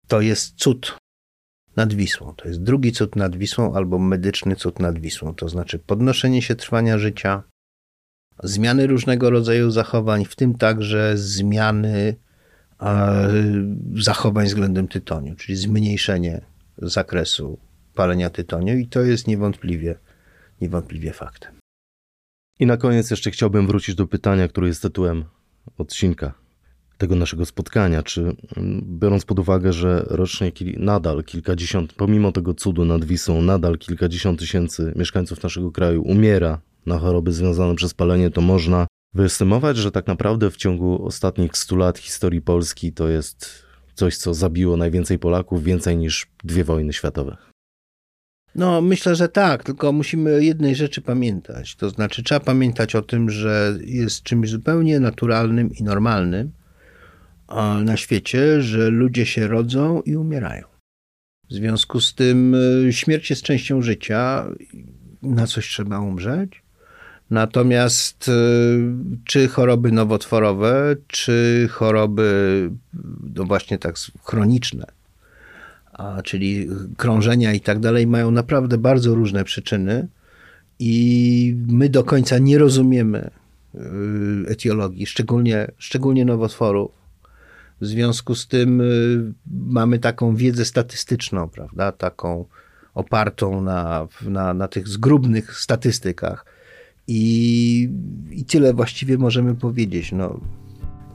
To 0.07 0.21
jest 0.21 0.55
cud 0.55 0.97
nad 1.75 1.93
Wisłą. 1.93 2.33
To 2.35 2.47
jest 2.47 2.63
drugi 2.63 2.91
cud 2.91 3.15
nad 3.15 3.35
Wisłą 3.35 3.73
albo 3.75 3.99
medyczny 3.99 4.55
cud 4.55 4.79
nad 4.79 4.99
Wisłą. 4.99 5.35
To 5.35 5.49
znaczy 5.49 5.79
podnoszenie 5.79 6.41
się 6.41 6.55
trwania 6.55 6.97
życia, 6.97 7.43
zmiany 8.43 8.87
różnego 8.87 9.29
rodzaju 9.29 9.71
zachowań, 9.71 10.25
w 10.25 10.35
tym 10.35 10.57
także 10.57 11.17
zmiany 11.17 12.15
e, 12.81 13.33
zachowań 13.95 14.45
względem 14.45 14.87
tytoniu, 14.87 15.35
czyli 15.35 15.55
zmniejszenie 15.55 16.41
zakresu 16.77 17.59
palenia 17.93 18.29
tytoniu 18.29 18.77
i 18.77 18.87
to 18.87 19.01
jest 19.01 19.27
niewątpliwie, 19.27 19.95
niewątpliwie 20.61 21.13
faktem. 21.13 21.53
I 22.59 22.65
na 22.65 22.77
koniec 22.77 23.11
jeszcze 23.11 23.31
chciałbym 23.31 23.67
wrócić 23.67 23.95
do 23.95 24.07
pytania, 24.07 24.47
które 24.47 24.67
jest 24.67 24.81
tytułem 24.81 25.25
odcinka 25.77 26.42
tego 27.03 27.15
naszego 27.15 27.45
spotkania, 27.45 28.03
czy 28.03 28.21
mm, 28.21 28.81
biorąc 28.99 29.25
pod 29.25 29.39
uwagę, 29.39 29.73
że 29.73 30.05
rocznie 30.07 30.51
nadal 30.77 31.23
kilkadziesiąt, 31.23 31.93
pomimo 31.93 32.31
tego 32.31 32.53
cudu 32.53 32.85
nad 32.85 33.05
Wisłą, 33.05 33.41
nadal 33.41 33.77
kilkadziesiąt 33.77 34.39
tysięcy 34.39 34.93
mieszkańców 34.95 35.43
naszego 35.43 35.71
kraju 35.71 36.01
umiera 36.01 36.61
na 36.85 36.99
choroby 36.99 37.31
związane 37.31 37.75
przez 37.75 37.93
palenie, 37.93 38.29
to 38.29 38.41
można 38.41 38.87
wyestymować, 39.13 39.77
że 39.77 39.91
tak 39.91 40.07
naprawdę 40.07 40.51
w 40.51 40.57
ciągu 40.57 41.05
ostatnich 41.05 41.57
stu 41.57 41.75
lat 41.75 41.97
historii 41.97 42.41
Polski 42.41 42.93
to 42.93 43.09
jest 43.09 43.63
coś, 43.93 44.17
co 44.17 44.33
zabiło 44.33 44.77
najwięcej 44.77 45.19
Polaków, 45.19 45.63
więcej 45.63 45.97
niż 45.97 46.27
dwie 46.43 46.63
wojny 46.63 46.93
światowe. 46.93 47.37
No, 48.55 48.81
myślę, 48.81 49.15
że 49.15 49.29
tak, 49.29 49.63
tylko 49.63 49.91
musimy 49.91 50.43
jednej 50.43 50.75
rzeczy 50.75 51.01
pamiętać. 51.01 51.75
To 51.75 51.89
znaczy, 51.89 52.23
trzeba 52.23 52.39
pamiętać 52.39 52.95
o 52.95 53.01
tym, 53.01 53.29
że 53.29 53.77
jest 53.85 54.23
czymś 54.23 54.49
zupełnie 54.49 54.99
naturalnym 54.99 55.69
i 55.73 55.83
normalnym, 55.83 56.51
na 57.83 57.97
świecie, 57.97 58.61
że 58.61 58.89
ludzie 58.89 59.25
się 59.25 59.47
rodzą 59.47 60.01
i 60.01 60.15
umierają. 60.15 60.73
W 61.49 61.53
związku 61.53 62.01
z 62.01 62.13
tym 62.13 62.55
e, 62.87 62.93
śmierć 62.93 63.29
jest 63.29 63.41
częścią 63.41 63.81
życia, 63.81 64.45
na 65.21 65.47
coś 65.47 65.67
trzeba 65.67 65.99
umrzeć. 65.99 66.63
Natomiast 67.29 68.29
e, 68.29 68.33
czy 69.25 69.47
choroby 69.47 69.91
nowotworowe, 69.91 70.95
czy 71.07 71.67
choroby, 71.71 72.69
no 73.35 73.43
właśnie 73.43 73.77
tak 73.77 73.95
chroniczne, 74.23 74.85
a, 75.93 76.21
czyli 76.21 76.67
krążenia 76.97 77.53
i 77.53 77.61
tak 77.61 77.79
dalej, 77.79 78.07
mają 78.07 78.31
naprawdę 78.31 78.77
bardzo 78.77 79.15
różne 79.15 79.43
przyczyny 79.43 80.07
i 80.79 81.55
my 81.67 81.89
do 81.89 82.03
końca 82.03 82.37
nie 82.37 82.57
rozumiemy 82.57 83.29
e, 83.75 83.79
etiologii, 84.47 85.05
szczególnie, 85.05 85.71
szczególnie 85.77 86.25
nowotworów 86.25 87.02
w 87.83 87.87
związku 87.87 88.35
z 88.35 88.47
tym 88.47 88.81
y, 88.81 89.33
mamy 89.47 89.99
taką 89.99 90.35
wiedzę 90.35 90.65
statystyczną, 90.65 91.49
prawda, 91.49 91.91
taką 91.91 92.45
opartą 92.93 93.61
na, 93.61 94.07
na, 94.21 94.53
na 94.53 94.67
tych 94.67 94.87
zgrubnych 94.87 95.57
statystykach. 95.57 96.45
I, 97.07 97.89
I 98.31 98.45
tyle 98.45 98.73
właściwie 98.73 99.17
możemy 99.17 99.55
powiedzieć. 99.55 100.11
No, 100.11 100.39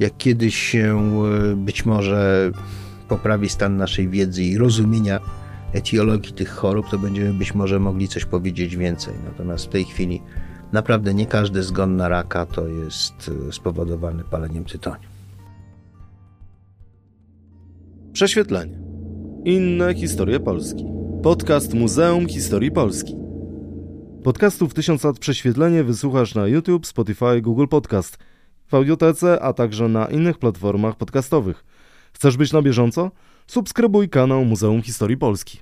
jak 0.01 0.17
kiedyś 0.17 0.57
się 0.57 1.13
y, 1.53 1.57
być 1.57 1.87
może 1.87 2.53
poprawi 3.09 3.49
stan 3.49 3.77
naszej 3.77 4.09
wiedzy 4.09 4.43
i 4.43 4.59
rozumienia 4.59 5.21
etiologii 5.73 6.33
tych 6.33 6.51
chorób, 6.51 6.91
to 6.91 6.99
będziemy 6.99 7.35
być 7.35 7.55
może 7.55 7.81
mogli 7.81 8.09
coś 8.09 8.25
powiedzieć 8.25 8.77
więcej. 8.77 9.15
Natomiast 9.25 9.65
w 9.65 9.69
tej 9.69 9.85
chwili 9.85 10.23
naprawdę 10.73 11.15
nie 11.15 11.27
każdy 11.27 11.63
zgon 11.63 11.97
na 11.97 12.09
raka 12.09 12.47
to 12.47 12.69
jest 12.69 13.31
y, 13.49 13.53
spowodowany 13.53 14.25
paleniem 14.25 14.65
tytoniu. 14.65 15.18
Prześwietlenie. 18.19 18.79
Inne 19.45 19.95
historie 19.95 20.41
Polski. 20.41 20.85
Podcast 21.23 21.75
Muzeum 21.75 22.29
Historii 22.29 22.71
Polski. 22.71 23.17
Podcastów 24.25 24.75
1000 24.75 25.05
lat 25.05 25.19
prześwietlenie 25.19 25.85
wysłuchasz 25.85 26.35
na 26.35 26.47
YouTube, 26.47 26.87
Spotify, 26.87 27.41
Google 27.43 27.67
Podcast, 27.67 28.19
w 28.67 28.75
audiotece, 28.75 29.43
a 29.43 29.53
także 29.53 29.89
na 29.89 30.07
innych 30.07 30.39
platformach 30.39 30.97
podcastowych. 30.97 31.65
Chcesz 32.13 32.37
być 32.37 32.53
na 32.53 32.63
bieżąco? 32.63 33.11
Subskrybuj 33.47 34.09
kanał 34.09 34.45
Muzeum 34.45 34.83
Historii 34.83 35.17
Polski. 35.17 35.59